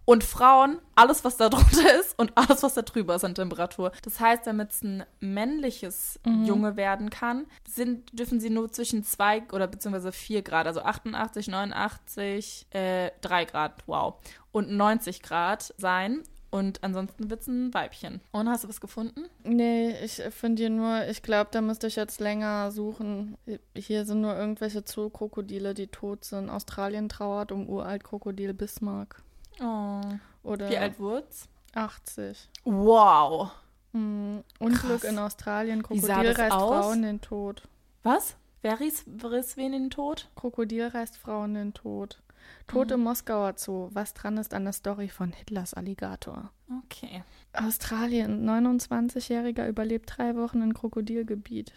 Und 0.06 0.24
Frauen, 0.24 0.80
alles, 0.95 1.24
was 1.24 1.38
da 1.38 1.49
drunter 1.49 1.99
ist 1.99 2.18
und 2.18 2.32
alles, 2.36 2.64
was 2.64 2.74
da 2.74 2.82
drüber 2.82 3.16
ist 3.16 3.24
an 3.24 3.36
Temperatur. 3.36 3.91
Das 4.04 4.20
heißt, 4.20 4.47
damit 4.47 4.72
es 4.72 4.82
ein 4.82 5.04
männliches 5.20 6.20
mhm. 6.26 6.45
Junge 6.45 6.76
werden 6.76 7.10
kann, 7.10 7.45
sind, 7.68 8.18
dürfen 8.18 8.39
sie 8.39 8.49
nur 8.49 8.72
zwischen 8.72 9.04
2 9.04 9.43
oder 9.52 9.68
beziehungsweise 9.68 10.12
4 10.12 10.41
Grad, 10.41 10.68
also 10.68 10.82
88, 10.82 11.47
89, 11.47 12.68
äh, 12.72 13.12
3 13.22 13.45
Grad, 13.45 13.84
wow, 13.86 14.16
und 14.52 14.72
90 14.72 15.22
Grad 15.22 15.74
sein. 15.78 16.24
Und 16.54 16.84
ansonsten 16.84 17.30
wird 17.30 17.41
es 17.41 17.47
ein 17.47 17.74
Weibchen. 17.74 18.20
Und 18.34 18.49
hast 18.49 18.66
du 18.66 18.68
was 18.70 18.82
gefunden? 18.82 19.24
Nee, 19.43 19.95
ich 20.04 20.22
finde 20.32 20.64
hier 20.64 20.70
nur, 20.70 21.08
ich 21.08 21.24
glaube, 21.24 21.49
da 21.54 21.62
müsste 21.62 21.88
ich 21.88 21.95
jetzt 21.95 22.20
länger 22.20 22.72
suchen. 22.72 23.38
Hier 23.74 24.04
sind 24.06 24.20
nur 24.20 24.36
irgendwelche 24.36 24.84
Zookrokodile, 24.84 25.74
die 25.74 25.88
tot 25.88 26.26
sind. 26.26 26.49
Australien 26.49 27.08
trauert 27.08 27.54
um 27.54 27.70
Uralt-Krokodil 27.70 28.54
Bismarck. 28.54 29.24
Oh. 29.60 30.02
Oder 30.43 30.70
Wie 30.70 30.78
alt 30.78 30.99
wurd's? 30.99 31.47
80. 31.74 32.49
Wow. 32.64 33.52
Mhm. 33.93 34.43
Unglück 34.60 35.04
in 35.04 35.20
Australien. 35.20 35.84
Krokodil 35.84 36.32
reißt 36.32 36.52
aus? 36.52 36.86
Frauen 36.86 37.02
den 37.02 37.22
Tod. 37.22 37.64
Was? 38.04 38.36
Wer 38.62 38.80
riss, 38.80 39.06
riss 39.24 39.58
wen 39.58 39.74
in 39.74 39.84
den 39.84 39.89
Tod? 39.89 40.30
Krokodil 40.36 40.88
reißt 40.88 41.18
Frauen 41.18 41.54
den 41.54 41.74
Tod. 41.74 42.22
Tod 42.68 42.91
im 42.91 43.02
Moskauer 43.02 43.54
Zoo. 43.58 43.89
Was 43.93 44.14
dran 44.14 44.38
ist 44.38 44.54
an 44.54 44.64
der 44.64 44.74
Story 44.74 45.10
von 45.10 45.34
Hitlers 45.34 45.74
Alligator. 45.74 46.52
Okay. 46.86 47.24
Australien. 47.54 48.47
29-Jähriger 48.49 49.68
überlebt 49.68 50.14
drei 50.16 50.36
Wochen 50.36 50.62
in 50.62 50.74
Krokodilgebiet. 50.74 51.74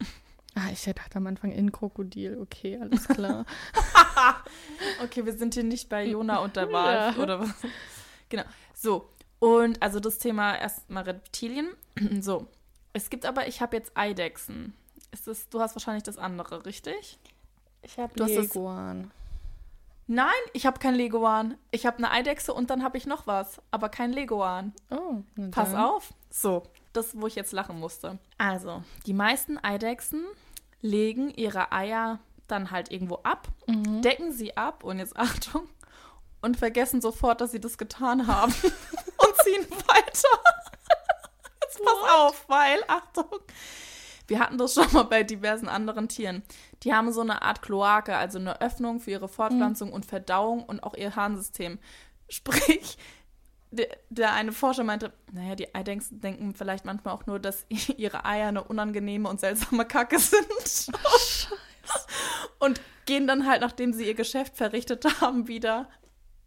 Ah, 0.54 0.70
ich 0.72 0.82
dachte 0.82 1.18
am 1.18 1.26
Anfang 1.28 1.52
in 1.52 1.70
Krokodil. 1.70 2.36
Okay, 2.40 2.80
alles 2.80 3.06
klar. 3.06 3.44
okay, 5.02 5.24
wir 5.24 5.32
sind 5.32 5.54
hier 5.54 5.64
nicht 5.64 5.88
bei 5.88 6.06
Jona 6.06 6.38
und 6.38 6.56
der 6.56 6.72
Wal 6.72 6.94
ja. 7.16 7.22
oder 7.22 7.40
was? 7.40 7.54
Genau. 8.28 8.44
So. 8.74 9.08
Und 9.38 9.82
also 9.82 10.00
das 10.00 10.18
Thema 10.18 10.56
erstmal 10.56 11.04
Reptilien. 11.04 11.68
so. 12.20 12.46
Es 12.92 13.10
gibt 13.10 13.26
aber, 13.26 13.46
ich 13.46 13.60
habe 13.60 13.76
jetzt 13.76 13.92
Eidechsen. 13.94 14.74
Ist 15.12 15.26
das, 15.26 15.48
du 15.48 15.60
hast 15.60 15.74
wahrscheinlich 15.74 16.02
das 16.02 16.18
andere, 16.18 16.64
richtig? 16.66 17.18
Ich 17.82 17.98
habe 17.98 18.24
Leguan. 18.24 19.10
Nein, 20.06 20.32
ich 20.54 20.64
habe 20.64 20.78
kein 20.78 20.94
Leguan. 20.94 21.56
Ich 21.70 21.84
habe 21.84 21.98
eine 21.98 22.10
Eidechse 22.10 22.54
und 22.54 22.70
dann 22.70 22.82
habe 22.82 22.96
ich 22.96 23.06
noch 23.06 23.26
was, 23.26 23.60
aber 23.70 23.90
kein 23.90 24.12
Leguan. 24.12 24.72
Oh, 24.90 25.22
pass 25.50 25.74
auf. 25.74 26.14
So, 26.30 26.62
das, 26.94 27.20
wo 27.20 27.26
ich 27.26 27.34
jetzt 27.34 27.52
lachen 27.52 27.78
musste. 27.78 28.18
Also, 28.38 28.82
die 29.06 29.12
meisten 29.12 29.58
Eidechsen 29.62 30.24
legen 30.80 31.30
ihre 31.30 31.72
Eier 31.72 32.20
dann 32.48 32.70
halt 32.70 32.90
irgendwo 32.90 33.16
ab, 33.22 33.48
mhm. 33.66 34.02
decken 34.02 34.32
sie 34.32 34.56
ab 34.56 34.84
und 34.84 34.98
jetzt 34.98 35.16
Achtung 35.16 35.68
und 36.40 36.56
vergessen 36.56 37.00
sofort, 37.00 37.40
dass 37.40 37.52
sie 37.52 37.60
das 37.60 37.78
getan 37.78 38.26
haben 38.26 38.52
und 38.62 39.36
ziehen 39.42 39.66
weiter. 39.86 40.38
Jetzt 41.62 41.82
pass 41.84 41.94
What? 41.94 42.10
auf, 42.10 42.48
weil 42.48 42.82
Achtung. 42.88 43.40
Wir 44.26 44.40
hatten 44.40 44.58
das 44.58 44.74
schon 44.74 44.92
mal 44.92 45.04
bei 45.04 45.22
diversen 45.22 45.68
anderen 45.68 46.08
Tieren. 46.08 46.42
Die 46.82 46.92
haben 46.92 47.12
so 47.12 47.22
eine 47.22 47.42
Art 47.42 47.62
Kloake, 47.62 48.14
also 48.14 48.38
eine 48.38 48.60
Öffnung 48.60 49.00
für 49.00 49.10
ihre 49.10 49.28
Fortpflanzung 49.28 49.88
mhm. 49.88 49.94
und 49.94 50.06
Verdauung 50.06 50.64
und 50.64 50.82
auch 50.82 50.94
ihr 50.94 51.16
Harnsystem. 51.16 51.78
Sprich, 52.28 52.98
der, 53.70 53.88
der, 54.10 54.34
eine 54.34 54.52
Forscher 54.52 54.84
meinte, 54.84 55.12
naja, 55.32 55.54
die 55.54 55.74
Eidechsen 55.74 56.20
denken 56.20 56.54
vielleicht 56.54 56.84
manchmal 56.84 57.14
auch 57.14 57.26
nur, 57.26 57.38
dass 57.38 57.66
ihre 57.96 58.24
Eier 58.24 58.48
eine 58.48 58.64
unangenehme 58.64 59.28
und 59.28 59.40
seltsame 59.40 59.86
Kacke 59.86 60.18
sind. 60.18 60.46
Scheiße. 60.60 61.56
Und 62.58 62.80
gehen 63.06 63.26
dann 63.26 63.46
halt, 63.46 63.60
nachdem 63.60 63.92
sie 63.92 64.06
ihr 64.06 64.14
Geschäft 64.14 64.56
verrichtet 64.56 65.20
haben, 65.20 65.48
wieder, 65.48 65.88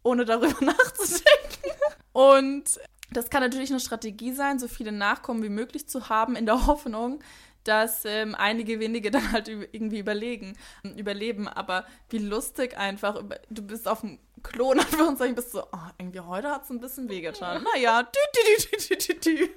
ohne 0.02 0.24
darüber 0.24 0.64
nachzudenken. 0.64 1.70
Und 2.12 2.80
das 3.10 3.30
kann 3.30 3.42
natürlich 3.42 3.70
eine 3.70 3.80
Strategie 3.80 4.32
sein, 4.32 4.58
so 4.58 4.68
viele 4.68 4.92
Nachkommen 4.92 5.42
wie 5.42 5.48
möglich 5.48 5.88
zu 5.88 6.08
haben, 6.08 6.36
in 6.36 6.46
der 6.46 6.66
Hoffnung, 6.66 7.20
dass 7.64 8.04
ähm, 8.04 8.34
einige 8.34 8.80
wenige 8.80 9.10
dann 9.10 9.32
halt 9.32 9.48
irgendwie 9.48 9.98
überlegen, 9.98 10.56
überleben. 10.96 11.48
Aber 11.48 11.86
wie 12.10 12.18
lustig 12.18 12.76
einfach, 12.76 13.22
du 13.50 13.62
bist 13.62 13.86
auf 13.86 14.00
dem 14.00 14.18
Klo 14.42 14.70
und 14.70 14.80
Anführungszeichen 14.80 15.34
bist 15.34 15.52
so, 15.52 15.62
oh, 15.62 15.88
irgendwie 15.98 16.20
heute 16.20 16.50
hat 16.50 16.64
es 16.64 16.70
ein 16.70 16.80
bisschen 16.80 17.08
wehgetan. 17.08 17.64
Naja, 17.74 18.02
dü, 18.02 18.18
dü, 18.34 18.78
dü, 18.78 18.96
dü, 18.96 18.96
dü, 18.96 19.20
dü. 19.20 19.48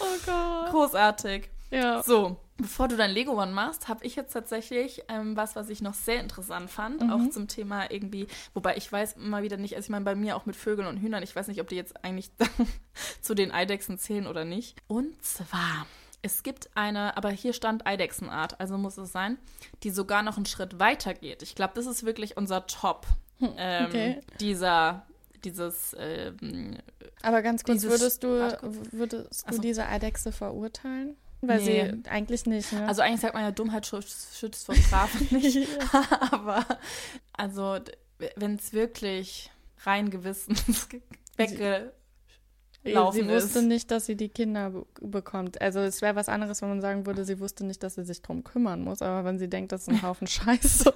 Oh 0.00 0.04
Gott. 0.24 0.70
Großartig. 0.70 1.50
Ja. 1.70 2.02
So, 2.02 2.36
bevor 2.56 2.88
du 2.88 2.96
dein 2.96 3.10
Lego 3.10 3.40
One 3.40 3.52
machst, 3.52 3.88
habe 3.88 4.04
ich 4.04 4.16
jetzt 4.16 4.32
tatsächlich 4.32 5.02
ähm, 5.08 5.36
was, 5.36 5.56
was 5.56 5.68
ich 5.68 5.82
noch 5.82 5.94
sehr 5.94 6.20
interessant 6.20 6.70
fand, 6.70 7.02
mhm. 7.02 7.10
auch 7.10 7.30
zum 7.30 7.48
Thema 7.48 7.90
irgendwie, 7.90 8.26
wobei 8.54 8.76
ich 8.76 8.90
weiß 8.90 9.16
mal 9.16 9.42
wieder 9.42 9.56
nicht, 9.56 9.76
also 9.76 9.86
ich 9.86 9.90
meine 9.90 10.04
bei 10.04 10.14
mir 10.14 10.36
auch 10.36 10.46
mit 10.46 10.56
Vögeln 10.56 10.88
und 10.88 10.98
Hühnern, 10.98 11.22
ich 11.22 11.36
weiß 11.36 11.48
nicht, 11.48 11.60
ob 11.60 11.68
die 11.68 11.76
jetzt 11.76 12.04
eigentlich 12.04 12.30
zu 13.20 13.34
den 13.34 13.52
Eidechsen 13.52 13.98
zählen 13.98 14.26
oder 14.26 14.44
nicht. 14.44 14.76
Und 14.86 15.22
zwar 15.24 15.86
es 16.22 16.42
gibt 16.42 16.70
eine, 16.74 17.16
aber 17.16 17.30
hier 17.30 17.52
stand 17.52 17.86
Eidechsenart, 17.86 18.60
also 18.60 18.76
muss 18.76 18.98
es 18.98 19.12
sein, 19.12 19.38
die 19.82 19.90
sogar 19.90 20.22
noch 20.22 20.36
einen 20.36 20.46
Schritt 20.46 20.78
weiter 20.78 21.14
geht. 21.14 21.42
Ich 21.42 21.54
glaube, 21.54 21.74
das 21.74 21.86
ist 21.86 22.04
wirklich 22.04 22.36
unser 22.36 22.66
Top. 22.66 23.06
Hm, 23.38 23.52
ähm, 23.56 23.86
okay. 23.86 24.20
Dieser, 24.40 25.06
dieses. 25.44 25.94
Ähm, 25.98 26.76
aber 27.22 27.42
ganz 27.42 27.62
kurz, 27.62 27.84
würdest 27.84 28.24
du, 28.24 28.28
würdest 28.90 29.42
du 29.42 29.48
also, 29.48 29.62
diese 29.62 29.86
Eidechse 29.86 30.32
verurteilen? 30.32 31.16
Weil 31.40 31.60
nee. 31.60 31.92
sie 32.02 32.10
eigentlich 32.10 32.46
nicht. 32.46 32.72
Ne? 32.72 32.86
Also 32.88 33.02
eigentlich 33.02 33.20
sagt 33.20 33.34
man 33.34 33.44
ja, 33.44 33.52
Dummheit 33.52 33.86
schützt 33.86 34.66
vor 34.66 34.74
Strafe 34.74 35.22
nicht. 35.34 35.68
aber 36.32 36.64
also 37.32 37.78
wenn 38.36 38.56
es 38.56 38.72
wirklich 38.72 39.50
rein 39.84 40.10
Gewissen 40.10 40.56
wegge 41.36 41.92
laufen 42.84 43.16
Sie 43.16 43.28
wusste 43.28 43.60
ist. 43.60 43.64
nicht, 43.66 43.90
dass 43.90 44.06
sie 44.06 44.16
die 44.16 44.28
Kinder 44.28 44.84
bekommt. 45.00 45.60
Also 45.60 45.80
es 45.80 46.00
wäre 46.02 46.16
was 46.16 46.28
anderes, 46.28 46.62
wenn 46.62 46.68
man 46.68 46.80
sagen 46.80 47.06
würde, 47.06 47.24
sie 47.24 47.40
wusste 47.40 47.64
nicht, 47.64 47.82
dass 47.82 47.96
sie 47.96 48.04
sich 48.04 48.22
drum 48.22 48.44
kümmern 48.44 48.82
muss. 48.82 49.02
Aber 49.02 49.24
wenn 49.24 49.38
sie 49.38 49.48
denkt, 49.48 49.72
das 49.72 49.82
ist 49.82 49.88
ein 49.88 50.02
Haufen 50.02 50.26
Scheiße. 50.26 50.92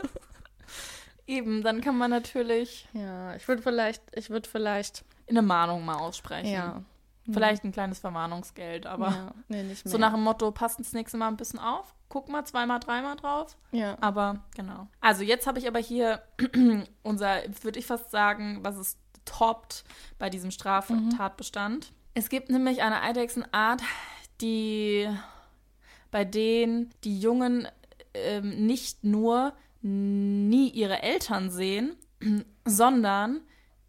Eben, 1.26 1.62
dann 1.62 1.80
kann 1.80 1.96
man 1.96 2.10
natürlich. 2.10 2.88
Ja, 2.92 3.34
ich 3.36 3.46
würde 3.46 3.62
vielleicht, 3.62 4.02
ich 4.14 4.30
würde 4.30 4.48
vielleicht. 4.48 5.04
In 5.26 5.38
eine 5.38 5.46
Mahnung 5.46 5.84
mal 5.84 5.96
aussprechen. 5.96 6.50
Ja. 6.50 6.82
Vielleicht 7.30 7.64
ein 7.64 7.72
kleines 7.72 8.00
Verwarnungsgeld, 8.00 8.86
aber 8.86 9.10
ja, 9.10 9.34
nee, 9.48 9.74
so 9.84 9.96
nach 9.98 10.12
dem 10.12 10.22
Motto, 10.22 10.50
passt 10.50 10.80
das 10.80 10.92
nächste 10.92 11.16
Mal 11.16 11.28
ein 11.28 11.36
bisschen 11.36 11.60
auf, 11.60 11.94
guck 12.08 12.28
mal 12.28 12.44
zweimal, 12.44 12.80
dreimal 12.80 13.16
drauf. 13.16 13.56
Ja. 13.70 13.96
Aber 14.00 14.40
genau. 14.56 14.88
Also 15.00 15.22
jetzt 15.22 15.46
habe 15.46 15.58
ich 15.58 15.68
aber 15.68 15.78
hier 15.78 16.22
unser, 17.02 17.42
würde 17.62 17.78
ich 17.78 17.86
fast 17.86 18.10
sagen, 18.10 18.58
was 18.62 18.76
es 18.76 18.98
toppt 19.24 19.84
bei 20.18 20.30
diesem 20.30 20.50
Straftatbestand. 20.50 21.92
Es 22.14 22.28
gibt 22.28 22.50
nämlich 22.50 22.82
eine 22.82 23.02
Eidechsenart, 23.02 23.82
die 24.40 25.08
bei 26.10 26.24
denen 26.24 26.90
die 27.04 27.18
Jungen 27.18 27.68
ähm, 28.14 28.66
nicht 28.66 29.04
nur 29.04 29.54
nie 29.80 30.68
ihre 30.68 31.02
Eltern 31.02 31.50
sehen, 31.50 31.96
sondern 32.64 33.40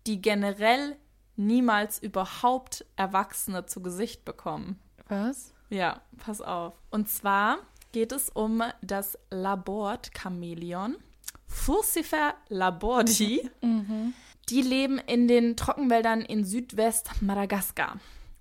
die 0.08 0.22
generell 0.22 0.98
niemals 1.36 2.00
überhaupt 2.00 2.86
Erwachsene 2.96 3.66
zu 3.66 3.82
Gesicht 3.82 4.26
bekommen. 4.26 4.80
Was? 5.08 5.54
Ja, 5.70 6.02
pass 6.18 6.42
auf. 6.42 6.74
Und 6.92 7.10
zwar 7.10 7.58
geht 7.92 8.12
es 8.12 8.30
um 8.30 8.64
das 8.82 9.18
Labord-Chamäleon. 9.32 10.98
Furcifer 11.48 12.36
labordi. 12.50 13.50
Die 14.50 14.62
leben 14.62 14.98
in 15.00 15.28
den 15.28 15.56
Trockenwäldern 15.56 16.22
in 16.22 16.44
Südwest-Madagaskar. 16.44 18.00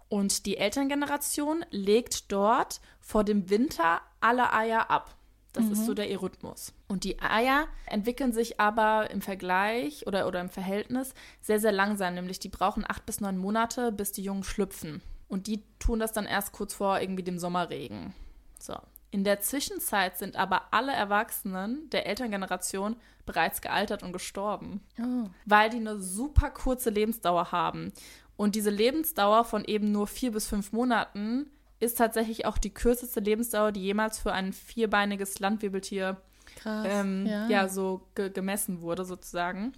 Und 0.09 0.47
die 0.47 0.57
Elterngeneration 0.59 1.65
legt 1.71 2.33
dort 2.33 2.81
vor 3.01 3.25
dem 3.25 3.49
Winter 3.49 4.01
alle 4.21 4.53
Eier 4.53 4.91
ab. 4.91 5.15
Das 5.53 5.67
ist 5.67 5.85
so 5.85 5.93
der 5.93 6.11
ihr 6.11 6.23
Rhythmus. 6.23 6.73
Und 6.89 7.05
die 7.05 7.21
Eier 7.21 7.67
entwickeln 7.87 8.33
sich 8.33 8.59
aber 8.59 9.11
im 9.11 9.21
Vergleich 9.21 10.07
oder, 10.07 10.27
oder 10.27 10.41
im 10.41 10.49
Verhältnis 10.49 11.13
sehr, 11.43 11.61
sehr 11.61 11.73
langsam. 11.73 12.15
Nämlich 12.15 12.39
die 12.39 12.49
brauchen 12.49 12.85
acht 12.89 13.05
bis 13.05 13.21
neun 13.21 13.37
Monate, 13.37 13.93
bis 13.93 14.13
die 14.13 14.23
Jungen 14.23 14.45
schlüpfen. 14.45 15.03
Und 15.29 15.47
die 15.47 15.63
tun 15.79 15.99
das 15.99 16.13
dann 16.13 16.25
erst 16.25 16.53
kurz 16.53 16.73
vor 16.75 17.01
irgendwie 17.01 17.23
dem 17.23 17.39
Sommerregen. 17.39 18.15
So. 18.59 18.77
In 19.11 19.25
der 19.25 19.41
Zwischenzeit 19.41 20.17
sind 20.17 20.37
aber 20.37 20.63
alle 20.71 20.93
Erwachsenen 20.93 21.91
der 21.91 22.07
Elterngeneration 22.07 22.97
bereits 23.27 23.61
gealtert 23.61 24.03
und 24.03 24.13
gestorben 24.13 24.81
Oh. 24.99 25.29
weil 25.45 25.69
die 25.69 25.77
eine 25.77 26.01
super 26.01 26.49
kurze 26.51 26.89
Lebensdauer 26.89 27.53
haben. 27.53 27.93
Und 28.37 28.55
diese 28.55 28.71
Lebensdauer 28.71 29.45
von 29.45 29.65
eben 29.67 29.93
nur 29.93 30.07
vier 30.07 30.33
bis 30.33 30.47
fünf 30.47 30.73
Monaten 30.73 31.51
ist 31.83 31.99
tatsächlich 31.99 32.47
auch 32.47 32.59
die 32.59 32.73
kürzeste 32.73 33.21
Lebensdauer, 33.21 33.73
die 33.73 33.83
jemals 33.83 34.19
für 34.19 34.33
ein 34.33 34.53
vierbeiniges 34.53 35.41
Landwirbeltier 35.41 36.17
Krass. 36.57 36.87
ähm, 36.89 37.27
ja. 37.27 37.49
ja. 37.49 37.69
so 37.69 38.09
ge 38.15 38.31
gemessen 38.31 38.83
wurde 38.83 39.05
sozusagen. 39.05 39.73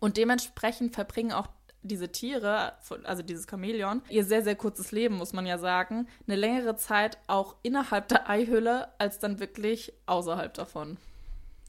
Und 0.00 0.16
dementsprechend 0.16 0.94
verbringen 0.94 1.32
auch 1.32 1.48
diese 1.82 2.10
Tiere, 2.10 2.72
also 3.04 3.22
dieses 3.22 3.46
Chamäleon, 3.48 4.00
ihr 4.08 4.24
sehr, 4.24 4.42
sehr 4.42 4.56
kurzes 4.56 4.90
Leben, 4.90 5.16
muss 5.16 5.34
man 5.34 5.44
ja 5.44 5.58
sagen, 5.58 6.08
eine 6.26 6.36
längere 6.36 6.76
Zeit 6.76 7.18
auch 7.26 7.56
innerhalb 7.62 8.08
der 8.08 8.28
Eihülle 8.28 8.88
als 8.98 9.18
dann 9.18 9.38
wirklich 9.38 9.92
außerhalb 10.06 10.54
davon. 10.54 10.96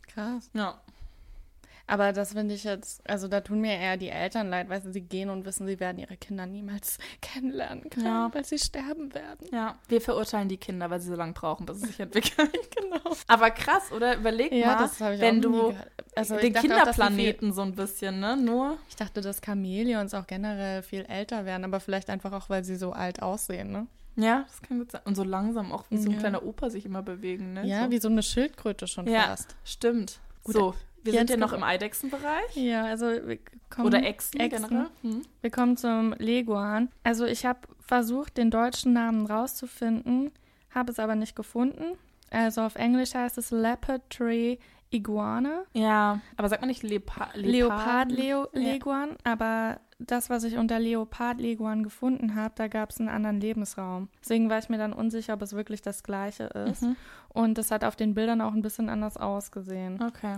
Krass. 0.07 0.49
Ja. 0.53 0.81
Aber 1.87 2.13
das 2.13 2.33
finde 2.33 2.55
ich 2.55 2.63
jetzt, 2.63 3.07
also 3.07 3.27
da 3.27 3.41
tun 3.41 3.61
mir 3.61 3.73
eher 3.77 3.95
die 3.97 4.09
Eltern 4.09 4.49
leid, 4.49 4.69
weil 4.69 4.81
sie 4.81 5.01
gehen 5.01 5.29
und 5.29 5.45
wissen, 5.45 5.67
sie 5.67 5.79
werden 5.79 5.99
ihre 5.99 6.17
Kinder 6.17 6.45
niemals 6.47 6.97
kennenlernen 7.21 7.89
können, 7.91 8.05
Ja. 8.07 8.29
weil 8.33 8.43
sie 8.43 8.57
sterben 8.57 9.13
werden. 9.13 9.47
Ja, 9.51 9.75
wir 9.87 10.01
verurteilen 10.01 10.49
die 10.49 10.57
Kinder, 10.57 10.89
weil 10.89 10.99
sie 10.99 11.09
so 11.09 11.15
lange 11.15 11.33
brauchen, 11.33 11.65
bis 11.67 11.81
sie 11.81 11.87
sich 11.87 11.99
entwickeln. 11.99 12.49
genau. 12.75 13.15
Aber 13.27 13.51
krass, 13.51 13.91
oder? 13.91 14.17
Überleg 14.17 14.51
Ja, 14.51 14.67
mal, 14.67 14.77
das 14.79 14.99
habe 14.99 15.15
ich 15.15 15.21
wenn 15.21 15.41
du. 15.41 15.73
Also 16.15 16.37
den 16.37 16.53
Kinderplaneten 16.53 17.53
so 17.53 17.61
ein 17.61 17.75
bisschen, 17.75 18.19
ne? 18.19 18.35
Nur. 18.37 18.77
Ich 18.89 18.95
dachte, 18.95 19.21
dass 19.21 19.41
Chamäleons 19.41 20.13
auch 20.13 20.25
generell 20.27 20.81
viel 20.81 21.01
älter 21.05 21.45
werden, 21.45 21.65
aber 21.65 21.79
vielleicht 21.79 22.09
einfach 22.09 22.31
auch, 22.31 22.49
weil 22.49 22.63
sie 22.63 22.77
so 22.77 22.93
alt 22.93 23.21
aussehen, 23.21 23.71
ne? 23.71 23.87
Ja, 24.15 24.45
das 24.47 24.61
kann 24.61 24.79
gut 24.79 24.91
sein. 24.91 25.01
Und 25.03 25.15
so 25.15 25.23
langsam 25.23 25.73
auch 25.73 25.83
wie 25.89 25.97
so 25.97 26.07
ein 26.09 26.13
Ja. 26.13 26.19
kleiner 26.19 26.43
Opa 26.43 26.69
sich 26.69 26.85
immer 26.85 27.03
bewegen, 27.03 27.53
ne? 27.53 27.65
Ja, 27.67 27.83
so. 27.85 27.91
wie 27.91 27.99
so 27.99 28.07
eine 28.07 28.23
Schildkröte 28.23 28.87
schon 28.87 29.07
ja, 29.07 29.23
fast. 29.23 29.55
stimmt. 29.65 30.19
Gut, 30.43 30.55
so, 30.55 30.73
wir 31.05 31.13
jetzt 31.13 31.29
sind 31.29 31.29
ja 31.29 31.37
noch 31.37 31.53
im 31.53 31.63
Eidechsenbereich. 31.63 32.55
Ja, 32.55 32.85
also 32.85 33.05
wir 33.07 33.39
kommen, 33.69 33.87
Oder 33.87 34.03
Echsen, 34.03 34.39
Echsen. 34.39 34.67
generell. 34.69 34.87
Hm. 35.01 35.21
Wir 35.41 35.51
kommen 35.51 35.77
zum 35.77 36.13
Leguan. 36.17 36.89
Also 37.03 37.25
ich 37.25 37.45
habe 37.45 37.59
versucht, 37.79 38.37
den 38.37 38.51
deutschen 38.51 38.93
Namen 38.93 39.25
rauszufinden, 39.25 40.31
habe 40.73 40.91
es 40.91 40.99
aber 40.99 41.15
nicht 41.15 41.35
gefunden. 41.35 41.97
Also 42.31 42.61
auf 42.61 42.75
Englisch 42.75 43.13
heißt 43.13 43.37
es 43.37 43.51
Leopard 43.51 44.09
Tree 44.09 44.57
Iguana. 44.91 45.63
Ja, 45.73 46.21
aber 46.37 46.49
sagt 46.49 46.61
man 46.61 46.69
nicht 46.69 46.83
Lepa 46.83 47.29
Leopard 47.33 48.11
Leoparden? 48.11 48.15
Leo 48.17 48.47
Ja. 48.53 48.59
Leguan, 48.59 49.09
aber 49.23 49.79
das, 49.99 50.29
was 50.29 50.43
ich 50.43 50.57
unter 50.57 50.79
Leopard 50.79 51.39
Leguan 51.39 51.83
gefunden 51.83 52.35
habe, 52.35 52.53
da 52.55 52.67
gab 52.67 52.89
es 52.91 52.99
einen 52.99 53.09
anderen 53.09 53.39
Lebensraum. 53.39 54.09
Deswegen 54.21 54.49
war 54.49 54.59
ich 54.59 54.69
mir 54.69 54.77
dann 54.77 54.93
unsicher, 54.93 55.33
ob 55.33 55.41
es 55.41 55.53
wirklich 55.53 55.81
das 55.81 56.03
gleiche 56.03 56.45
ist. 56.45 56.81
Mhm. 56.83 56.95
Und 57.29 57.57
es 57.57 57.71
hat 57.71 57.83
auf 57.83 57.95
den 57.95 58.13
Bildern 58.13 58.41
auch 58.41 58.53
ein 58.53 58.61
bisschen 58.61 58.89
anders 58.89 59.17
ausgesehen. 59.17 60.01
Okay. 60.03 60.35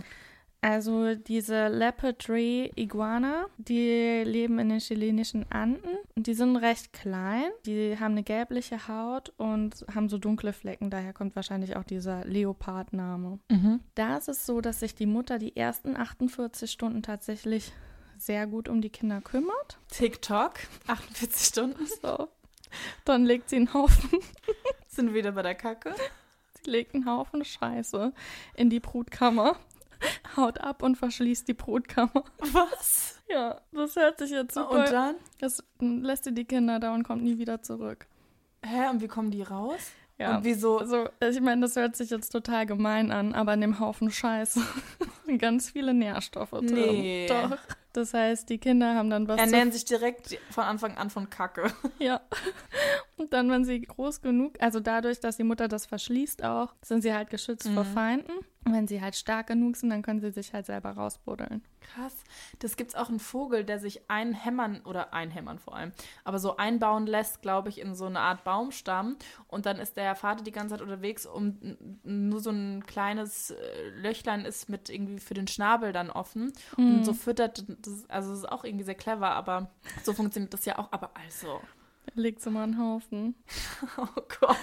Also 0.62 1.16
diese 1.16 1.68
Leopard 1.68 2.20
Tree 2.20 2.70
Iguana, 2.76 3.46
die 3.58 4.24
leben 4.26 4.58
in 4.60 4.70
den 4.70 4.80
chilenischen 4.80 5.46
Anden 5.52 5.98
und 6.16 6.26
die 6.28 6.34
sind 6.34 6.58
recht 6.58 6.94
klein. 6.94 7.50
Die 7.66 7.96
haben 8.00 8.14
eine 8.14 8.24
gelbliche 8.24 8.88
Haut 8.88 9.32
und 9.38 9.86
haben 9.94 10.10
so 10.10 10.18
dunkle 10.18 10.54
Flecken. 10.54 10.90
Daher 10.90 11.14
kommt 11.14 11.36
wahrscheinlich 11.36 11.76
auch 11.76 11.84
dieser 11.84 12.26
Leopard-Name. 12.26 13.40
Mhm. 13.50 13.80
Da 13.96 14.18
ist 14.18 14.30
es 14.30 14.46
so, 14.46 14.60
dass 14.60 14.80
sich 14.80 14.96
die 14.96 15.06
Mutter 15.06 15.38
die 15.38 15.56
ersten 15.56 15.96
48 15.96 16.70
Stunden 16.72 17.04
tatsächlich 17.04 17.72
sehr 18.18 18.48
gut 18.48 18.68
um 18.68 18.82
die 18.82 18.90
Kinder 18.90 19.22
kümmert. 19.22 19.78
TikTok, 19.92 20.54
48 20.88 21.46
Stunden. 21.48 21.86
So. 22.02 22.28
Dann 23.06 23.26
legt 23.26 23.50
sie 23.50 23.58
einen 23.58 23.74
Haufen, 23.74 24.10
Sind 24.88 25.10
wir 25.10 25.14
wieder 25.14 25.32
bei 25.34 25.44
der 25.44 25.56
Kacke. 25.56 25.94
sie 26.64 26.70
legt 26.72 26.96
einen 26.96 27.06
Haufen 27.06 27.46
Scheiße 27.46 28.12
in 28.56 28.70
die 28.72 28.80
Brutkammer, 28.80 29.56
haut 30.38 30.62
ab 30.62 30.84
und 30.84 30.96
verschließt 30.96 31.48
die 31.48 31.54
Brutkammer. 31.54 32.24
Was? 32.40 33.22
Ja, 33.30 33.60
das 33.72 33.96
hört 33.96 34.20
sich 34.20 34.32
jetzt 34.32 34.54
super. 34.54 34.70
Und 34.70 34.92
dann? 34.92 35.16
Das 35.40 35.64
lässt 35.80 36.24
sie 36.24 36.34
die 36.34 36.46
Kinder 36.46 36.80
da 36.80 36.94
und 36.94 37.04
kommt 37.04 37.24
nie 37.24 37.38
wieder 37.38 37.62
zurück. 37.62 38.08
Hä, 38.64 38.90
und 38.90 39.02
wie 39.02 39.08
kommen 39.08 39.32
die 39.32 39.44
raus? 39.44 39.92
Ja. 40.18 40.38
Und 40.38 40.46
wieso? 40.46 40.80
Also, 40.80 41.10
ich 41.22 41.42
meine, 41.42 41.62
das 41.62 41.76
hört 41.76 41.96
sich 41.96 42.10
jetzt 42.10 42.30
total 42.30 42.66
gemein 42.66 43.12
an, 43.12 43.34
aber 43.36 43.54
in 43.54 43.62
dem 43.62 43.80
Haufen 43.80 44.10
Scheiße 44.10 44.62
ganz 45.38 45.70
viele 45.70 45.94
Nährstoffe 45.94 46.52
drin. 46.52 46.74
Nee. 46.74 47.28
Doch. 47.28 47.58
Das 47.94 48.14
heißt, 48.14 48.50
die 48.50 48.58
Kinder 48.58 48.96
haben 48.96 49.10
dann 49.10 49.28
was 49.28 49.38
zu 49.38 49.44
Ernähren 49.44 49.72
sich 49.72 49.86
direkt 49.86 50.40
von 50.52 50.64
Anfang 50.64 50.98
an 50.98 51.10
von 51.10 51.30
Kacke. 51.30 51.72
Ja. 52.00 52.22
Und 53.18 53.34
dann, 53.34 53.50
wenn 53.50 53.66
sie 53.66 53.82
groß 53.82 54.22
genug, 54.22 54.62
also 54.62 54.80
dadurch, 54.80 55.20
dass 55.20 55.38
die 55.38 55.44
Mutter 55.44 55.68
das 55.68 55.88
verschließt 55.88 56.44
auch, 56.44 56.74
sind 56.84 57.02
sie 57.02 57.14
halt 57.14 57.30
geschützt 57.32 57.68
vor 57.68 57.84
Mhm. 57.84 57.94
Feinden. 57.94 58.32
Und 58.64 58.74
wenn 58.74 58.88
sie 58.88 59.02
halt 59.02 59.16
stark 59.16 59.48
genug 59.48 59.76
sind, 59.78 59.90
dann 59.90 60.02
können 60.02 60.20
sie 60.20 60.30
sich 60.30 60.54
halt 60.54 60.66
selber 60.66 60.92
rausbuddeln. 60.92 61.64
Krass. 61.80 62.14
Das 62.60 62.76
gibt's 62.76 62.96
auch 62.96 63.08
einen 63.10 63.20
Vogel, 63.20 63.64
der 63.64 63.80
sich 63.80 64.10
einhämmern 64.10 64.82
oder 64.84 65.14
einhämmern 65.14 65.58
vor 65.58 65.76
allem, 65.78 65.94
aber 66.26 66.38
so 66.38 66.58
einbauen 66.58 67.08
lässt, 67.08 67.42
glaube 67.42 67.70
ich, 67.70 67.80
in 67.80 67.96
so 67.96 68.06
eine 68.06 68.20
Art 68.20 68.44
Baumstamm. 68.44 69.16
Und 69.48 69.66
dann 69.66 69.78
ist 69.80 69.96
der 69.98 70.14
Vater 70.16 70.44
die 70.44 70.52
ganze 70.52 70.76
Zeit 70.76 70.82
unterwegs 70.82 71.26
und 71.26 71.64
n- 71.64 72.00
nur 72.04 72.40
so 72.42 72.50
ein 72.52 72.86
kleines 72.86 73.52
äh, 73.52 73.90
Löchlein 74.02 74.44
ist 74.46 74.68
mit 74.70 74.90
irgendwie 74.90 75.20
für 75.20 75.34
den 75.34 75.48
Schnabel 75.48 75.92
dann 75.94 76.10
offen. 76.12 76.52
Und 76.76 77.04
so 77.06 77.14
füttert, 77.14 77.64
das, 77.68 78.08
also 78.10 78.30
das 78.32 78.40
ist 78.40 78.50
auch 78.52 78.64
irgendwie 78.66 78.86
sehr 78.86 78.96
clever, 78.96 79.32
aber 79.32 79.72
so 80.04 80.14
funktioniert 80.14 80.54
das 80.54 80.66
ja 80.66 80.78
auch. 80.78 80.92
Aber 80.92 81.12
also, 81.16 81.62
Er 82.16 82.22
legt 82.22 82.42
sie 82.42 82.50
mal 82.50 82.64
einen 82.64 82.80
Haufen. 82.80 83.36
Oh 83.98 84.22
Gott. 84.40 84.58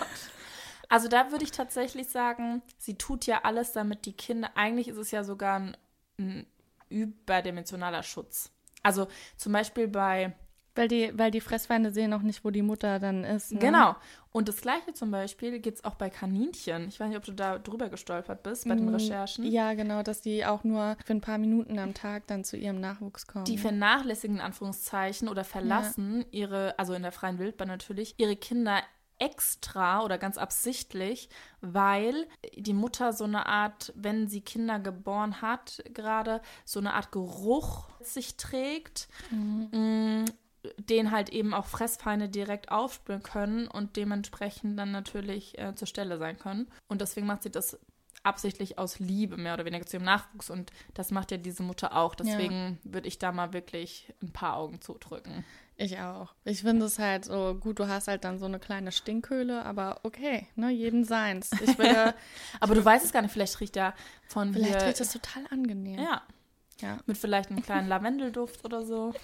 Also 0.88 1.09
da 1.09 1.30
würde 1.30 1.45
ich 1.45 1.51
tatsächlich 1.51 2.09
sagen, 2.09 2.62
sie 2.78 2.97
tut 2.97 3.26
ja 3.26 3.40
alles, 3.45 3.72
damit 3.72 4.07
die 4.07 4.12
Kinder, 4.12 4.51
eigentlich 4.55 4.88
ist 4.88 4.99
es 4.99 5.11
ja 5.11 5.24
sogar 5.24 5.59
ein, 5.59 5.76
ein 6.18 6.47
überdimensionaler 6.88 8.03
Schutz. 8.03 8.53
Also 8.82 9.09
zum 9.36 9.53
Beispiel 9.53 9.88
bei, 9.88 10.34
Weil 10.74 10.88
die, 10.88 11.12
weil 11.16 11.30
die 11.30 11.40
Fressfeinde 11.40 11.92
sehen 11.92 12.12
auch 12.12 12.22
nicht, 12.22 12.44
wo 12.44 12.50
die 12.50 12.62
Mutter 12.62 12.98
dann 12.98 13.24
ist. 13.24 13.52
Ne? 13.52 13.60
genau. 13.60 13.96
Und 14.32 14.48
das 14.48 14.60
gleiche 14.60 14.92
zum 14.92 15.12
Beispiel 15.12 15.60
gibt 15.60 15.78
es 15.78 15.84
auch 15.84 15.94
bei 15.94 16.10
Kaninchen. 16.10 16.88
Ich 16.88 16.98
weiß 16.98 17.08
nicht, 17.08 17.16
ob 17.16 17.24
du 17.24 17.30
da 17.32 17.58
drüber 17.58 17.88
gestolpert 17.88 18.42
bist 18.42 18.66
bei 18.66 18.74
den 18.74 18.86
Mm, 18.86 18.94
Recherchen. 18.94 19.44
Ja, 19.44 19.74
genau, 19.74 20.02
dass 20.02 20.22
die 20.22 20.44
auch 20.44 20.64
nur 20.64 20.96
für 21.04 21.12
ein 21.12 21.20
paar 21.20 21.38
Minuten 21.38 21.78
am 21.78 21.94
Tag 21.94 22.26
dann 22.26 22.42
zu 22.42 22.56
ihrem 22.56 22.80
Nachwuchs 22.80 23.28
kommen. 23.28 23.44
Die 23.44 23.58
vernachlässigen 23.58 24.38
in 24.38 24.42
Anführungszeichen 24.42 25.28
oder 25.28 25.44
verlassen 25.44 26.24
ihre, 26.32 26.76
also 26.80 26.94
in 26.94 27.02
der 27.02 27.12
freien 27.12 27.38
Wildbahn 27.38 27.68
natürlich, 27.68 28.14
ihre 28.18 28.34
Kinder 28.34 28.80
extra 29.18 30.02
oder 30.02 30.18
ganz 30.18 30.36
absichtlich, 30.38 31.28
weil 31.60 32.26
die 32.56 32.72
Mutter 32.72 33.12
so 33.12 33.24
eine 33.24 33.46
Art, 33.46 33.92
wenn 33.94 34.26
sie 34.26 34.40
Kinder 34.40 34.80
geboren 34.80 35.40
hat, 35.40 35.84
gerade 35.94 36.40
so 36.64 36.80
eine 36.80 36.94
Art 36.94 37.12
Geruch 37.12 37.88
mit 38.00 38.08
sich 38.08 38.36
trägt, 38.36 39.08
mm, 39.30 40.24
den 40.78 41.10
halt 41.10 41.28
eben 41.30 41.54
auch 41.54 41.66
Fressfeinde 41.66 42.28
direkt 42.28 42.70
aufspüren 42.70 43.22
können 43.22 43.68
und 43.68 43.96
dementsprechend 43.96 44.78
dann 44.78 44.90
natürlich 44.90 45.58
äh, 45.58 45.74
zur 45.74 45.88
Stelle 45.88 46.18
sein 46.18 46.38
können. 46.38 46.68
Und 46.88 47.00
deswegen 47.00 47.26
macht 47.26 47.42
sie 47.42 47.50
das 47.50 47.78
absichtlich 48.22 48.78
aus 48.78 48.98
Liebe 48.98 49.36
mehr 49.36 49.54
oder 49.54 49.64
weniger 49.64 49.86
zu 49.86 49.96
ihrem 49.96 50.06
Nachwuchs. 50.06 50.50
Und 50.50 50.72
das 50.94 51.10
macht 51.10 51.30
ja 51.30 51.36
diese 51.36 51.62
Mutter 51.62 51.96
auch. 51.96 52.14
Deswegen 52.14 52.80
ja. 52.84 52.92
würde 52.92 53.08
ich 53.08 53.18
da 53.18 53.32
mal 53.32 53.52
wirklich 53.52 54.12
ein 54.22 54.32
paar 54.32 54.56
Augen 54.56 54.80
zudrücken. 54.80 55.44
Ich 55.76 55.98
auch. 55.98 56.34
Ich 56.44 56.62
finde 56.62 56.86
es 56.86 56.98
halt 56.98 57.24
so 57.24 57.54
gut, 57.54 57.78
du 57.78 57.88
hast 57.88 58.08
halt 58.08 58.24
dann 58.24 58.38
so 58.38 58.46
eine 58.46 58.60
kleine 58.60 58.92
Stinkhöhle, 58.92 59.64
aber 59.64 60.00
okay, 60.04 60.46
ne, 60.54 60.70
jeden 60.70 61.04
seins. 61.04 61.50
Ich 61.52 61.76
will, 61.78 62.14
aber 62.60 62.74
du 62.74 62.84
weißt 62.84 63.04
es 63.04 63.12
gar 63.12 63.22
nicht, 63.22 63.32
vielleicht 63.32 63.60
riecht 63.60 63.76
er 63.76 63.92
von 64.28 64.52
Vielleicht 64.52 64.78
hier, 64.78 64.88
riecht 64.88 65.00
es 65.00 65.12
total 65.12 65.44
angenehm. 65.50 65.98
Ja. 65.98 66.22
Ja. 66.85 66.99
Mit 67.07 67.16
vielleicht 67.16 67.51
einem 67.51 67.62
kleinen 67.62 67.89
Lavendelduft 67.89 68.64
oder 68.64 68.85
so. 68.85 69.14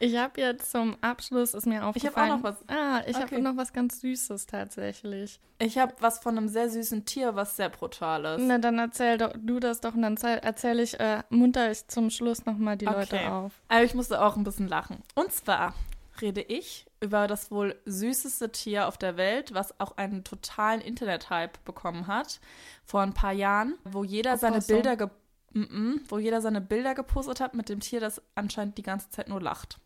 Ich 0.00 0.16
habe 0.16 0.40
jetzt 0.40 0.70
zum 0.70 0.96
Abschluss 1.00 1.54
ist 1.54 1.66
mir 1.66 1.84
aufgefallen. 1.84 2.12
Ich 2.12 2.16
habe 2.16 2.32
auch 2.32 2.36
noch 2.36 2.44
was. 2.44 2.68
Ah, 2.68 3.02
ich 3.06 3.16
okay. 3.16 3.36
habe 3.36 3.42
noch 3.42 3.56
was 3.56 3.72
ganz 3.72 4.00
Süßes 4.00 4.46
tatsächlich. 4.46 5.40
Ich 5.58 5.76
habe 5.76 5.92
was 5.98 6.20
von 6.20 6.38
einem 6.38 6.48
sehr 6.48 6.70
süßen 6.70 7.04
Tier, 7.04 7.34
was 7.34 7.56
sehr 7.56 7.68
brutal 7.68 8.24
ist. 8.24 8.44
Na, 8.46 8.58
dann 8.58 8.78
erzähl 8.78 9.18
doch, 9.18 9.32
du 9.36 9.58
das 9.58 9.80
doch 9.80 9.94
und 9.94 10.02
dann 10.02 10.16
erzähle 10.16 10.82
ich, 10.82 11.00
äh, 11.00 11.24
munter 11.30 11.70
ich 11.72 11.88
zum 11.88 12.10
Schluss 12.10 12.46
nochmal 12.46 12.76
die 12.76 12.86
okay. 12.86 12.98
Leute 13.00 13.32
auf. 13.32 13.52
Aber 13.66 13.82
ich 13.82 13.94
musste 13.94 14.22
auch 14.22 14.36
ein 14.36 14.44
bisschen 14.44 14.68
lachen. 14.68 15.02
Und 15.16 15.32
zwar 15.32 15.74
rede 16.20 16.42
ich 16.42 16.86
über 17.00 17.26
das 17.26 17.50
wohl 17.50 17.76
süßeste 17.84 18.50
Tier 18.52 18.88
auf 18.88 18.98
der 18.98 19.16
Welt, 19.16 19.54
was 19.54 19.78
auch 19.80 19.96
einen 19.96 20.24
totalen 20.24 20.80
Internet-Hype 20.80 21.64
bekommen 21.64 22.06
hat 22.06 22.40
vor 22.84 23.02
ein 23.02 23.14
paar 23.14 23.32
Jahren, 23.32 23.74
wo 23.84 24.04
jeder 24.04 24.36
seine 24.36 24.60
Bilder 24.60 24.96
ge 24.96 25.08
Mm 25.52 25.62
-mm, 25.62 26.00
wo 26.08 26.18
jeder 26.18 26.40
seine 26.40 26.60
Bilder 26.60 26.94
gepostet 26.94 27.40
hat 27.40 27.54
mit 27.54 27.68
dem 27.68 27.80
Tier, 27.80 28.00
das 28.00 28.22
anscheinend 28.34 28.78
die 28.78 28.82
ganze 28.82 29.10
Zeit 29.10 29.28
nur 29.28 29.40
lacht. 29.40 29.78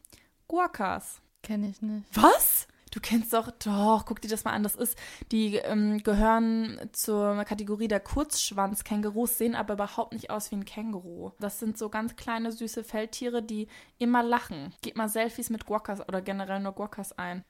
Guacas. 0.49 1.21
Kenne 1.43 1.69
ich 1.69 1.83
nicht. 1.83 2.07
Was? 2.15 2.67
Du 2.93 3.01
kennst 3.01 3.33
doch, 3.33 3.51
doch, 3.53 4.05
guck 4.05 4.21
dir 4.21 4.29
das 4.29 4.45
mal 4.45 4.53
an. 4.53 4.63
Das 4.63 4.77
ist, 4.77 4.99
die 5.33 5.57
ähm, 5.57 6.03
gehören 6.03 6.79
zur 6.93 7.43
Kategorie 7.45 7.89
der 7.89 8.01
Kurzschwanzkängurus, 8.01 9.39
sehen 9.39 9.55
aber 9.55 9.75
überhaupt 9.75 10.13
nicht 10.13 10.29
aus 10.29 10.51
wie 10.51 10.57
ein 10.57 10.67
Känguru. 10.67 11.31
Das 11.41 11.59
sind 11.59 11.79
so 11.79 11.89
ganz 11.89 12.17
kleine, 12.17 12.53
süße 12.53 12.85
Feldtiere, 12.85 13.43
die 13.43 13.69
immer 13.99 14.23
lachen. 14.23 14.75
Gebt 14.83 14.99
mal 14.99 15.09
Selfies 15.09 15.49
mit 15.49 15.65
Guacas 15.65 16.07
oder 16.07 16.21
generell 16.21 16.61
nur 16.61 16.73
Guacas 16.73 17.17
ein. 17.17 17.45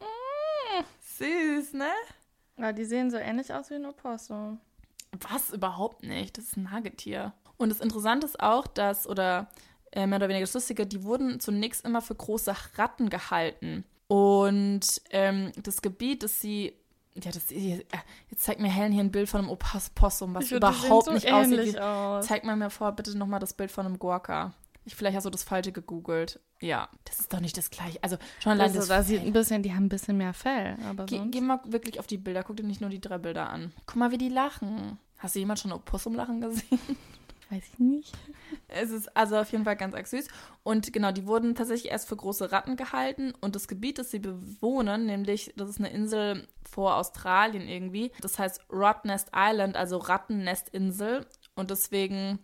Mm, 0.00 0.84
süß, 1.18 1.74
ne? 1.74 1.90
Ja, 2.56 2.72
die 2.72 2.86
sehen 2.86 3.10
so 3.10 3.18
ähnlich 3.18 3.52
aus 3.52 3.68
wie 3.68 3.74
ein 3.74 3.84
Opossum. 3.84 4.58
Was? 5.28 5.50
Überhaupt 5.50 6.02
nicht. 6.02 6.38
Das 6.38 6.46
ist 6.46 6.56
ein 6.56 6.62
Nagetier. 6.62 7.34
Und 7.58 7.68
das 7.68 7.80
Interessante 7.80 8.26
ist 8.26 8.40
auch, 8.40 8.66
dass, 8.66 9.06
oder 9.06 9.48
äh, 9.92 10.06
mehr 10.06 10.16
oder 10.16 10.28
weniger 10.28 10.44
das 10.44 10.54
Lustige, 10.54 10.86
die 10.86 11.04
wurden 11.04 11.40
zunächst 11.40 11.84
immer 11.84 12.00
für 12.00 12.14
große 12.14 12.54
Ratten 12.76 13.10
gehalten. 13.10 13.84
Und 14.06 15.02
ähm, 15.10 15.52
das 15.62 15.82
Gebiet, 15.82 16.22
das 16.22 16.40
sie 16.40 16.74
ja, 17.24 17.32
das, 17.32 17.50
äh, 17.50 17.84
jetzt 18.30 18.44
zeigt 18.44 18.60
mir 18.60 18.68
Helen 18.68 18.92
hier 18.92 19.02
ein 19.02 19.10
Bild 19.10 19.28
von 19.28 19.40
einem 19.40 19.50
Opossum, 19.50 20.34
was 20.34 20.50
würde, 20.50 20.68
überhaupt 20.68 21.06
so 21.06 21.12
nicht 21.12 21.30
aussieht. 21.32 21.78
Aus. 21.78 22.26
Zeig 22.26 22.44
mal 22.44 22.56
mir 22.56 22.70
vor, 22.70 22.92
bitte 22.92 23.16
nochmal 23.18 23.40
das 23.40 23.54
Bild 23.54 23.70
von 23.70 23.86
einem 23.86 23.98
Guaca. 23.98 24.54
Ich, 24.84 24.94
vielleicht 24.94 25.16
hast 25.16 25.24
du 25.24 25.30
das 25.30 25.42
Falsche 25.42 25.72
gegoogelt. 25.72 26.40
Ja, 26.60 26.88
das 27.04 27.20
ist 27.20 27.32
doch 27.32 27.40
nicht 27.40 27.56
das 27.56 27.70
Gleiche. 27.70 27.98
Also 28.02 28.16
schon 28.40 28.52
allein 28.52 28.68
also, 28.68 28.78
das, 28.78 28.88
das 28.88 29.06
sieht 29.08 29.22
ein 29.22 29.32
bisschen, 29.32 29.62
die 29.62 29.74
haben 29.74 29.86
ein 29.86 29.90
bisschen 29.90 30.16
mehr 30.16 30.32
Fell. 30.32 30.76
Aber 30.88 31.04
Ge 31.04 31.20
geh 31.30 31.40
mal 31.40 31.60
wirklich 31.66 32.00
auf 32.00 32.06
die 32.06 32.16
Bilder. 32.16 32.42
Guck 32.42 32.56
dir 32.56 32.62
nicht 32.62 32.80
nur 32.80 32.88
die 32.88 33.00
drei 33.00 33.18
Bilder 33.18 33.50
an. 33.50 33.72
Guck 33.86 33.96
mal, 33.96 34.12
wie 34.12 34.18
die 34.18 34.28
lachen. 34.28 34.98
Hast 35.18 35.34
du 35.34 35.40
jemand 35.40 35.58
schon 35.58 35.72
Opossum 35.72 36.14
lachen 36.14 36.40
gesehen? 36.40 36.78
Weiß 37.50 37.62
ich 37.72 37.78
nicht. 37.78 38.14
Es 38.68 38.90
ist 38.90 39.16
also 39.16 39.36
auf 39.38 39.50
jeden 39.50 39.64
Fall 39.64 39.76
ganz 39.76 39.94
arg 39.94 40.06
süß. 40.06 40.28
Und 40.62 40.92
genau, 40.92 41.12
die 41.12 41.26
wurden 41.26 41.54
tatsächlich 41.54 41.90
erst 41.90 42.08
für 42.08 42.16
große 42.16 42.52
Ratten 42.52 42.76
gehalten. 42.76 43.32
Und 43.40 43.56
das 43.56 43.68
Gebiet, 43.68 43.98
das 43.98 44.10
sie 44.10 44.18
bewohnen, 44.18 45.06
nämlich, 45.06 45.54
das 45.56 45.70
ist 45.70 45.78
eine 45.78 45.90
Insel 45.90 46.46
vor 46.70 46.96
Australien 46.96 47.66
irgendwie. 47.66 48.12
Das 48.20 48.38
heißt 48.38 48.66
Rottnest 48.70 49.30
Island, 49.34 49.76
also 49.76 49.96
Rattennestinsel. 49.96 51.26
Und 51.54 51.70
deswegen 51.70 52.38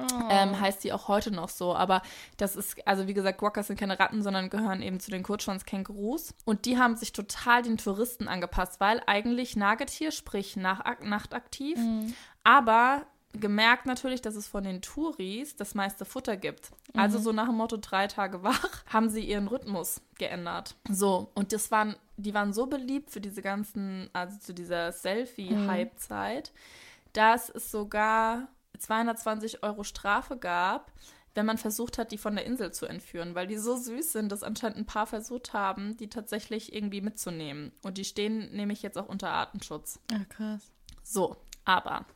Oh. 0.00 0.04
Ähm, 0.30 0.60
heißt 0.60 0.84
die 0.84 0.92
auch 0.92 1.08
heute 1.08 1.32
noch 1.32 1.48
so. 1.48 1.74
Aber 1.74 2.02
das 2.36 2.54
ist, 2.54 2.86
also 2.86 3.08
wie 3.08 3.14
gesagt, 3.14 3.38
Guaccas 3.38 3.66
sind 3.66 3.80
keine 3.80 3.98
Ratten, 3.98 4.22
sondern 4.22 4.48
gehören 4.48 4.80
eben 4.80 5.00
zu 5.00 5.10
den 5.10 5.24
Kurzschwanzkängurus. 5.24 6.34
Und 6.44 6.66
die 6.66 6.78
haben 6.78 6.94
sich 6.94 7.12
total 7.12 7.62
den 7.62 7.78
Touristen 7.78 8.28
angepasst, 8.28 8.78
weil 8.78 9.02
eigentlich 9.06 9.56
Nagetier, 9.56 10.12
sprich 10.12 10.56
nach, 10.56 11.00
nachtaktiv, 11.02 11.78
mhm. 11.78 12.14
aber 12.44 13.06
gemerkt 13.32 13.86
natürlich, 13.86 14.22
dass 14.22 14.34
es 14.34 14.48
von 14.48 14.64
den 14.64 14.82
Touris 14.82 15.56
das 15.56 15.74
meiste 15.74 16.04
Futter 16.04 16.36
gibt. 16.36 16.70
Mhm. 16.92 17.00
Also 17.00 17.18
so 17.18 17.32
nach 17.32 17.46
dem 17.46 17.56
Motto 17.56 17.76
drei 17.76 18.06
Tage 18.06 18.42
wach, 18.42 18.84
haben 18.86 19.10
sie 19.10 19.24
ihren 19.24 19.48
Rhythmus 19.48 20.00
geändert. 20.18 20.74
So, 20.90 21.30
und 21.34 21.52
das 21.52 21.70
waren, 21.70 21.96
die 22.16 22.34
waren 22.34 22.52
so 22.52 22.66
beliebt 22.66 23.10
für 23.10 23.20
diese 23.20 23.42
ganzen, 23.42 24.08
also 24.12 24.38
zu 24.38 24.54
dieser 24.54 24.92
Selfie-Hype-Zeit, 24.92 26.52
mhm. 26.54 27.10
dass 27.12 27.50
es 27.50 27.70
sogar 27.70 28.48
220 28.78 29.62
Euro 29.62 29.84
Strafe 29.84 30.36
gab, 30.36 30.92
wenn 31.34 31.46
man 31.46 31.58
versucht 31.58 31.98
hat, 31.98 32.10
die 32.10 32.18
von 32.18 32.34
der 32.34 32.46
Insel 32.46 32.72
zu 32.72 32.86
entführen, 32.86 33.34
weil 33.34 33.46
die 33.46 33.58
so 33.58 33.76
süß 33.76 34.12
sind, 34.12 34.32
dass 34.32 34.42
anscheinend 34.42 34.78
ein 34.78 34.86
paar 34.86 35.06
versucht 35.06 35.52
haben, 35.52 35.96
die 35.96 36.08
tatsächlich 36.08 36.74
irgendwie 36.74 37.00
mitzunehmen. 37.00 37.72
Und 37.82 37.98
die 37.98 38.04
stehen 38.04 38.50
nämlich 38.52 38.82
jetzt 38.82 38.98
auch 38.98 39.08
unter 39.08 39.30
Artenschutz. 39.30 40.00
Ja, 40.10 40.24
krass. 40.28 40.72
So, 41.04 41.36
aber 41.64 42.06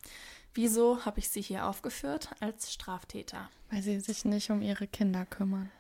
wieso 0.55 1.05
habe 1.05 1.18
ich 1.18 1.28
sie 1.28 1.42
hier 1.42 1.66
aufgeführt 1.66 2.30
als 2.40 2.72
Straftäter? 2.72 3.48
Weil 3.70 3.82
sie 3.82 4.00
sich 4.00 4.24
nicht 4.24 4.50
um 4.50 4.62
ihre 4.62 4.86
Kinder 4.86 5.26
kümmern. 5.26 5.70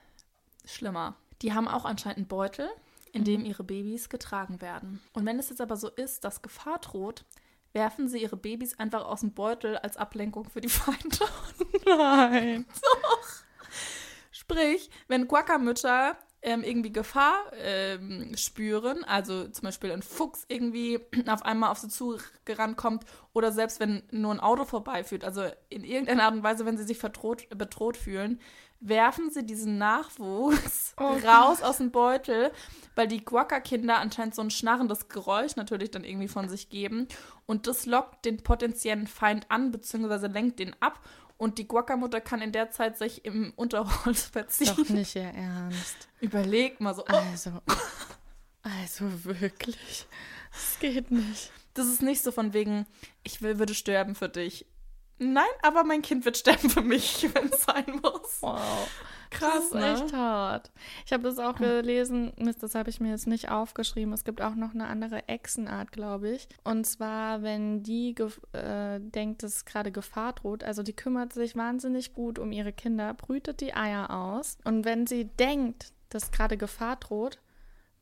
Schlimmer. 0.64 1.16
Die 1.42 1.52
haben 1.52 1.68
auch 1.68 1.84
anscheinend 1.84 2.18
einen 2.18 2.28
Beutel, 2.28 2.68
in 3.12 3.24
dem 3.24 3.40
mhm. 3.40 3.46
ihre 3.46 3.64
Babys 3.64 4.08
getragen 4.08 4.60
werden. 4.60 5.00
Und 5.12 5.26
wenn 5.26 5.38
es 5.38 5.50
jetzt 5.50 5.60
aber 5.60 5.76
so 5.76 5.88
ist, 5.88 6.24
dass 6.24 6.42
Gefahr 6.42 6.78
droht, 6.78 7.24
werfen 7.72 8.08
sie 8.08 8.22
ihre 8.22 8.36
Babys 8.36 8.78
einfach 8.78 9.04
aus 9.04 9.20
dem 9.20 9.32
Beutel 9.32 9.76
als 9.76 9.96
Ablenkung 9.96 10.48
für 10.48 10.60
die 10.60 10.68
Feinde. 10.68 11.18
Nein. 11.86 12.66
Doch. 12.80 13.28
Sprich, 14.30 14.90
wenn 15.08 15.28
Quackermütter 15.28 16.16
ähm, 16.42 16.64
irgendwie 16.64 16.92
Gefahr 16.92 17.36
ähm, 17.56 18.36
spüren, 18.36 19.04
also 19.04 19.46
zum 19.48 19.64
Beispiel 19.64 19.92
ein 19.92 20.02
Fuchs 20.02 20.44
irgendwie 20.48 20.98
auf 21.28 21.44
einmal 21.44 21.70
auf 21.70 21.78
sie 21.78 21.88
zugerannt 21.88 22.76
kommt 22.76 23.04
oder 23.32 23.52
selbst 23.52 23.78
wenn 23.80 24.02
nur 24.10 24.32
ein 24.32 24.40
Auto 24.40 24.64
vorbeiführt, 24.64 25.24
also 25.24 25.44
in 25.68 25.84
irgendeiner 25.84 26.24
Art 26.24 26.34
und 26.34 26.42
Weise, 26.42 26.66
wenn 26.66 26.76
sie 26.76 26.84
sich 26.84 26.98
verdroht, 26.98 27.48
bedroht 27.56 27.96
fühlen, 27.96 28.40
werfen 28.82 29.30
sie 29.30 29.46
diesen 29.46 29.78
Nachwuchs 29.78 30.94
oh 31.00 31.16
raus 31.24 31.58
Gott. 31.60 31.62
aus 31.62 31.78
dem 31.78 31.92
Beutel, 31.92 32.50
weil 32.96 33.06
die 33.06 33.24
Quacker-Kinder 33.24 33.98
anscheinend 33.98 34.34
so 34.34 34.42
ein 34.42 34.50
schnarrendes 34.50 35.08
Geräusch 35.08 35.54
natürlich 35.54 35.92
dann 35.92 36.04
irgendwie 36.04 36.28
von 36.28 36.48
sich 36.48 36.68
geben. 36.68 37.06
Und 37.46 37.68
das 37.68 37.86
lockt 37.86 38.24
den 38.24 38.42
potenziellen 38.42 39.06
Feind 39.06 39.50
an, 39.50 39.70
beziehungsweise 39.70 40.26
lenkt 40.26 40.58
den 40.58 40.74
ab 40.80 40.98
und 41.42 41.58
die 41.58 41.66
Guacamole 41.66 42.20
kann 42.20 42.40
in 42.40 42.52
der 42.52 42.70
Zeit 42.70 42.96
sich 42.96 43.24
im 43.24 43.52
Unterholz 43.56 44.22
verziehen. 44.26 44.74
Doch 44.76 44.88
nicht 44.88 45.16
ihr 45.16 45.24
Ernst. 45.24 46.08
Überleg 46.20 46.80
mal 46.80 46.94
so. 46.94 47.02
Oh. 47.02 47.12
Also, 47.12 47.60
also 48.62 49.24
wirklich. 49.24 50.06
Es 50.52 50.78
geht 50.78 51.10
nicht. 51.10 51.50
Das 51.74 51.88
ist 51.88 52.00
nicht 52.00 52.22
so 52.22 52.30
von 52.30 52.52
wegen, 52.52 52.86
ich 53.24 53.42
will, 53.42 53.58
würde 53.58 53.74
sterben 53.74 54.14
für 54.14 54.28
dich. 54.28 54.66
Nein, 55.18 55.44
aber 55.62 55.82
mein 55.82 56.02
Kind 56.02 56.24
wird 56.24 56.36
sterben 56.36 56.70
für 56.70 56.82
mich, 56.82 57.26
wenn 57.34 57.48
es 57.48 57.62
sein 57.64 58.00
muss. 58.00 58.38
Wow. 58.40 58.88
Krass, 59.32 59.70
das 59.70 59.72
ist 59.72 59.74
ne? 59.74 60.04
echt 60.04 60.12
hart. 60.14 60.70
Ich 61.06 61.12
habe 61.12 61.22
das 61.22 61.38
auch 61.38 61.56
gelesen, 61.56 62.32
Mist, 62.36 62.62
das 62.62 62.74
habe 62.74 62.90
ich 62.90 63.00
mir 63.00 63.10
jetzt 63.10 63.26
nicht 63.26 63.50
aufgeschrieben. 63.50 64.12
Es 64.12 64.24
gibt 64.24 64.40
auch 64.42 64.54
noch 64.54 64.74
eine 64.74 64.86
andere 64.86 65.28
Echsenart, 65.28 65.92
glaube 65.92 66.30
ich. 66.30 66.48
Und 66.64 66.86
zwar, 66.86 67.42
wenn 67.42 67.82
die 67.82 68.14
äh, 68.52 69.00
denkt, 69.00 69.42
dass 69.42 69.64
gerade 69.64 69.92
Gefahr 69.92 70.32
droht, 70.34 70.64
also 70.64 70.82
die 70.82 70.94
kümmert 70.94 71.32
sich 71.32 71.56
wahnsinnig 71.56 72.12
gut 72.14 72.38
um 72.38 72.52
ihre 72.52 72.72
Kinder, 72.72 73.14
brütet 73.14 73.60
die 73.60 73.74
Eier 73.74 74.10
aus. 74.10 74.58
Und 74.64 74.84
wenn 74.84 75.06
sie 75.06 75.24
denkt, 75.24 75.92
dass 76.10 76.30
gerade 76.30 76.56
Gefahr 76.56 76.96
droht, 76.96 77.38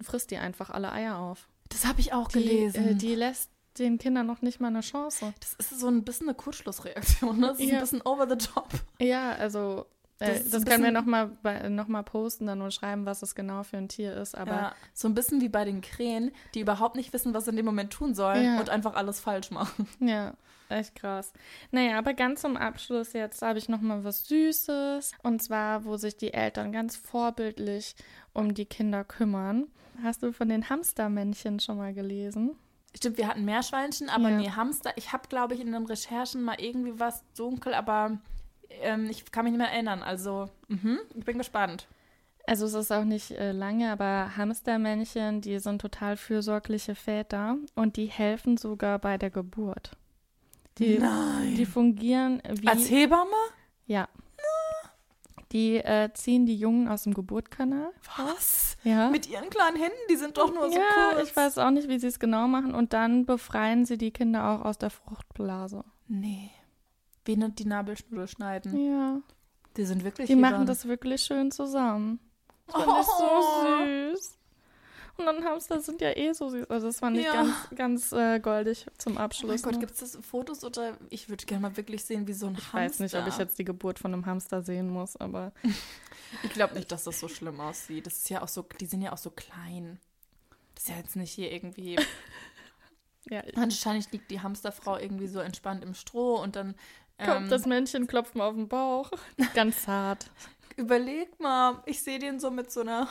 frisst 0.01 0.31
die 0.31 0.39
einfach 0.39 0.71
alle 0.71 0.93
Eier 0.93 1.19
auf. 1.19 1.49
Das 1.69 1.87
habe 1.87 2.01
ich 2.01 2.13
auch 2.13 2.29
die, 2.29 2.43
gelesen. 2.43 2.89
Äh, 2.89 2.95
die 2.95 3.15
lässt 3.15 3.51
den 3.79 3.99
Kindern 3.99 4.27
noch 4.27 4.43
nicht 4.43 4.61
mal 4.61 4.69
eine 4.69 4.81
Chance. 4.81 5.33
Das 5.41 5.55
ist 5.55 5.81
so 5.81 5.89
ein 5.89 6.05
bisschen 6.05 6.29
eine 6.29 6.37
Kurzschlussreaktion. 6.37 7.39
Ne? 7.39 7.49
Das 7.49 7.61
ist 7.61 7.69
ja. 7.69 7.77
ein 7.77 7.81
bisschen 7.81 8.03
over 8.03 8.29
the 8.29 8.37
top. 8.37 8.69
Ja, 8.99 9.33
also 9.33 9.87
äh, 9.87 10.00
das, 10.21 10.51
das 10.51 10.65
können 10.65 10.85
wir 10.85 10.93
nochmal 10.93 11.31
noch 11.71 11.89
mal 11.89 12.03
posten, 12.03 12.47
dann 12.47 12.59
nur 12.59 12.71
schreiben, 12.71 13.07
was 13.07 13.23
es 13.23 13.35
genau 13.35 13.63
für 13.63 13.79
ein 13.79 13.89
Tier 13.89 14.15
ist. 14.15 14.37
Aber 14.37 14.53
ja, 14.53 14.75
so 14.93 15.09
ein 15.09 15.15
bisschen 15.15 15.41
wie 15.41 15.49
bei 15.49 15.65
den 15.65 15.81
Krähen, 15.81 16.31
die 16.55 16.61
überhaupt 16.61 16.95
nicht 16.95 17.13
wissen, 17.13 17.33
was 17.33 17.45
sie 17.45 17.51
in 17.51 17.57
dem 17.57 17.65
Moment 17.65 17.93
tun 17.93 18.15
sollen 18.15 18.45
ja. 18.45 18.61
und 18.61 18.69
einfach 18.69 18.95
alles 18.95 19.21
falsch 19.21 19.51
machen. 19.51 19.89
Ja, 20.01 20.35
echt 20.69 20.95
krass. 20.97 21.33
Naja, 21.71 21.99
aber 21.99 22.15
ganz 22.15 22.41
zum 22.41 22.57
Abschluss 22.57 23.13
jetzt 23.13 23.43
habe 23.43 23.59
ich 23.59 23.69
nochmal 23.69 24.05
was 24.05 24.27
Süßes. 24.27 25.13
Und 25.23 25.43
zwar, 25.43 25.85
wo 25.85 25.97
sich 25.97 26.17
die 26.17 26.33
Eltern 26.33 26.73
ganz 26.73 26.97
vorbildlich 26.97 27.95
um 28.33 28.55
die 28.55 28.67
Kinder 28.67 29.05
kümmern. 29.05 29.67
Hast 30.03 30.23
du 30.23 30.33
von 30.33 30.49
den 30.49 30.69
Hamstermännchen 30.69 31.61
schon 31.61 31.77
mal 31.77 31.93
gelesen? 31.93 32.57
Stimmt, 32.95 33.19
wir 33.19 33.29
hatten 33.29 33.45
Meerschweinchen, 33.45 34.09
aber 34.09 34.31
ja. 34.31 34.37
nee, 34.37 34.51
Hamster. 34.51 34.93
Ich 34.97 35.13
habe, 35.13 35.29
glaube 35.29 35.55
ich, 35.55 35.61
in 35.61 35.73
den 35.73 35.87
Recherchen 35.87 36.43
mal 36.43 36.61
irgendwie 36.61 36.99
was 36.99 37.23
dunkel, 37.35 37.75
aber 37.75 38.19
ähm, 38.83 39.09
ich 39.11 39.31
kann 39.31 39.45
mich 39.45 39.53
nicht 39.53 39.61
mehr 39.61 39.71
erinnern. 39.71 40.03
Also, 40.03 40.49
mh, 40.69 40.99
ich 41.15 41.25
bin 41.25 41.39
gespannt. 41.39 41.87
Also 42.47 42.67
es 42.67 42.75
ist 42.75 42.91
auch 42.91 43.05
nicht 43.05 43.31
äh, 43.33 43.53
lange, 43.53 43.93
aber 43.93 44.37
Hamstermännchen, 44.37 45.41
die 45.41 45.59
sind 45.59 45.81
total 45.81 46.17
fürsorgliche 46.17 46.95
Väter 46.95 47.57
und 47.75 47.97
die 47.97 48.07
helfen 48.07 48.57
sogar 48.57 48.99
bei 48.99 49.19
der 49.19 49.31
Geburt. 49.31 49.93
Die, 50.79 50.99
Nein. 50.99 51.55
die 51.57 51.67
fungieren 51.67 52.43
wie. 52.49 52.67
Als 52.67 52.91
Hebamme? 52.91 53.31
Ja. 53.87 54.09
Die 55.53 55.79
äh, 55.79 56.13
ziehen 56.15 56.47
die 56.47 56.57
Jungen 56.57 56.87
aus 56.87 57.03
dem 57.03 57.13
Geburtskanal. 57.15 57.91
Was? 58.17 58.77
Ja. 58.85 59.11
Mit 59.11 59.29
ihren 59.29 59.51
kleinen 59.51 59.77
Händen, 59.77 59.99
die 60.09 60.17
sind 60.17 60.39
doch 60.39 60.55
nur 60.55 60.71
so 60.71 60.79
ja, 60.79 61.15
kurz. 61.15 61.29
ich 61.29 61.37
weiß 61.37 61.59
auch 61.59 61.71
nicht, 61.71 61.89
wie 61.89 61.99
sie 61.99 62.07
es 62.07 62.21
genau 62.21 62.47
machen. 62.47 62.73
Und 62.73 62.93
dann 62.93 63.27
befreien 63.27 63.85
sie 63.85 63.99
die 63.99 64.13
Kinder 64.13 64.49
auch 64.49 64.65
aus 64.65 64.79
der 64.79 64.91
Fruchtblase. 64.91 65.85
Nee. 66.07 66.51
Wie 67.25 67.37
ne- 67.37 67.51
die 67.51 67.65
Nabelschnur 67.67 68.27
schneiden. 68.27 68.77
Ja. 68.77 69.21
Die 69.77 69.85
sind 69.85 70.05
wirklich 70.05 70.27
Die 70.29 70.37
machen 70.37 70.67
das 70.67 70.87
wirklich 70.87 71.23
schön 71.23 71.51
zusammen. 71.51 72.19
Das 72.67 72.77
Oh. 72.77 73.01
ich 73.01 73.07
so 73.07 73.85
süß. 74.17 74.37
Und 75.19 75.27
dann 75.27 75.45
Hamster 75.45 75.81
sind 75.81 76.01
ja 76.01 76.17
eh 76.17 76.33
so 76.33 76.49
süß. 76.49 76.71
Also 76.71 76.87
das 76.87 76.99
fand 77.01 77.19
ich 77.19 77.25
Ja. 77.27 77.33
ganz, 77.35 77.55
ganz 77.77 78.13
äh, 78.13 78.41
goldig 78.41 78.87
zum 78.97 79.13
Oh 79.13 79.15
mein 79.17 79.25
Abschluss. 79.25 79.63
Gott, 79.63 79.75
ne? 79.75 79.79
gibt 79.81 79.93
es 79.93 79.99
das 79.99 80.19
Fotos 80.25 80.65
oder 80.65 80.97
ich 81.11 81.29
würde 81.29 81.45
gerne 81.45 81.61
mal 81.63 81.77
wirklich 81.77 82.05
sehen, 82.05 82.27
wie 82.27 82.33
so 82.33 82.47
ein 82.47 82.55
Ich 82.55 82.73
Hamster. 82.73 82.79
weiß 82.79 83.01
nicht, 83.01 83.15
ob 83.17 83.27
ich 83.27 83.37
jetzt 83.37 83.59
die 83.59 83.65
Geburt 83.65 83.99
von 83.99 84.15
einem 84.15 84.25
Hamster 84.25 84.63
sehen 84.63 84.89
muss, 84.89 85.17
aber 85.17 85.53
Ich 86.45 86.51
glaube 86.53 86.75
nicht, 86.75 86.91
dass 86.91 87.05
das 87.05 87.21
so 87.21 87.29
schlimm 87.29 87.61
aussieht. 87.61 88.07
Das 88.07 88.17
ist 88.19 88.31
ja 88.31 88.41
auch 88.43 88.49
so, 88.49 88.65
die 88.81 88.87
sind 88.87 89.03
ja 89.03 89.13
auch 89.13 89.19
so 89.19 89.31
klein. 89.31 89.99
Das 90.75 90.85
ist 90.85 90.89
ja 90.91 90.97
jetzt 90.97 91.17
nicht 91.17 91.33
hier 91.33 91.53
irgendwie. 91.53 91.97
ja, 93.31 93.43
Wahrscheinlich 93.55 94.11
liegt 94.13 94.31
die 94.31 94.41
Hamsterfrau 94.41 94.97
irgendwie 94.97 95.27
so 95.27 95.41
entspannt 95.41 95.83
im 95.85 95.93
Stroh 95.95 96.37
und 96.41 96.57
dann. 96.57 96.75
Kommt 97.21 97.43
Ähm, 97.43 97.49
das 97.51 97.67
Männchen, 97.67 98.07
klopft 98.07 98.35
mir 98.35 98.45
auf 98.45 98.55
den 98.55 98.69
Bauch. 98.69 99.11
Ganz 99.55 99.83
zart. 99.83 100.31
Überleg 100.77 101.39
mal, 101.41 101.83
ich 101.85 102.03
sehe 102.03 102.19
den 102.19 102.41
so 102.41 102.51
mit 102.51 102.71
so 102.73 102.81
einer, 102.81 103.07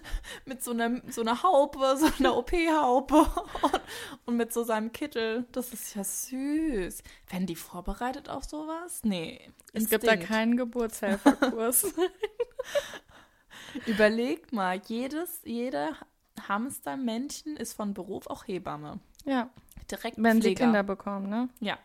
mit 0.44 0.62
so 0.62 0.70
einer, 0.70 1.00
so 1.10 1.20
einer 1.22 1.42
Haupe, 1.42 1.96
so 1.96 2.06
einer 2.18 2.36
OP-Haupe 2.36 3.16
und, 3.62 3.80
und 4.26 4.36
mit 4.36 4.52
so 4.52 4.62
seinem 4.62 4.92
Kittel. 4.92 5.44
Das 5.50 5.72
ist 5.72 5.94
ja 5.96 6.04
süß. 6.04 7.02
Werden 7.28 7.46
die 7.46 7.56
vorbereitet 7.56 8.28
auf 8.28 8.44
sowas? 8.44 9.00
Nee. 9.02 9.40
Es 9.72 9.88
gibt 9.88 10.06
da 10.06 10.16
keinen 10.16 10.56
Geburtshelferkurs. 10.56 11.92
Überleg 13.86 14.52
mal, 14.52 14.80
jedes, 14.86 15.40
jeder 15.44 15.96
Hamstermännchen 16.48 17.56
ist 17.56 17.74
von 17.74 17.94
Beruf 17.94 18.26
auch 18.28 18.46
Hebamme. 18.46 19.00
ja, 19.24 19.50
Direkt 19.90 20.22
wenn 20.22 20.36
sie 20.42 20.48
Pfleger. 20.50 20.64
Kinder 20.64 20.82
bekommen, 20.82 21.28
ne? 21.30 21.48
Ja. 21.60 21.78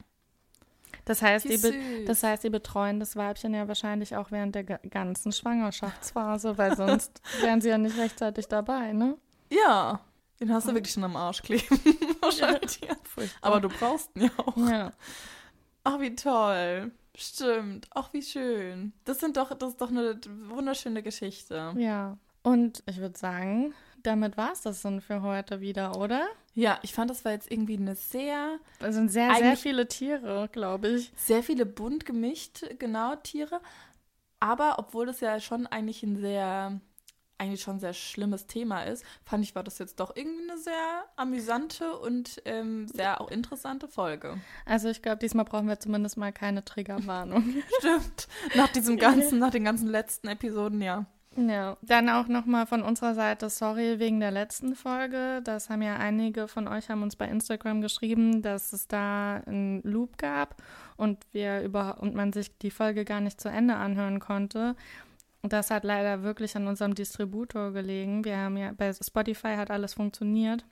Das 1.05 1.21
heißt, 1.21 1.45
die 1.49 2.05
das 2.05 2.23
heißt, 2.23 2.43
die 2.43 2.49
betreuen 2.49 2.99
das 2.99 3.15
Weibchen 3.15 3.53
ja 3.53 3.67
wahrscheinlich 3.67 4.15
auch 4.15 4.31
während 4.31 4.55
der 4.55 4.63
ga- 4.63 4.79
ganzen 4.89 5.31
Schwangerschaftsphase, 5.31 6.57
weil 6.57 6.75
sonst 6.77 7.21
wären 7.41 7.59
sie 7.61 7.69
ja 7.69 7.77
nicht 7.77 7.97
rechtzeitig 7.97 8.47
dabei, 8.47 8.93
ne? 8.93 9.17
Ja. 9.51 9.99
Den 10.39 10.51
hast 10.53 10.67
du 10.67 10.73
wirklich 10.73 10.93
schon 10.93 11.03
am 11.03 11.15
Arsch 11.15 11.41
kleben. 11.41 11.63
Wahrscheinlich. 12.21 12.79
Ja. 12.81 12.95
Aber 13.41 13.59
du 13.61 13.69
brauchst 13.69 14.09
ihn 14.15 14.23
ja 14.23 14.29
auch. 14.37 14.57
Ja. 14.57 14.91
Ach, 15.83 15.99
wie 15.99 16.15
toll. 16.15 16.91
Stimmt. 17.15 17.87
Ach, 17.93 18.11
wie 18.13 18.21
schön. 18.23 18.93
Das 19.05 19.19
sind 19.19 19.37
doch, 19.37 19.53
das 19.53 19.69
ist 19.71 19.81
doch 19.81 19.89
eine 19.91 20.19
wunderschöne 20.47 21.03
Geschichte. 21.03 21.73
Ja. 21.77 22.17
Und 22.41 22.81
ich 22.87 22.97
würde 22.97 23.17
sagen, 23.17 23.73
damit 24.03 24.37
war 24.37 24.51
es 24.51 24.61
das 24.61 24.81
dann 24.81 25.01
für 25.01 25.21
heute 25.21 25.61
wieder, 25.61 25.97
oder? 25.97 26.27
Ja, 26.55 26.79
ich 26.83 26.93
fand, 26.93 27.09
das 27.09 27.25
war 27.25 27.31
jetzt 27.31 27.51
irgendwie 27.51 27.77
eine 27.77 27.95
sehr, 27.95 28.59
Es 28.79 28.95
sind 28.95 29.09
sehr, 29.09 29.33
sehr 29.35 29.57
viele 29.57 29.87
Tiere, 29.87 30.49
glaube 30.51 30.89
ich. 30.89 31.11
sehr 31.15 31.41
viele 31.41 31.65
bunt 31.65 32.05
gemischt, 32.05 32.63
genau, 32.77 33.15
Tiere. 33.15 33.59
Aber 34.39 34.75
obwohl 34.77 35.05
das 35.05 35.19
ja 35.21 35.39
schon 35.39 35.65
eigentlich 35.67 36.03
ein 36.03 36.17
sehr, 36.17 36.79
eigentlich 37.37 37.61
schon 37.61 37.77
ein 37.77 37.79
sehr 37.79 37.93
schlimmes 37.93 38.45
Thema 38.45 38.83
ist, 38.83 39.03
fand 39.23 39.43
ich, 39.43 39.55
war 39.55 39.63
das 39.63 39.79
jetzt 39.79 39.99
doch 39.99 40.15
irgendwie 40.15 40.51
eine 40.51 40.59
sehr 40.59 41.05
amüsante 41.15 41.97
und 41.97 42.41
ähm, 42.45 42.87
sehr 42.89 43.19
auch 43.21 43.31
interessante 43.31 43.87
Folge. 43.87 44.37
Also 44.65 44.89
ich 44.89 45.01
glaube, 45.01 45.17
diesmal 45.17 45.45
brauchen 45.45 45.67
wir 45.67 45.79
zumindest 45.79 46.17
mal 46.17 46.31
keine 46.33 46.63
Triggerwarnung. 46.63 47.55
Stimmt. 47.79 48.27
Nach 48.55 48.67
diesem 48.67 48.97
ganzen, 48.99 49.39
nach 49.39 49.51
den 49.51 49.63
ganzen 49.63 49.87
letzten 49.87 50.27
Episoden, 50.27 50.81
ja. 50.81 51.05
Ja, 51.36 51.77
dann 51.81 52.09
auch 52.09 52.27
nochmal 52.27 52.67
von 52.67 52.84
unserer 52.84 53.15
Seite 53.15 53.49
sorry 53.49 53.97
wegen 53.97 54.19
der 54.19 54.29
letzten 54.29 54.75
Folge. 54.75 55.41
Das 55.43 55.69
haben 55.69 55.81
ja 55.81 55.95
einige 55.95 56.47
von 56.47 56.67
euch 56.67 56.89
haben 56.89 57.01
uns 57.01 57.15
bei 57.15 57.27
Instagram 57.27 57.81
geschrieben, 57.81 58.43
dass 58.43 58.71
es 58.71 58.88
da 58.88 59.41
einen 59.47 59.81
Loop 59.81 60.17
gab 60.19 60.61
und 60.95 61.25
wir 61.31 61.61
über 61.61 61.99
und 62.01 62.13
man 62.13 62.34
sich 62.34 62.55
die 62.59 62.69
Folge 62.69 63.03
gar 63.03 63.19
nicht 63.19 63.41
zu 63.41 63.49
Ende 63.49 63.75
anhören 63.75 64.19
konnte. 64.19 64.75
Das 65.41 65.71
hat 65.71 65.84
leider 65.84 66.21
wirklich 66.21 66.55
an 66.55 66.67
unserem 66.67 66.93
Distributor 66.93 67.71
gelegen. 67.71 68.23
Wir 68.25 68.38
haben 68.38 68.55
ja 68.55 68.71
bei 68.77 68.93
Spotify 68.93 69.55
hat 69.55 69.71
alles 69.71 69.95
funktioniert. 69.95 70.63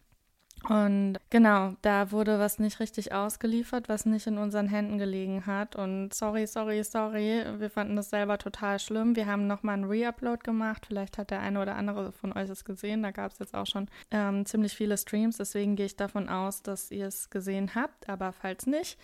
Und 0.69 1.17
genau, 1.31 1.73
da 1.81 2.11
wurde 2.11 2.37
was 2.37 2.59
nicht 2.59 2.79
richtig 2.79 3.13
ausgeliefert, 3.13 3.89
was 3.89 4.05
nicht 4.05 4.27
in 4.27 4.37
unseren 4.37 4.67
Händen 4.67 4.99
gelegen 4.99 5.47
hat. 5.47 5.75
Und 5.75 6.13
sorry, 6.13 6.45
sorry, 6.45 6.83
sorry, 6.83 7.43
wir 7.57 7.69
fanden 7.71 7.95
das 7.95 8.11
selber 8.11 8.37
total 8.37 8.77
schlimm. 8.77 9.15
Wir 9.15 9.25
haben 9.25 9.47
nochmal 9.47 9.73
einen 9.73 9.85
Reupload 9.85 10.43
gemacht. 10.43 10.85
Vielleicht 10.85 11.17
hat 11.17 11.31
der 11.31 11.39
eine 11.39 11.59
oder 11.61 11.75
andere 11.75 12.11
von 12.11 12.31
euch 12.33 12.49
es 12.49 12.63
gesehen. 12.63 13.01
Da 13.01 13.09
gab 13.09 13.31
es 13.31 13.39
jetzt 13.39 13.55
auch 13.55 13.65
schon 13.65 13.87
ähm, 14.11 14.45
ziemlich 14.45 14.75
viele 14.75 14.97
Streams. 14.97 15.37
Deswegen 15.37 15.75
gehe 15.75 15.87
ich 15.87 15.95
davon 15.95 16.29
aus, 16.29 16.61
dass 16.61 16.91
ihr 16.91 17.07
es 17.07 17.31
gesehen 17.31 17.73
habt. 17.73 18.07
Aber 18.07 18.31
falls 18.31 18.67
nicht, 18.67 18.99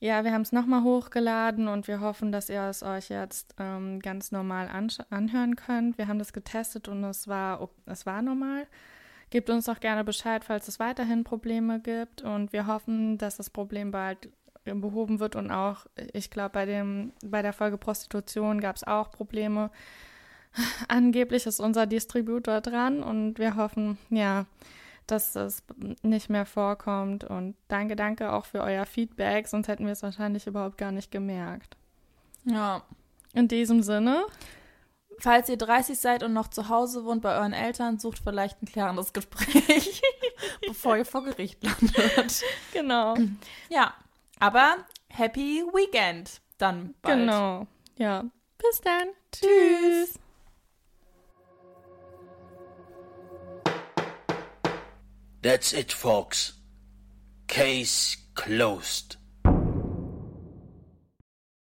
ja, 0.00 0.24
wir 0.24 0.32
haben 0.32 0.42
es 0.42 0.52
nochmal 0.52 0.82
hochgeladen 0.82 1.68
und 1.68 1.86
wir 1.86 2.00
hoffen, 2.00 2.32
dass 2.32 2.48
ihr 2.48 2.62
es 2.62 2.82
euch 2.82 3.10
jetzt 3.10 3.54
ähm, 3.58 4.00
ganz 4.00 4.32
normal 4.32 4.68
anhören 5.10 5.54
könnt. 5.54 5.98
Wir 5.98 6.08
haben 6.08 6.18
das 6.18 6.32
getestet 6.32 6.88
und 6.88 7.04
es 7.04 7.28
war, 7.28 7.68
es 7.86 8.06
war 8.06 8.22
normal. 8.22 8.66
Gebt 9.30 9.50
uns 9.50 9.66
doch 9.66 9.80
gerne 9.80 10.04
Bescheid, 10.04 10.44
falls 10.44 10.68
es 10.68 10.80
weiterhin 10.80 11.24
Probleme 11.24 11.80
gibt. 11.80 12.22
Und 12.22 12.52
wir 12.52 12.66
hoffen, 12.66 13.18
dass 13.18 13.36
das 13.36 13.50
Problem 13.50 13.90
bald 13.90 14.30
behoben 14.64 15.20
wird. 15.20 15.36
Und 15.36 15.50
auch, 15.50 15.86
ich 16.12 16.30
glaube, 16.30 16.50
bei, 16.50 16.66
dem, 16.66 17.12
bei 17.24 17.42
der 17.42 17.52
Folge 17.52 17.78
Prostitution 17.78 18.60
gab 18.60 18.76
es 18.76 18.84
auch 18.84 19.10
Probleme. 19.10 19.70
Angeblich 20.88 21.46
ist 21.46 21.60
unser 21.60 21.86
Distributor 21.86 22.60
dran 22.60 23.02
und 23.02 23.38
wir 23.38 23.56
hoffen, 23.56 23.98
ja, 24.10 24.46
dass 25.06 25.32
das 25.32 25.62
nicht 26.02 26.30
mehr 26.30 26.46
vorkommt. 26.46 27.24
Und 27.24 27.56
danke, 27.68 27.96
danke 27.96 28.32
auch 28.32 28.44
für 28.44 28.62
euer 28.62 28.86
Feedback, 28.86 29.48
sonst 29.48 29.68
hätten 29.68 29.86
wir 29.86 29.92
es 29.92 30.02
wahrscheinlich 30.02 30.46
überhaupt 30.46 30.78
gar 30.78 30.92
nicht 30.92 31.10
gemerkt. 31.10 31.76
Ja. 32.44 32.82
In 33.34 33.48
diesem 33.48 33.82
Sinne, 33.82 34.24
Falls 35.20 35.48
ihr 35.48 35.56
30 35.56 35.98
seid 35.98 36.22
und 36.22 36.32
noch 36.32 36.48
zu 36.48 36.68
Hause 36.68 37.04
wohnt 37.04 37.22
bei 37.22 37.34
euren 37.36 37.52
Eltern, 37.52 37.98
sucht 37.98 38.20
vielleicht 38.22 38.62
ein 38.62 38.66
klärendes 38.66 39.12
Gespräch, 39.12 40.00
bevor 40.66 40.96
ihr 40.96 41.04
vor 41.04 41.24
Gericht 41.24 41.62
landet. 41.64 42.42
genau, 42.72 43.16
Ja, 43.68 43.94
aber 44.38 44.76
Happy 45.08 45.64
Weekend 45.72 46.40
dann 46.58 46.94
bald. 47.02 47.18
genau, 47.18 47.66
ja. 47.96 48.24
Bis 48.58 48.80
dann. 48.80 49.08
Tschüss. 49.32 50.14
That's 55.42 55.72
it, 55.72 55.92
folks. 55.92 56.54
Case 57.46 58.16
closed. 58.34 59.17